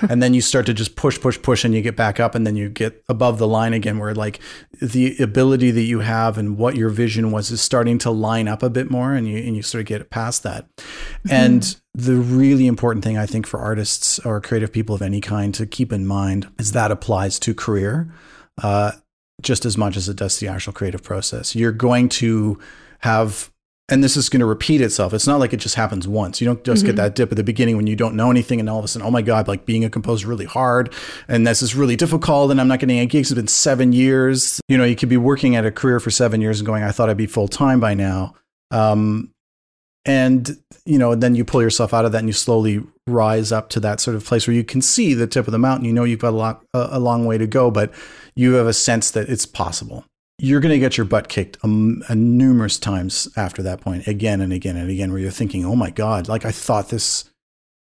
And 0.08 0.22
then 0.22 0.34
you 0.34 0.40
start 0.40 0.66
to 0.66 0.74
just 0.74 0.96
push 0.96 1.20
push 1.20 1.40
push 1.40 1.64
and 1.64 1.74
you 1.74 1.82
get 1.82 1.96
back 1.96 2.20
up 2.20 2.34
and 2.34 2.46
then 2.46 2.56
you 2.56 2.68
get 2.68 3.04
above 3.08 3.38
the 3.38 3.46
line 3.48 3.72
again 3.72 3.98
where 3.98 4.14
like 4.14 4.40
the 4.80 5.16
ability 5.18 5.70
that 5.70 5.82
you 5.82 6.00
have 6.00 6.38
and 6.38 6.58
what 6.58 6.76
your 6.76 6.88
vision 6.88 7.30
was 7.30 7.50
is 7.50 7.60
starting 7.60 7.98
to 7.98 8.10
line 8.10 8.48
up 8.48 8.62
a 8.62 8.70
bit 8.70 8.90
more 8.90 9.14
and 9.14 9.28
you 9.28 9.38
and 9.38 9.56
you 9.56 9.62
sort 9.62 9.80
of 9.80 9.86
get 9.86 10.10
past 10.10 10.42
that 10.42 10.66
and 11.30 11.76
the 11.94 12.16
really 12.16 12.66
important 12.66 13.04
thing 13.04 13.16
I 13.16 13.26
think 13.26 13.46
for 13.46 13.60
artists 13.60 14.18
or 14.20 14.40
creative 14.40 14.72
people 14.72 14.94
of 14.94 15.02
any 15.02 15.20
kind 15.20 15.54
to 15.54 15.66
keep 15.66 15.92
in 15.92 16.06
mind 16.06 16.48
is 16.58 16.72
that 16.72 16.90
applies 16.90 17.38
to 17.40 17.54
career 17.54 18.12
uh, 18.62 18.92
just 19.42 19.64
as 19.64 19.76
much 19.76 19.96
as 19.96 20.08
it 20.08 20.16
does 20.16 20.38
to 20.38 20.46
the 20.46 20.52
actual 20.52 20.72
creative 20.72 21.02
process. 21.02 21.54
You're 21.54 21.72
going 21.72 22.08
to 22.10 22.58
have, 23.00 23.50
and 23.88 24.02
this 24.02 24.16
is 24.16 24.28
going 24.28 24.40
to 24.40 24.46
repeat 24.46 24.80
itself. 24.80 25.14
It's 25.14 25.26
not 25.28 25.38
like 25.38 25.52
it 25.52 25.58
just 25.58 25.76
happens 25.76 26.08
once. 26.08 26.40
You 26.40 26.46
don't 26.46 26.64
just 26.64 26.82
Mhm. 26.82 26.86
get 26.86 26.96
that 26.96 27.14
dip 27.14 27.30
at 27.30 27.36
the 27.36 27.44
beginning 27.44 27.76
when 27.76 27.86
you 27.86 27.94
don't 27.96 28.14
know 28.16 28.30
anything, 28.30 28.58
and 28.60 28.68
all 28.68 28.78
of 28.78 28.84
a 28.84 28.88
sudden, 28.88 29.06
oh 29.06 29.10
my 29.10 29.22
god, 29.22 29.46
like 29.48 29.64
being 29.66 29.84
a 29.84 29.90
composer 29.90 30.22
is 30.22 30.26
really 30.26 30.44
hard, 30.44 30.92
and 31.28 31.46
this 31.46 31.62
is 31.62 31.74
really 31.76 31.96
difficult, 31.96 32.50
and 32.50 32.60
I'm 32.60 32.68
not 32.68 32.80
getting 32.80 32.98
any 32.98 33.06
gigs. 33.06 33.30
It's 33.30 33.36
been 33.36 33.46
seven 33.48 33.92
years. 33.92 34.60
You 34.68 34.76
know, 34.78 34.84
you 34.84 34.96
could 34.96 35.08
be 35.08 35.16
working 35.16 35.54
at 35.56 35.64
a 35.66 35.70
career 35.70 36.00
for 36.00 36.10
seven 36.10 36.40
years 36.40 36.58
and 36.60 36.66
going, 36.66 36.82
I 36.82 36.90
thought 36.90 37.08
I'd 37.10 37.16
be 37.16 37.26
full 37.26 37.48
time 37.48 37.78
by 37.80 37.94
now. 37.94 38.34
Um, 38.70 39.30
and 40.04 40.56
you 40.84 40.98
know 40.98 41.16
then 41.16 41.34
you 41.34 41.44
pull 41.44 41.60
yourself 41.60 41.92
out 41.92 42.04
of 42.04 42.12
that 42.12 42.18
and 42.18 42.28
you 42.28 42.32
slowly 42.32 42.80
rise 43.08 43.50
up 43.50 43.68
to 43.70 43.80
that 43.80 43.98
sort 44.00 44.16
of 44.16 44.24
place 44.24 44.46
where 44.46 44.54
you 44.54 44.62
can 44.62 44.80
see 44.80 45.14
the 45.14 45.26
tip 45.26 45.48
of 45.48 45.52
the 45.52 45.58
mountain 45.58 45.84
you 45.84 45.92
know 45.92 46.04
you've 46.04 46.20
got 46.20 46.32
a, 46.32 46.36
lot, 46.36 46.62
a 46.72 47.00
long 47.00 47.26
way 47.26 47.36
to 47.36 47.46
go 47.46 47.72
but 47.72 47.92
you 48.36 48.52
have 48.54 48.68
a 48.68 48.72
sense 48.72 49.10
that 49.10 49.28
it's 49.28 49.46
possible 49.46 50.04
you're 50.38 50.60
going 50.60 50.72
to 50.72 50.78
get 50.78 50.96
your 50.96 51.06
butt 51.06 51.28
kicked 51.28 51.56
um, 51.64 52.02
numerous 52.10 52.78
times 52.78 53.28
after 53.36 53.62
that 53.62 53.80
point 53.80 54.06
again 54.06 54.40
and 54.40 54.52
again 54.52 54.76
and 54.76 54.90
again 54.90 55.10
where 55.10 55.20
you're 55.20 55.30
thinking 55.30 55.64
oh 55.64 55.76
my 55.76 55.90
god 55.90 56.28
like 56.28 56.44
i 56.44 56.50
thought 56.52 56.90
this 56.90 57.30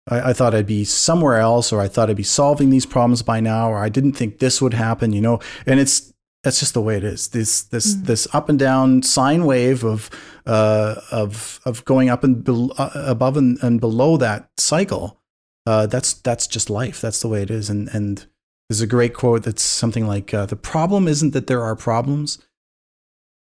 I, 0.09 0.31
I 0.31 0.33
thought 0.33 0.55
i'd 0.55 0.67
be 0.67 0.85
somewhere 0.85 1.39
else 1.39 1.73
or 1.73 1.81
i 1.81 1.89
thought 1.89 2.11
i'd 2.11 2.17
be 2.17 2.23
solving 2.23 2.71
these 2.71 2.87
problems 2.87 3.23
by 3.23 3.41
now 3.41 3.71
or 3.71 3.79
i 3.79 3.89
didn't 3.89 4.13
think 4.13 4.39
this 4.39 4.61
would 4.61 4.75
happen 4.75 5.13
you 5.13 5.21
know 5.21 5.39
and 5.67 5.79
it's 5.79 6.13
that's 6.43 6.59
just 6.61 6.73
the 6.73 6.81
way 6.81 6.97
it 6.97 7.05
is. 7.05 7.29
This 7.29 7.63
this 7.65 7.95
Mm. 7.95 8.07
this 8.07 8.27
up 8.33 8.49
and 8.49 8.59
down 8.59 9.03
sine 9.03 9.45
wave 9.45 9.85
of 9.85 10.09
uh, 10.47 10.95
of 11.11 11.61
of 11.67 11.85
going 11.85 12.09
up 12.09 12.25
and 12.25 12.43
bel 12.43 12.73
uh, 12.79 12.91
above 12.95 13.37
and, 13.37 13.59
and 13.63 13.79
below 13.79 14.17
that 14.17 14.49
cycle. 14.57 15.21
Uh, 15.67 15.87
that's 15.87 16.15
that's 16.15 16.47
just 16.47 16.71
life. 16.71 16.99
That's 17.01 17.21
the 17.21 17.29
way 17.29 17.43
it 17.43 17.51
is. 17.51 17.69
And 17.69 17.89
and 17.93 18.27
there's 18.71 18.81
a 18.81 18.87
great 18.87 19.15
quote 19.15 19.43
that's 19.43 19.63
something 19.65 20.07
like, 20.07 20.33
uh, 20.33 20.47
"The 20.47 20.55
problem 20.55 21.09
isn't 21.09 21.33
that 21.33 21.49
there 21.49 21.63
are 21.63 21.75
problems. 21.75 22.39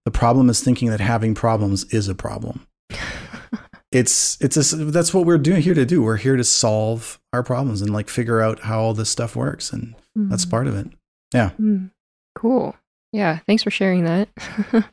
The 0.06 0.10
problem 0.10 0.48
is 0.48 0.62
thinking 0.64 0.88
that 0.88 1.00
having 1.00 1.34
problems 1.34 1.84
is 1.92 2.08
a 2.08 2.14
problem." 2.14 2.66
it's 3.92 4.40
it's 4.40 4.72
a, 4.72 4.76
that's 4.76 5.12
what 5.12 5.26
we're 5.26 5.36
doing 5.36 5.60
here 5.60 5.74
to 5.74 5.84
do. 5.84 6.02
We're 6.02 6.16
here 6.16 6.36
to 6.36 6.44
solve 6.44 7.20
our 7.34 7.42
problems 7.42 7.82
and 7.82 7.92
like 7.92 8.08
figure 8.08 8.40
out 8.40 8.60
how 8.60 8.80
all 8.80 8.94
this 8.94 9.10
stuff 9.10 9.36
works, 9.36 9.70
and 9.72 9.94
that's 10.16 10.46
Mm. 10.46 10.50
part 10.50 10.66
of 10.66 10.76
it. 10.76 10.88
Mm. 11.34 11.90
Cool. 12.34 12.74
Yeah. 13.12 13.40
Thanks 13.46 13.62
for 13.62 13.70
sharing 13.70 14.04
that. 14.04 14.28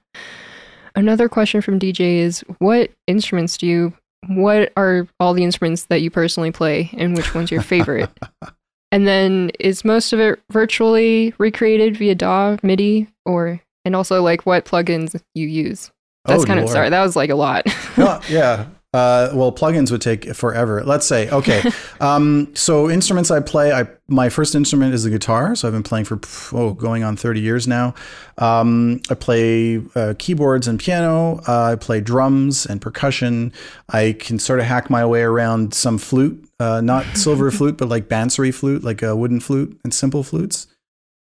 Another 0.95 1.29
question 1.29 1.61
from 1.61 1.79
DJ 1.79 2.17
is 2.17 2.43
what 2.57 2.91
instruments 3.07 3.55
do 3.57 3.65
you, 3.67 3.93
what 4.27 4.73
are 4.75 5.07
all 5.19 5.33
the 5.33 5.45
instruments 5.45 5.85
that 5.85 6.01
you 6.01 6.11
personally 6.11 6.51
play 6.51 6.89
and 6.97 7.15
which 7.15 7.33
one's 7.33 7.51
your 7.51 7.61
favorite? 7.61 8.09
and 8.91 9.07
then 9.07 9.51
is 9.59 9.85
most 9.85 10.13
of 10.13 10.19
it 10.19 10.39
virtually 10.51 11.33
recreated 11.37 11.97
via 11.97 12.15
DAW, 12.15 12.57
MIDI, 12.63 13.07
or, 13.25 13.61
and 13.85 13.95
also 13.95 14.21
like 14.21 14.45
what 14.45 14.65
plugins 14.65 15.19
you 15.35 15.47
use? 15.47 15.91
That's 16.25 16.43
Oh, 16.43 16.45
kind 16.45 16.59
of, 16.59 16.69
sorry, 16.69 16.89
that 16.89 17.01
was 17.01 17.15
like 17.15 17.29
a 17.29 17.35
lot. 17.35 17.65
No, 17.97 18.19
yeah. 18.29 18.67
Uh, 18.91 19.29
well, 19.35 19.51
plugins 19.51 19.91
would 19.91 20.01
take 20.01 20.33
forever. 20.33 20.83
Let's 20.83 21.05
say, 21.05 21.29
okay. 21.29 21.63
Um, 22.01 22.55
so 22.55 22.89
instruments 22.89 23.29
I 23.29 23.41
play, 23.41 23.73
I 23.73 23.85
my 24.07 24.29
first 24.29 24.55
instrument 24.55 24.93
is 24.93 25.03
the 25.03 25.09
guitar. 25.09 25.53
So 25.53 25.67
I've 25.67 25.73
been 25.73 25.83
playing 25.83 26.05
for 26.05 26.17
oh, 26.53 26.73
going 26.73 27.03
on 27.03 27.17
thirty 27.17 27.41
years 27.41 27.67
now. 27.67 27.93
Um, 28.37 29.01
I 29.09 29.15
play 29.15 29.81
uh, 29.95 30.13
keyboards 30.17 30.65
and 30.65 30.79
piano. 30.79 31.41
Uh, 31.45 31.73
I 31.73 31.75
play 31.75 31.99
drums 31.99 32.65
and 32.65 32.81
percussion. 32.81 33.51
I 33.89 34.15
can 34.17 34.39
sort 34.39 34.61
of 34.61 34.65
hack 34.65 34.89
my 34.89 35.05
way 35.05 35.23
around 35.23 35.73
some 35.73 35.97
flute, 35.97 36.49
uh, 36.57 36.79
not 36.79 37.05
silver 37.17 37.51
flute, 37.51 37.77
but 37.77 37.89
like 37.89 38.07
bansuri 38.07 38.53
flute, 38.53 38.81
like 38.81 39.01
a 39.01 39.13
wooden 39.13 39.41
flute 39.41 39.77
and 39.83 39.93
simple 39.93 40.23
flutes. 40.23 40.67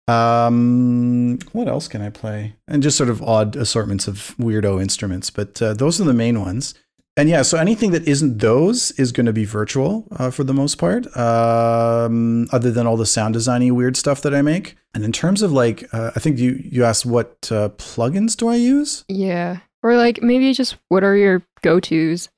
Um, 0.08 1.38
what 1.52 1.68
else 1.68 1.86
can 1.86 2.02
I 2.02 2.10
play? 2.10 2.56
And 2.66 2.82
just 2.82 2.96
sort 2.96 3.10
of 3.10 3.22
odd 3.22 3.54
assortments 3.54 4.08
of 4.08 4.34
weirdo 4.38 4.82
instruments, 4.82 5.30
but 5.30 5.62
uh, 5.62 5.72
those 5.74 6.00
are 6.00 6.04
the 6.04 6.12
main 6.12 6.40
ones. 6.40 6.74
And 7.16 7.28
yeah, 7.28 7.42
so 7.42 7.58
anything 7.58 7.92
that 7.92 8.08
isn't 8.08 8.38
those 8.38 8.90
is 8.92 9.12
going 9.12 9.26
to 9.26 9.32
be 9.32 9.44
virtual 9.44 10.08
uh, 10.16 10.30
for 10.30 10.42
the 10.42 10.52
most 10.52 10.78
part, 10.78 11.06
um, 11.16 12.48
other 12.50 12.72
than 12.72 12.88
all 12.88 12.96
the 12.96 13.06
sound 13.06 13.36
designy 13.36 13.70
weird 13.70 13.96
stuff 13.96 14.20
that 14.22 14.34
I 14.34 14.42
make. 14.42 14.76
And 14.94 15.04
in 15.04 15.12
terms 15.12 15.40
of 15.40 15.52
like, 15.52 15.84
uh, 15.94 16.10
I 16.16 16.18
think 16.18 16.38
you 16.38 16.60
you 16.64 16.84
asked 16.84 17.06
what 17.06 17.52
uh, 17.52 17.68
plugins 17.70 18.36
do 18.36 18.48
I 18.48 18.56
use? 18.56 19.04
yeah. 19.08 19.58
Or 19.82 19.96
like 19.96 20.22
maybe 20.22 20.54
just 20.54 20.76
what 20.88 21.04
are 21.04 21.14
your 21.14 21.42
go 21.62 21.78
tos? 21.78 22.30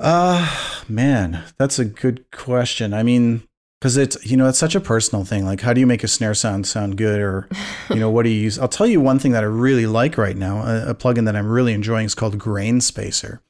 Uh 0.00 0.82
man, 0.88 1.44
that's 1.56 1.78
a 1.78 1.84
good 1.84 2.30
question. 2.32 2.92
I 2.92 3.02
mean, 3.04 3.42
because 3.80 3.96
it's 3.96 4.24
you 4.24 4.36
know 4.36 4.46
it's 4.46 4.58
such 4.58 4.74
a 4.74 4.80
personal 4.80 5.24
thing 5.24 5.44
like 5.44 5.62
how 5.62 5.72
do 5.72 5.80
you 5.80 5.86
make 5.86 6.04
a 6.04 6.08
snare 6.08 6.34
sound 6.34 6.66
sound 6.66 6.96
good 6.96 7.20
or 7.20 7.48
you 7.88 7.96
know 7.96 8.10
what 8.10 8.24
do 8.24 8.28
you 8.30 8.40
use? 8.40 8.58
I'll 8.58 8.68
tell 8.68 8.86
you 8.86 9.00
one 9.00 9.18
thing 9.18 9.32
that 9.32 9.42
i 9.42 9.46
really 9.46 9.86
like 9.86 10.18
right 10.18 10.36
now 10.36 10.62
a, 10.62 10.90
a 10.90 10.94
plugin 10.94 11.24
that 11.24 11.36
i'm 11.36 11.48
really 11.48 11.72
enjoying 11.72 12.06
is 12.06 12.14
called 12.14 12.38
grain 12.38 12.80
spacer. 12.80 13.42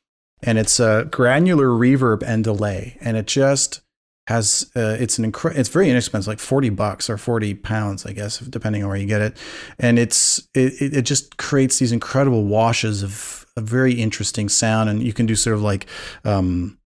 And 0.42 0.58
it's 0.58 0.80
a 0.80 1.06
granular 1.10 1.66
reverb 1.66 2.22
and 2.22 2.42
delay 2.42 2.96
and 3.00 3.16
it 3.16 3.26
just 3.26 3.82
has 4.26 4.70
uh, 4.76 4.96
it's 4.98 5.18
an 5.18 5.30
incre- 5.30 5.56
it's 5.56 5.68
very 5.68 5.90
inexpensive 5.90 6.28
like 6.28 6.38
40 6.38 6.70
bucks 6.70 7.10
or 7.10 7.18
40 7.18 7.54
pounds 7.54 8.06
i 8.06 8.12
guess 8.12 8.38
depending 8.38 8.82
on 8.82 8.88
where 8.88 8.96
you 8.96 9.06
get 9.06 9.20
it. 9.20 9.36
And 9.78 9.98
it's 9.98 10.38
it, 10.54 10.94
it 10.94 11.02
just 11.02 11.36
creates 11.36 11.78
these 11.78 11.92
incredible 11.92 12.44
washes 12.44 13.02
of 13.02 13.44
a 13.56 13.60
very 13.60 13.94
interesting 13.94 14.48
sound 14.48 14.88
and 14.88 15.02
you 15.02 15.12
can 15.12 15.26
do 15.26 15.34
sort 15.34 15.54
of 15.56 15.62
like 15.62 15.86
um, 16.24 16.78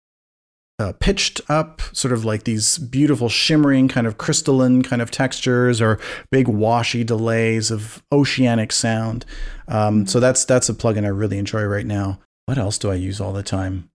uh, 0.78 0.92
pitched 0.98 1.40
up, 1.48 1.80
sort 1.92 2.12
of 2.12 2.24
like 2.24 2.44
these 2.44 2.78
beautiful 2.78 3.28
shimmering 3.28 3.88
kind 3.88 4.06
of 4.06 4.18
crystalline 4.18 4.82
kind 4.82 5.00
of 5.00 5.10
textures 5.10 5.80
or 5.80 6.00
big 6.30 6.48
washy 6.48 7.04
delays 7.04 7.70
of 7.70 8.02
oceanic 8.10 8.72
sound. 8.72 9.24
Um, 9.68 10.06
so 10.06 10.18
that's 10.20 10.44
that's 10.44 10.68
a 10.68 10.74
plugin 10.74 11.04
I 11.04 11.08
really 11.08 11.38
enjoy 11.38 11.64
right 11.64 11.86
now. 11.86 12.18
What 12.46 12.58
else 12.58 12.76
do 12.78 12.90
I 12.90 12.94
use 12.94 13.20
all 13.20 13.32
the 13.32 13.42
time? 13.42 13.90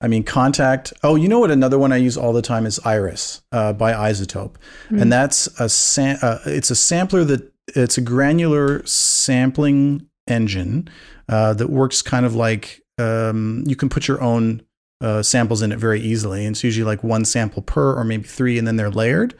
I 0.00 0.08
mean, 0.08 0.24
Kontakt. 0.24 0.92
Oh, 1.04 1.14
you 1.14 1.28
know 1.28 1.38
what? 1.38 1.52
Another 1.52 1.78
one 1.78 1.92
I 1.92 1.96
use 1.96 2.16
all 2.16 2.32
the 2.32 2.42
time 2.42 2.66
is 2.66 2.80
Iris 2.84 3.42
uh, 3.52 3.72
by 3.72 3.92
iZotope, 3.92 4.54
mm-hmm. 4.54 4.98
and 4.98 5.12
that's 5.12 5.46
a 5.60 5.68
sam- 5.68 6.18
uh, 6.22 6.38
it's 6.46 6.70
a 6.70 6.76
sampler 6.76 7.24
that 7.24 7.52
it's 7.68 7.98
a 7.98 8.00
granular 8.00 8.84
sampling 8.84 10.08
engine 10.26 10.88
uh, 11.28 11.54
that 11.54 11.68
works 11.70 12.02
kind 12.02 12.26
of 12.26 12.34
like 12.34 12.82
um, 12.98 13.64
you 13.66 13.76
can 13.76 13.88
put 13.88 14.08
your 14.08 14.20
own 14.20 14.62
uh, 15.02 15.22
samples 15.22 15.62
in 15.62 15.72
it 15.72 15.78
very 15.78 16.00
easily. 16.00 16.46
And 16.46 16.54
it's 16.54 16.64
usually 16.64 16.84
like 16.84 17.02
one 17.02 17.24
sample 17.24 17.60
per 17.60 17.94
or 17.94 18.04
maybe 18.04 18.22
three, 18.22 18.56
and 18.56 18.66
then 18.66 18.76
they're 18.76 18.90
layered. 18.90 19.34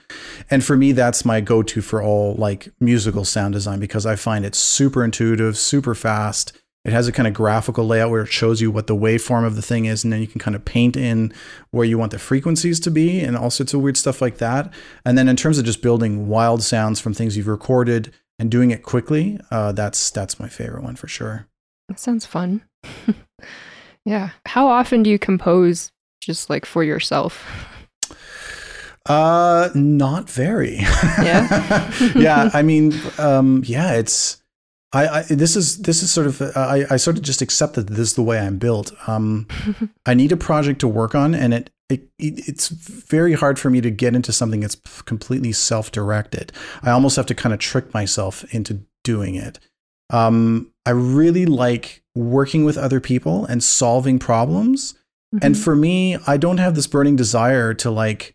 And 0.51 0.65
for 0.65 0.77
me, 0.77 0.93
that's 0.93 1.25
my 1.25 1.41
go 1.41 1.63
to 1.63 1.81
for 1.81 2.03
all 2.03 2.35
like 2.35 2.69
musical 2.81 3.25
sound 3.25 3.55
design 3.55 3.79
because 3.79 4.05
I 4.05 4.17
find 4.17 4.45
it 4.45 4.55
super 4.55 5.05
intuitive, 5.05 5.57
super 5.57 5.95
fast. 5.95 6.53
It 6.85 6.93
has 6.93 7.07
a 7.07 7.13
kind 7.13 7.29
of 7.29 7.35
graphical 7.35 7.87
layout 7.87 8.11
where 8.11 8.23
it 8.23 8.33
shows 8.33 8.61
you 8.61 8.73
what 8.73 8.89
the 8.89 8.97
waveform 8.97 9.47
of 9.47 9.55
the 9.55 9.63
thing 9.63 9.85
is, 9.85 10.03
and 10.03 10.13
then 10.13 10.21
you 10.21 10.27
can 10.27 10.41
kind 10.41 10.57
of 10.57 10.65
paint 10.65 10.97
in 10.97 11.33
where 11.71 11.87
you 11.87 11.97
want 11.97 12.11
the 12.11 12.19
frequencies 12.19 12.81
to 12.81 12.91
be 12.91 13.21
and 13.21 13.37
all 13.37 13.51
sorts 13.51 13.73
of 13.73 13.81
weird 13.81 13.97
stuff 13.97 14.21
like 14.21 14.39
that. 14.39 14.73
And 15.05 15.17
then 15.17 15.29
in 15.29 15.37
terms 15.37 15.59
of 15.59 15.65
just 15.65 15.81
building 15.81 16.27
wild 16.27 16.61
sounds 16.65 16.99
from 16.99 17.15
things 17.15 17.37
you've 17.37 17.47
recorded 17.47 18.13
and 18.37 18.51
doing 18.51 18.73
it 18.73 18.83
quickly, 18.83 19.39
uh, 19.53 19.71
that's 19.71 20.11
that's 20.11 20.41
my 20.41 20.49
favorite 20.49 20.83
one 20.83 20.97
for 20.97 21.07
sure. 21.07 21.47
That 21.89 22.01
sounds 22.01 22.27
fun. 22.27 22.65
Yeah. 24.05 24.31
How 24.47 24.69
often 24.69 25.03
do 25.03 25.11
you 25.11 25.19
compose 25.19 25.93
just 26.21 26.51
like 26.51 26.67
for 26.67 26.83
yourself? 26.85 27.45
Uh, 29.07 29.71
not 29.75 30.31
very. 30.31 30.77
Yeah. 30.77 31.93
yeah. 32.15 32.51
I 32.53 32.63
mean, 32.63 32.95
um, 33.19 33.63
yeah, 33.67 33.95
it's, 33.95 34.43
I, 34.93 35.09
I, 35.09 35.23
this 35.23 35.57
is, 35.57 35.83
this 35.83 36.03
is 36.03 36.13
sort 36.13 36.27
of, 36.27 36.43
I, 36.57 36.85
I 36.91 36.97
sort 36.97 37.17
of 37.17 37.23
just 37.23 37.43
accept 37.43 37.75
that 37.75 37.89
this 37.89 37.99
is 37.99 38.15
the 38.15 38.23
way 38.23 38.39
I'm 38.39 38.59
built. 38.59 38.93
Um, 39.09 39.49
I 40.07 40.15
need 40.15 40.33
a 40.33 40.37
project 40.37 40.81
to 40.81 40.89
work 40.89 41.15
on 41.15 41.35
and 41.35 41.55
it, 41.55 41.71
it, 41.89 42.09
it's 42.19 42.69
very 42.69 43.35
hard 43.35 43.59
for 43.59 43.71
me 43.71 43.81
to 43.81 43.91
get 43.91 44.15
into 44.15 44.33
something 44.33 44.61
that's 44.61 44.77
completely 45.05 45.53
self-directed. 45.53 46.53
I 46.83 46.91
almost 46.91 47.17
have 47.17 47.27
to 47.27 47.35
kind 47.35 47.53
of 47.53 47.59
trick 47.59 47.93
myself 47.93 48.45
into 48.55 48.83
doing 49.03 49.35
it. 49.35 49.59
Um, 50.11 50.73
I 50.87 50.91
really 50.91 51.47
like 51.47 52.02
working 52.15 52.65
with 52.65 52.77
other 52.77 53.01
people 53.01 53.45
and 53.47 53.63
solving 53.63 54.19
problems. 54.19 54.95
Mm-hmm. 55.35 55.47
And 55.47 55.59
for 55.59 55.75
me, 55.75 56.19
I 56.27 56.37
don't 56.37 56.59
have 56.59 56.75
this 56.75 56.87
burning 56.87 57.17
desire 57.17 57.75
to 57.75 57.91
like 57.91 58.35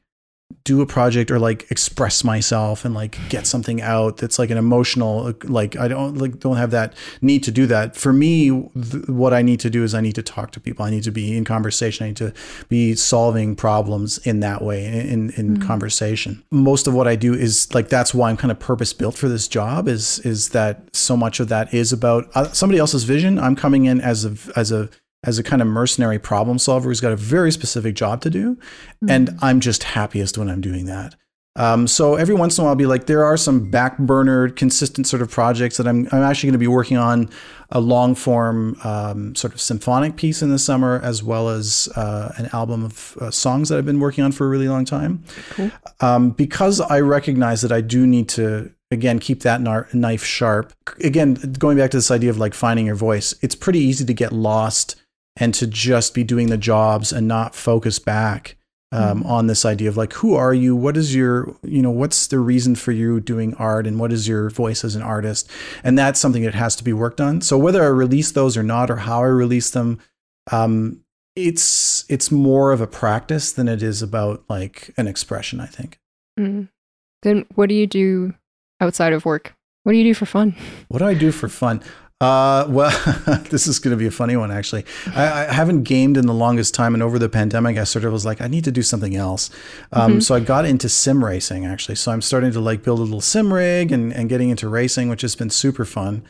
do 0.67 0.81
a 0.81 0.85
project 0.85 1.31
or 1.31 1.39
like 1.39 1.69
express 1.71 2.23
myself 2.23 2.83
and 2.83 2.93
like 2.93 3.17
get 3.29 3.47
something 3.47 3.81
out 3.81 4.17
that's 4.17 4.37
like 4.37 4.49
an 4.49 4.57
emotional 4.57 5.33
like 5.43 5.77
I 5.77 5.87
don't 5.87 6.17
like 6.17 6.39
don't 6.39 6.57
have 6.57 6.71
that 6.71 6.93
need 7.21 7.43
to 7.43 7.51
do 7.51 7.65
that. 7.67 7.95
For 7.95 8.11
me, 8.11 8.49
th- 8.49 9.07
what 9.07 9.33
I 9.33 9.41
need 9.41 9.61
to 9.61 9.69
do 9.69 9.83
is 9.83 9.93
I 9.93 10.01
need 10.01 10.15
to 10.15 10.23
talk 10.23 10.51
to 10.51 10.59
people. 10.59 10.85
I 10.85 10.89
need 10.89 11.03
to 11.03 11.11
be 11.11 11.37
in 11.37 11.45
conversation. 11.45 12.03
I 12.05 12.07
need 12.09 12.17
to 12.17 12.33
be 12.67 12.95
solving 12.95 13.55
problems 13.55 14.17
in 14.19 14.41
that 14.41 14.61
way 14.61 14.85
in 14.85 15.31
in 15.31 15.55
mm-hmm. 15.55 15.63
conversation. 15.63 16.43
Most 16.51 16.87
of 16.87 16.93
what 16.93 17.07
I 17.07 17.15
do 17.15 17.33
is 17.33 17.73
like 17.73 17.89
that's 17.89 18.13
why 18.13 18.29
I'm 18.29 18.37
kind 18.37 18.51
of 18.51 18.59
purpose 18.59 18.91
built 18.93 19.15
for 19.15 19.29
this 19.29 19.47
job 19.47 19.87
is 19.87 20.19
is 20.19 20.49
that 20.49 20.95
so 20.95 21.15
much 21.15 21.39
of 21.39 21.47
that 21.49 21.73
is 21.73 21.93
about 21.93 22.29
uh, 22.35 22.51
somebody 22.51 22.79
else's 22.79 23.05
vision. 23.05 23.39
I'm 23.39 23.55
coming 23.55 23.85
in 23.85 24.01
as 24.01 24.25
a 24.25 24.35
as 24.57 24.71
a 24.71 24.89
as 25.27 25.37
a 25.37 25.43
kind 25.43 25.61
of 25.61 25.67
mercenary 25.67 26.17
problem 26.17 26.57
solver 26.57 26.89
who's 26.89 27.01
got 27.01 27.11
a 27.11 27.17
very 27.17 27.51
specific 27.51 27.93
job 27.93 28.21
to 28.21 28.29
do. 28.29 28.55
Mm-hmm. 28.55 29.09
And 29.09 29.37
I'm 29.41 29.59
just 29.59 29.83
happiest 29.83 30.37
when 30.37 30.49
I'm 30.49 30.61
doing 30.61 30.85
that. 30.85 31.15
Um, 31.57 31.87
so 31.87 32.15
every 32.15 32.35
once 32.35 32.57
in 32.57 32.61
a 32.61 32.65
while, 32.65 32.69
I'll 32.69 32.75
be 32.75 32.85
like, 32.85 33.07
there 33.07 33.25
are 33.25 33.35
some 33.35 33.69
back 33.71 33.97
burner, 33.97 34.49
consistent 34.49 35.07
sort 35.07 35.23
of 35.23 35.31
projects 35.31 35.77
that 35.77 35.87
I'm, 35.87 36.07
I'm 36.11 36.21
actually 36.21 36.47
going 36.47 36.53
to 36.53 36.59
be 36.59 36.67
working 36.67 36.97
on 36.97 37.29
a 37.71 37.81
long 37.81 38.13
form 38.15 38.79
um, 38.83 39.35
sort 39.35 39.53
of 39.53 39.59
symphonic 39.59 40.15
piece 40.15 40.41
in 40.43 40.51
the 40.51 40.59
summer, 40.59 41.01
as 41.03 41.23
well 41.23 41.49
as 41.49 41.89
uh, 41.95 42.31
an 42.37 42.47
album 42.53 42.85
of 42.85 43.17
uh, 43.19 43.31
songs 43.31 43.69
that 43.69 43.79
I've 43.79 43.85
been 43.85 43.99
working 43.99 44.23
on 44.23 44.31
for 44.31 44.45
a 44.45 44.49
really 44.49 44.69
long 44.69 44.85
time. 44.85 45.23
Cool. 45.49 45.71
Um, 45.99 46.29
because 46.29 46.79
I 46.79 46.99
recognize 46.99 47.63
that 47.63 47.71
I 47.71 47.81
do 47.81 48.05
need 48.05 48.29
to 48.29 48.71
again 48.91 49.19
keep 49.19 49.41
that 49.41 49.59
knife 49.93 50.23
sharp 50.23 50.71
again 51.03 51.33
going 51.59 51.77
back 51.77 51.91
to 51.91 51.97
this 51.97 52.09
idea 52.09 52.29
of 52.29 52.37
like 52.37 52.53
finding 52.53 52.85
your 52.85 52.95
voice 52.95 53.35
it's 53.41 53.53
pretty 53.53 53.79
easy 53.79 54.05
to 54.05 54.13
get 54.13 54.31
lost 54.31 54.95
and 55.39 55.53
to 55.53 55.67
just 55.67 56.13
be 56.13 56.23
doing 56.23 56.49
the 56.49 56.57
jobs 56.57 57.13
and 57.13 57.27
not 57.27 57.55
focus 57.55 57.99
back 57.99 58.57
um, 58.91 59.19
mm-hmm. 59.19 59.29
on 59.29 59.47
this 59.47 59.65
idea 59.65 59.89
of 59.89 59.97
like 59.97 60.13
who 60.13 60.33
are 60.33 60.53
you? 60.53 60.75
What 60.75 60.97
is 60.97 61.15
your 61.15 61.55
you 61.63 61.81
know 61.81 61.91
what's 61.91 62.27
the 62.27 62.39
reason 62.39 62.75
for 62.75 62.91
you 62.91 63.19
doing 63.19 63.53
art? 63.55 63.85
And 63.85 63.99
what 63.99 64.11
is 64.11 64.27
your 64.27 64.49
voice 64.49 64.83
as 64.83 64.95
an 64.95 65.01
artist? 65.01 65.49
And 65.83 65.97
that's 65.97 66.19
something 66.19 66.43
that 66.43 66.55
has 66.55 66.75
to 66.77 66.83
be 66.83 66.93
worked 66.93 67.21
on. 67.21 67.41
So 67.41 67.57
whether 67.57 67.83
i 67.83 67.87
release 67.87 68.31
those 68.31 68.57
or 68.57 68.63
not 68.63 68.89
or 68.89 68.97
how 68.97 69.21
i 69.21 69.27
release 69.27 69.69
them 69.69 69.99
um, 70.51 71.01
it's 71.35 72.05
it's 72.09 72.31
more 72.31 72.71
of 72.71 72.81
a 72.81 72.87
practice 72.87 73.51
than 73.51 73.67
it 73.67 73.83
is 73.83 74.01
about 74.01 74.43
like 74.49 74.93
an 74.97 75.07
expression 75.07 75.59
i 75.59 75.65
think. 75.67 75.99
Mm. 76.39 76.69
then 77.23 77.45
what 77.55 77.67
do 77.67 77.73
you 77.75 77.87
do 77.87 78.35
outside 78.79 79.11
of 79.11 79.25
work? 79.25 79.55
What 79.83 79.93
do 79.93 79.97
you 79.97 80.03
do 80.03 80.13
for 80.13 80.25
fun? 80.25 80.55
What 80.87 80.99
do 80.99 81.05
i 81.05 81.13
do 81.13 81.31
for 81.31 81.49
fun 81.49 81.83
uh, 82.19 82.65
well, 82.67 82.89
this 83.49 83.67
is 83.67 83.77
going 83.77 83.91
to 83.91 83.97
be 83.97 84.07
a 84.07 84.11
funny 84.11 84.35
one, 84.35 84.51
actually. 84.51 84.85
I, 85.15 85.45
I, 85.45 85.53
haven't 85.53 85.83
gamed 85.83 86.17
in 86.17 86.25
the 86.25 86.33
longest 86.33 86.73
time, 86.73 86.95
and 86.95 87.03
over 87.03 87.19
the 87.19 87.29
pandemic, 87.29 87.77
I 87.77 87.83
sort 87.83 88.05
of 88.05 88.11
was 88.11 88.25
like, 88.25 88.41
I 88.41 88.47
need 88.47 88.63
to 88.63 88.71
do 88.71 88.81
something 88.81 89.15
else. 89.15 89.51
Um, 89.91 90.13
mm-hmm. 90.13 90.19
So 90.21 90.33
I 90.33 90.39
got 90.39 90.65
into 90.65 90.89
sim 90.89 91.23
racing, 91.23 91.65
actually. 91.65 91.95
So 91.95 92.11
I'm 92.11 92.23
starting 92.23 92.51
to 92.53 92.59
like 92.59 92.81
build 92.81 92.99
a 92.99 93.03
little 93.03 93.21
sim 93.21 93.53
rig 93.53 93.91
and, 93.91 94.11
and 94.11 94.29
getting 94.29 94.49
into 94.49 94.67
racing, 94.67 95.09
which 95.09 95.21
has 95.21 95.35
been 95.35 95.51
super 95.51 95.85
fun. 95.85 96.23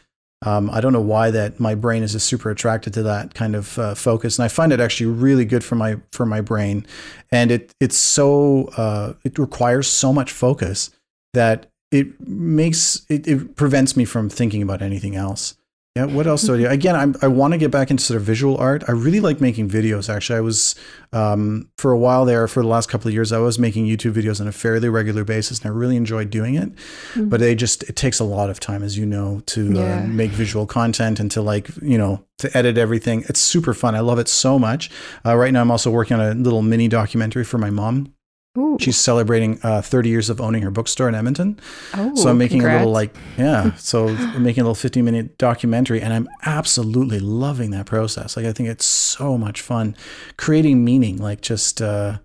Um, 0.45 0.69
I 0.69 0.81
don't 0.81 0.93
know 0.93 1.01
why 1.01 1.31
that 1.31 1.59
my 1.59 1.73
brain 1.73 2.03
is 2.03 2.11
just 2.11 2.27
super 2.27 2.49
attracted 2.49 2.93
to 2.93 3.03
that 3.03 3.33
kind 3.33 3.55
of 3.55 3.79
uh, 3.79 3.95
focus, 3.95 4.37
and 4.37 4.43
I 4.43 4.49
find 4.49 4.71
it 4.71 4.79
actually 4.79 5.07
really 5.07 5.45
good 5.45 5.63
for 5.63 5.75
my 5.75 5.97
for 6.11 6.25
my 6.27 6.41
brain. 6.41 6.85
And 7.31 7.49
it 7.49 7.73
it's 7.79 7.97
so 7.97 8.65
uh, 8.77 9.13
it 9.23 9.39
requires 9.39 9.87
so 9.87 10.13
much 10.13 10.31
focus 10.31 10.91
that 11.33 11.71
it 11.91 12.27
makes 12.27 13.03
it, 13.09 13.27
it 13.27 13.55
prevents 13.55 13.97
me 13.97 14.05
from 14.05 14.29
thinking 14.29 14.61
about 14.61 14.83
anything 14.83 15.15
else. 15.15 15.56
Yeah, 15.97 16.05
what 16.05 16.27
else 16.27 16.43
do 16.43 16.53
I 16.53 16.57
do? 16.57 16.67
Again, 16.67 16.95
I'm, 16.95 17.15
i 17.23 17.27
want 17.27 17.53
to 17.53 17.57
get 17.57 17.71
back 17.71 17.89
into 17.89 18.03
sort 18.03 18.17
of 18.17 18.23
visual 18.23 18.55
art. 18.57 18.83
I 18.87 18.91
really 18.91 19.19
like 19.19 19.41
making 19.41 19.67
videos. 19.67 20.13
Actually, 20.13 20.37
I 20.37 20.41
was 20.41 20.75
um, 21.11 21.71
for 21.79 21.91
a 21.91 21.97
while 21.97 22.23
there 22.23 22.47
for 22.47 22.61
the 22.61 22.67
last 22.67 22.87
couple 22.87 23.07
of 23.07 23.15
years. 23.15 23.31
I 23.31 23.39
was 23.39 23.57
making 23.57 23.87
YouTube 23.87 24.13
videos 24.13 24.39
on 24.39 24.47
a 24.47 24.51
fairly 24.51 24.89
regular 24.89 25.23
basis, 25.23 25.59
and 25.59 25.71
I 25.71 25.73
really 25.73 25.95
enjoyed 25.95 26.29
doing 26.29 26.53
it. 26.53 26.71
Mm-hmm. 26.75 27.29
But 27.29 27.39
they 27.39 27.55
just 27.55 27.81
it 27.89 27.95
takes 27.95 28.19
a 28.19 28.23
lot 28.23 28.51
of 28.51 28.59
time, 28.59 28.83
as 28.83 28.95
you 28.95 29.07
know, 29.07 29.41
to 29.47 29.69
uh, 29.69 29.73
yeah. 29.73 30.03
uh, 30.03 30.07
make 30.07 30.29
visual 30.29 30.67
content 30.67 31.19
and 31.19 31.31
to 31.31 31.41
like 31.41 31.69
you 31.81 31.97
know 31.97 32.23
to 32.37 32.55
edit 32.55 32.77
everything. 32.77 33.23
It's 33.27 33.39
super 33.39 33.73
fun. 33.73 33.95
I 33.95 34.01
love 34.01 34.19
it 34.19 34.27
so 34.27 34.59
much. 34.59 34.91
Uh, 35.25 35.35
right 35.35 35.51
now, 35.51 35.61
I'm 35.61 35.71
also 35.71 35.89
working 35.89 36.19
on 36.19 36.21
a 36.21 36.33
little 36.35 36.61
mini 36.61 36.87
documentary 36.87 37.43
for 37.43 37.57
my 37.57 37.71
mom 37.71 38.13
Ooh. 38.57 38.77
She's 38.79 38.97
celebrating 38.97 39.59
uh, 39.61 39.81
30 39.81 40.09
years 40.09 40.29
of 40.29 40.41
owning 40.41 40.63
her 40.63 40.71
bookstore 40.71 41.07
in 41.07 41.15
Edmonton. 41.15 41.59
Oh, 41.93 42.15
so 42.15 42.29
I'm 42.29 42.37
making 42.37 42.59
congrats. 42.59 42.75
a 42.75 42.79
little 42.79 42.93
like, 42.93 43.15
yeah. 43.37 43.75
So 43.75 44.07
I'm 44.07 44.43
making 44.43 44.61
a 44.61 44.63
little 44.63 44.75
15 44.75 45.05
minute 45.05 45.37
documentary 45.37 46.01
and 46.01 46.11
I'm 46.11 46.27
absolutely 46.43 47.19
loving 47.19 47.71
that 47.71 47.85
process. 47.85 48.35
Like, 48.35 48.45
I 48.45 48.53
think 48.53 48.69
it's 48.69 48.85
so 48.85 49.37
much 49.37 49.61
fun 49.61 49.95
creating 50.37 50.83
meaning, 50.83 51.17
like 51.17 51.41
just, 51.41 51.81
uh, 51.81 52.17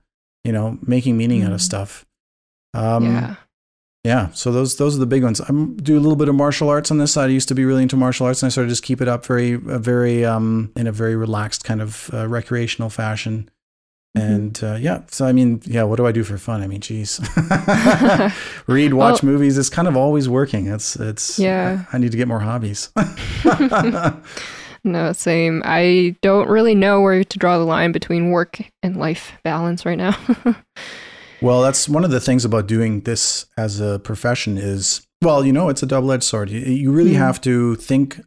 you 0.43 0.53
know, 0.53 0.79
making 0.83 1.19
meaning 1.19 1.43
mm. 1.43 1.47
out 1.47 1.53
of 1.53 1.61
mm. 1.61 1.65
stuff. 1.65 2.07
Um, 2.73 3.05
yeah. 3.05 3.35
Yeah, 4.05 4.31
so 4.33 4.51
those 4.51 4.79
those 4.79 4.97
are 4.97 4.99
the 4.99 5.07
big 5.07 5.23
ones. 5.23 5.41
I 5.41 5.47
do 5.47 5.97
a 5.97 6.01
little 6.01 6.17
bit 6.17 6.29
of 6.29 6.35
martial 6.35 6.69
arts 6.69 6.91
on 6.91 6.99
this 6.99 7.13
side. 7.13 7.31
I 7.31 7.33
used 7.33 7.47
to 7.49 7.55
be 7.55 7.65
really 7.65 7.83
into 7.83 7.97
martial 7.97 8.27
arts, 8.27 8.43
and 8.43 8.49
I 8.49 8.51
sort 8.51 8.65
of 8.65 8.69
just 8.69 8.83
keep 8.83 9.01
it 9.01 9.07
up 9.07 9.25
very, 9.25 9.55
very 9.55 10.25
um, 10.25 10.73
in 10.75 10.89
a 10.89 10.93
very 10.93 11.15
relaxed 11.15 11.63
kind 11.63 11.81
of 11.81 12.11
uh, 12.13 12.27
recreational 12.27 12.91
fashion. 12.91 13.49
Mm-hmm. 14.17 14.33
And 14.35 14.65
uh, 14.65 14.75
yeah, 14.75 15.03
so 15.09 15.25
I 15.25 15.33
mean, 15.33 15.63
yeah, 15.65 15.85
what 15.85 15.97
do 15.97 16.07
I 16.07 16.13
do 16.13 16.23
for 16.23 16.37
fun? 16.37 16.63
I 16.63 16.67
mean, 16.67 16.81
geez, 16.83 17.19
read, 18.67 18.93
watch 18.95 19.23
well, 19.23 19.33
movies. 19.33 19.57
It's 19.57 19.71
kind 19.71 19.89
of 19.89 19.97
always 19.97 20.29
working. 20.29 20.67
It's 20.67 20.97
it's 20.97 21.39
yeah. 21.39 21.85
I, 21.93 21.97
I 21.97 21.99
need 21.99 22.11
to 22.13 22.19
get 22.19 22.29
more 22.29 22.41
hobbies. 22.41 22.91
no, 24.85 25.13
same. 25.13 25.63
I 25.65 26.17
don't 26.21 26.49
really 26.49 26.75
know 26.75 27.01
where 27.01 27.25
to 27.25 27.39
draw 27.39 27.57
the 27.59 27.65
line 27.65 27.93
between 27.93 28.31
work 28.31 28.61
and 28.83 28.97
life 28.97 29.33
balance 29.45 29.85
right 29.87 29.99
now. 29.99 30.17
Well, 31.41 31.61
that's 31.63 31.89
one 31.89 32.05
of 32.05 32.13
the 32.13 32.21
things 32.21 32.45
about 32.45 32.69
doing 32.69 33.01
this 33.01 33.47
as 33.57 33.81
a 33.81 33.99
profession 33.99 34.57
is, 34.57 35.05
well, 35.23 35.45
you 35.45 35.53
know, 35.53 35.71
it's 35.71 35.83
a 35.83 35.87
double 35.87 36.13
edged 36.13 36.23
sword. 36.23 36.51
You, 36.51 36.61
you 36.61 36.93
really 36.93 37.15
Mhm. 37.15 37.19
have 37.19 37.41
to 37.41 37.75
think 37.75 38.21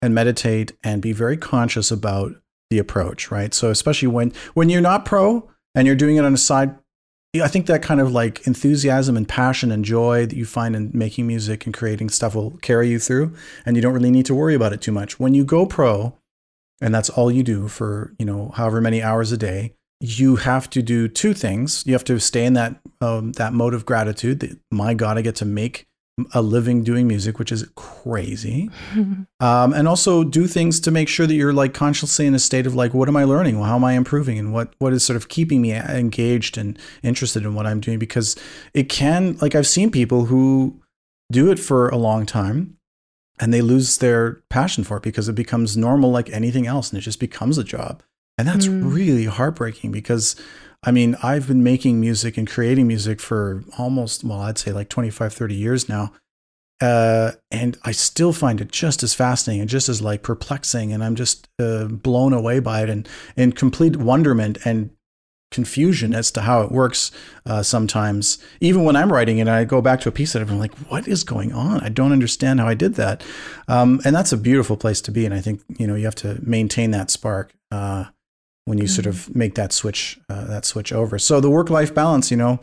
and 0.00 0.14
meditate 0.14 0.72
and 0.82 1.02
be 1.02 1.12
very 1.12 1.36
conscious 1.36 1.90
about 1.90 2.32
the 2.70 2.78
approach, 2.78 3.30
right? 3.30 3.52
So, 3.54 3.70
especially 3.70 4.08
when 4.08 4.32
when 4.54 4.68
you're 4.68 4.80
not 4.80 5.04
pro 5.04 5.48
and 5.74 5.86
you're 5.86 5.96
doing 5.96 6.16
it 6.16 6.24
on 6.24 6.34
a 6.34 6.38
side, 6.38 6.76
I 7.34 7.48
think 7.48 7.66
that 7.66 7.82
kind 7.82 8.00
of 8.00 8.12
like 8.12 8.46
enthusiasm 8.46 9.16
and 9.16 9.28
passion 9.28 9.72
and 9.72 9.84
joy 9.84 10.26
that 10.26 10.36
you 10.36 10.44
find 10.44 10.76
in 10.76 10.90
making 10.92 11.26
music 11.26 11.66
and 11.66 11.74
creating 11.74 12.10
stuff 12.10 12.34
will 12.34 12.52
carry 12.58 12.88
you 12.88 12.98
through, 12.98 13.34
and 13.66 13.76
you 13.76 13.82
don't 13.82 13.94
really 13.94 14.10
need 14.10 14.26
to 14.26 14.34
worry 14.34 14.54
about 14.54 14.72
it 14.72 14.80
too 14.80 14.92
much. 14.92 15.18
When 15.18 15.34
you 15.34 15.44
go 15.44 15.66
pro, 15.66 16.16
and 16.80 16.94
that's 16.94 17.10
all 17.10 17.30
you 17.30 17.42
do 17.42 17.68
for 17.68 18.14
you 18.18 18.26
know 18.26 18.52
however 18.54 18.80
many 18.80 19.02
hours 19.02 19.32
a 19.32 19.36
day 19.36 19.72
you 20.00 20.36
have 20.36 20.68
to 20.68 20.82
do 20.82 21.08
two 21.08 21.32
things 21.32 21.84
you 21.86 21.92
have 21.92 22.04
to 22.04 22.18
stay 22.20 22.44
in 22.44 22.52
that 22.54 22.80
um, 23.00 23.32
that 23.32 23.52
mode 23.52 23.74
of 23.74 23.86
gratitude 23.86 24.40
that 24.40 24.58
my 24.70 24.94
god 24.94 25.16
i 25.16 25.22
get 25.22 25.36
to 25.36 25.44
make 25.44 25.86
a 26.32 26.40
living 26.42 26.84
doing 26.84 27.08
music 27.08 27.38
which 27.40 27.50
is 27.50 27.66
crazy. 27.74 28.70
Um, 29.40 29.72
and 29.72 29.88
also 29.88 30.22
do 30.22 30.46
things 30.46 30.78
to 30.80 30.90
make 30.92 31.08
sure 31.08 31.26
that 31.26 31.34
you're 31.34 31.52
like 31.52 31.74
consciously 31.74 32.24
in 32.26 32.34
a 32.34 32.38
state 32.38 32.66
of 32.66 32.74
like 32.74 32.94
what 32.94 33.08
am 33.08 33.16
i 33.16 33.24
learning? 33.24 33.60
How 33.60 33.74
am 33.74 33.84
i 33.84 33.94
improving? 33.94 34.38
And 34.38 34.52
what 34.52 34.74
what 34.78 34.92
is 34.92 35.04
sort 35.04 35.16
of 35.16 35.28
keeping 35.28 35.60
me 35.60 35.72
engaged 35.72 36.56
and 36.56 36.78
interested 37.02 37.42
in 37.44 37.54
what 37.54 37.66
i'm 37.66 37.80
doing? 37.80 37.98
Because 37.98 38.36
it 38.74 38.88
can 38.88 39.36
like 39.40 39.54
i've 39.56 39.66
seen 39.66 39.90
people 39.90 40.26
who 40.26 40.80
do 41.32 41.50
it 41.50 41.58
for 41.58 41.88
a 41.88 41.96
long 41.96 42.26
time 42.26 42.76
and 43.40 43.52
they 43.52 43.60
lose 43.62 43.98
their 43.98 44.34
passion 44.50 44.84
for 44.84 44.98
it 44.98 45.02
because 45.02 45.28
it 45.28 45.34
becomes 45.34 45.76
normal 45.76 46.12
like 46.12 46.30
anything 46.30 46.66
else 46.68 46.90
and 46.90 46.98
it 46.98 47.02
just 47.02 47.18
becomes 47.18 47.58
a 47.58 47.64
job. 47.64 48.02
And 48.38 48.46
that's 48.46 48.66
Mm. 48.66 48.94
really 48.94 49.24
heartbreaking 49.24 49.90
because 49.90 50.36
i 50.84 50.90
mean 50.90 51.16
i've 51.22 51.48
been 51.48 51.62
making 51.62 52.00
music 52.00 52.36
and 52.36 52.48
creating 52.48 52.86
music 52.86 53.20
for 53.20 53.64
almost 53.78 54.24
well 54.24 54.40
i'd 54.40 54.58
say 54.58 54.72
like 54.72 54.88
25 54.88 55.32
30 55.32 55.54
years 55.54 55.88
now 55.88 56.12
uh, 56.80 57.32
and 57.50 57.78
i 57.84 57.92
still 57.92 58.32
find 58.32 58.60
it 58.60 58.70
just 58.70 59.02
as 59.02 59.14
fascinating 59.14 59.60
and 59.60 59.70
just 59.70 59.88
as 59.88 60.02
like 60.02 60.22
perplexing 60.22 60.92
and 60.92 61.04
i'm 61.04 61.14
just 61.14 61.48
uh, 61.58 61.84
blown 61.86 62.32
away 62.32 62.60
by 62.60 62.82
it 62.82 62.90
and 62.90 63.08
in 63.36 63.52
complete 63.52 63.96
wonderment 63.96 64.58
and 64.64 64.90
confusion 65.54 66.12
as 66.12 66.32
to 66.32 66.40
how 66.40 66.62
it 66.62 66.72
works 66.72 67.12
uh, 67.46 67.62
sometimes. 67.62 68.38
Even 68.60 68.82
when 68.82 68.96
I'm 68.96 69.12
writing 69.12 69.38
it, 69.38 69.46
I 69.46 69.64
go 69.64 69.80
back 69.80 70.00
to 70.00 70.08
a 70.08 70.12
piece 70.12 70.32
that 70.32 70.42
I'm 70.42 70.58
like, 70.58 70.74
what 70.90 71.06
is 71.06 71.22
going 71.22 71.52
on? 71.52 71.80
I 71.80 71.90
don't 71.90 72.10
understand 72.10 72.58
how 72.58 72.66
I 72.66 72.74
did 72.74 72.96
that. 72.96 73.22
Um, 73.68 74.00
and 74.04 74.14
that's 74.14 74.32
a 74.32 74.36
beautiful 74.36 74.76
place 74.76 75.00
to 75.02 75.12
be. 75.12 75.24
And 75.24 75.32
I 75.32 75.40
think, 75.40 75.62
you 75.78 75.86
know, 75.86 75.94
you 75.94 76.06
have 76.06 76.16
to 76.16 76.40
maintain 76.42 76.90
that 76.90 77.10
spark. 77.10 77.54
When 78.66 78.78
you 78.78 78.86
sort 78.86 79.04
of 79.04 79.34
make 79.36 79.56
that 79.56 79.74
switch, 79.74 80.18
uh, 80.30 80.46
that 80.46 80.64
switch 80.64 80.90
over. 80.90 81.18
So 81.18 81.38
the 81.38 81.50
work-life 81.50 81.94
balance, 81.94 82.30
you 82.30 82.36
know, 82.38 82.60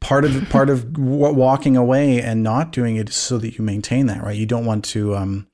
part 0.00 0.24
of 0.24 0.48
part 0.48 0.70
of 0.70 0.94
w- 0.94 1.34
walking 1.34 1.76
away 1.76 2.22
and 2.22 2.42
not 2.42 2.72
doing 2.72 2.96
it 2.96 3.10
is 3.10 3.16
so 3.16 3.36
that 3.36 3.58
you 3.58 3.64
maintain 3.64 4.06
that, 4.06 4.22
right? 4.22 4.34
You 4.34 4.46
don't 4.46 4.64
want 4.64 4.82
to 4.86 5.14
um, 5.14 5.46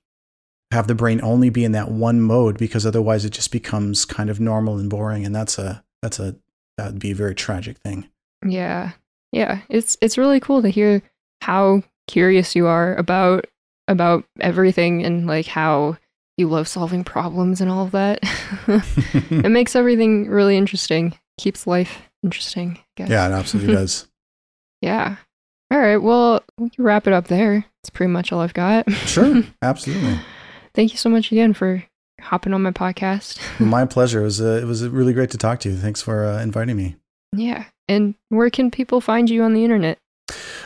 have 0.70 0.86
the 0.86 0.94
brain 0.94 1.20
only 1.20 1.50
be 1.50 1.64
in 1.64 1.72
that 1.72 1.90
one 1.90 2.20
mode 2.20 2.58
because 2.58 2.86
otherwise 2.86 3.24
it 3.24 3.30
just 3.30 3.50
becomes 3.50 4.04
kind 4.04 4.30
of 4.30 4.38
normal 4.38 4.78
and 4.78 4.88
boring, 4.88 5.26
and 5.26 5.34
that's 5.34 5.58
a 5.58 5.82
that's 6.00 6.20
a 6.20 6.36
that 6.76 6.92
would 6.92 7.00
be 7.00 7.10
a 7.10 7.16
very 7.16 7.34
tragic 7.34 7.78
thing. 7.78 8.08
Yeah. 8.46 8.92
Yeah. 9.32 9.62
It's 9.68 9.96
it's 10.00 10.16
really 10.16 10.40
cool 10.40 10.62
to 10.62 10.68
hear 10.68 11.02
how 11.42 11.82
curious 12.06 12.54
you 12.54 12.66
are 12.66 12.94
about 12.94 13.46
about 13.88 14.24
everything 14.40 15.04
and 15.04 15.26
like 15.26 15.46
how 15.46 15.98
you 16.38 16.48
love 16.48 16.66
solving 16.68 17.04
problems 17.04 17.60
and 17.60 17.70
all 17.70 17.84
of 17.84 17.90
that. 17.90 18.20
it 19.30 19.50
makes 19.50 19.76
everything 19.76 20.28
really 20.28 20.56
interesting. 20.56 21.18
Keeps 21.38 21.66
life 21.66 22.08
interesting, 22.22 22.78
I 22.78 22.84
guess. 22.96 23.10
yeah, 23.10 23.28
it 23.28 23.32
absolutely 23.32 23.74
does. 23.76 24.08
Yeah. 24.80 25.16
All 25.70 25.78
right. 25.78 25.98
Well, 25.98 26.42
we 26.56 26.70
can 26.70 26.84
wrap 26.84 27.06
it 27.06 27.12
up 27.12 27.28
there. 27.28 27.66
It's 27.82 27.90
pretty 27.90 28.10
much 28.10 28.32
all 28.32 28.40
I've 28.40 28.54
got. 28.54 28.90
Sure, 28.92 29.42
absolutely. 29.60 30.18
Thank 30.74 30.92
you 30.92 30.98
so 30.98 31.10
much 31.10 31.30
again 31.32 31.52
for 31.52 31.84
hopping 32.20 32.54
on 32.54 32.62
my 32.62 32.70
podcast. 32.70 33.38
My 33.60 33.84
pleasure. 33.84 34.20
It 34.20 34.24
was 34.24 34.40
uh, 34.40 34.60
it 34.62 34.64
was 34.64 34.86
really 34.88 35.12
great 35.12 35.30
to 35.32 35.38
talk 35.38 35.60
to 35.60 35.68
you. 35.68 35.76
Thanks 35.76 36.00
for 36.00 36.24
uh, 36.24 36.40
inviting 36.42 36.76
me. 36.76 36.96
yeah. 37.32 37.64
And 37.90 38.14
where 38.28 38.50
can 38.50 38.70
people 38.70 39.00
find 39.00 39.30
you 39.30 39.42
on 39.42 39.54
the 39.54 39.64
internet? 39.64 39.98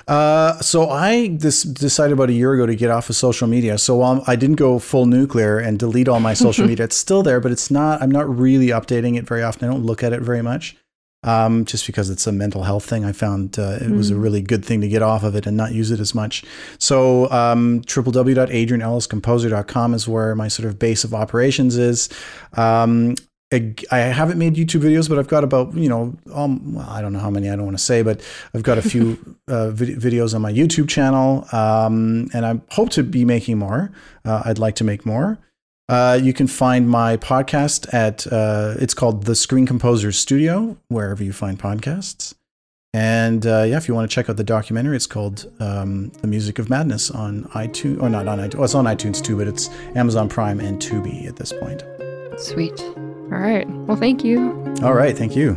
Uh, 0.09 0.59
so 0.61 0.91
I 0.91 1.29
this 1.29 1.63
decided 1.63 2.13
about 2.13 2.29
a 2.29 2.33
year 2.33 2.53
ago 2.55 2.67
to 2.67 2.75
get 2.75 2.91
off 2.91 3.09
of 3.11 3.17
social 3.17 3.47
media. 3.49 3.79
So 3.79 4.03
um, 4.03 4.23
I 4.27 4.37
didn't 4.37 4.57
go 4.57 4.79
full 4.79 5.07
nuclear 5.07 5.59
and 5.59 5.79
delete 5.79 6.09
all 6.09 6.21
my 6.21 6.35
social 6.35 6.67
media. 6.71 6.85
It's 6.85 6.97
still 6.97 7.23
there, 7.23 7.41
but 7.41 7.53
it's 7.53 7.71
not. 7.71 8.03
I'm 8.03 8.11
not 8.11 8.29
really 8.29 8.69
updating 8.69 9.17
it 9.17 9.27
very 9.27 9.43
often. 9.43 9.69
I 9.69 9.73
don't 9.73 9.85
look 9.85 10.03
at 10.03 10.13
it 10.13 10.21
very 10.21 10.43
much, 10.43 10.77
um, 11.23 11.65
just 11.65 11.87
because 11.87 12.11
it's 12.11 12.27
a 12.27 12.33
mental 12.33 12.65
health 12.65 12.85
thing. 12.85 13.05
I 13.05 13.13
found 13.13 13.59
uh, 13.59 13.79
it 13.81 13.91
was 13.91 14.11
a 14.11 14.15
Mm. 14.15 14.23
really 14.23 14.43
good 14.43 14.65
thing 14.65 14.81
to 14.81 14.89
get 14.89 15.03
off 15.03 15.23
of 15.23 15.37
it 15.37 15.47
and 15.47 15.57
not 15.57 15.73
use 15.73 15.91
it 15.93 16.01
as 16.01 16.15
much. 16.15 16.43
So 16.79 17.31
um, 17.31 17.83
www.adrianelliscomposer.com 17.83 19.95
is 19.95 20.09
where 20.09 20.35
my 20.35 20.49
sort 20.49 20.69
of 20.69 20.79
base 20.79 21.05
of 21.05 21.15
operations 21.15 21.77
is. 21.77 22.09
Um, 22.55 23.15
I 23.53 23.75
I 23.91 23.99
haven't 23.99 24.39
made 24.39 24.55
YouTube 24.55 24.83
videos, 24.83 25.09
but 25.09 25.19
I've 25.19 25.29
got 25.29 25.45
about 25.45 25.75
you 25.75 25.89
know, 25.89 26.15
um, 26.33 26.75
well, 26.75 26.89
I 26.89 27.01
don't 27.03 27.13
know 27.13 27.19
how 27.19 27.31
many. 27.31 27.51
I 27.51 27.57
don't 27.57 27.65
want 27.65 27.77
to 27.77 27.83
say, 27.83 28.03
but 28.03 28.21
I've 28.55 28.63
got 28.63 28.79
a 28.79 28.83
few 28.83 29.37
uh, 29.49 29.71
vid- 29.71 29.99
videos 29.99 30.35
on 30.35 30.43
my 30.43 30.53
YouTube 30.53 30.89
channel, 30.89 31.47
um, 31.53 32.29
and 32.33 32.47
I 32.47 32.61
hope 32.71 32.91
to 32.91 33.03
be 33.03 33.25
making 33.25 33.59
more. 33.59 33.93
Uh, 34.25 34.43
I'd 34.45 34.59
like 34.59 34.77
to 34.77 34.85
make 34.85 35.05
more. 35.05 35.39
Uh, 35.89 36.19
you 36.23 36.33
can 36.33 36.47
find 36.47 36.89
my 36.89 37.17
podcast 37.17 37.93
at 37.93 38.27
uh, 38.33 38.75
it's 38.79 38.95
called 38.95 39.25
the 39.25 39.35
Screen 39.35 39.67
Composers 39.67 40.19
Studio, 40.19 40.79
wherever 40.89 41.23
you 41.23 41.33
find 41.33 41.59
podcasts. 41.59 42.35
And 42.95 43.47
uh, 43.47 43.65
yeah, 43.67 43.79
if 43.79 43.89
you 43.89 43.95
want 43.95 44.11
to 44.11 44.15
check 44.15 44.29
out 44.29 44.37
the 44.37 44.45
documentary, 44.45 44.97
it's 44.97 45.07
called 45.07 45.51
um, 45.61 46.11
"The 46.21 46.29
Music 46.29 46.59
of 46.59 46.69
Madness" 46.69 47.11
on 47.11 47.45
iTunes, 47.55 48.03
or 48.03 48.11
not 48.11 48.29
on 48.29 48.39
iTunes. 48.39 48.55
Well, 48.55 48.65
it's 48.65 48.75
on 48.75 48.85
iTunes 48.85 49.23
too, 49.23 49.37
but 49.37 49.49
it's 49.49 49.69
Amazon 49.97 50.29
Prime 50.29 50.61
and 50.61 50.81
Tubi 50.81 51.27
at 51.27 51.37
this 51.37 51.53
point. 51.53 51.85
Sweet. 52.39 52.83
All 53.33 53.39
right. 53.39 53.69
Well, 53.87 53.97
thank 53.97 54.25
you. 54.25 54.53
All 54.83 54.93
right, 54.95 55.17
thank 55.17 55.35
you. 55.35 55.57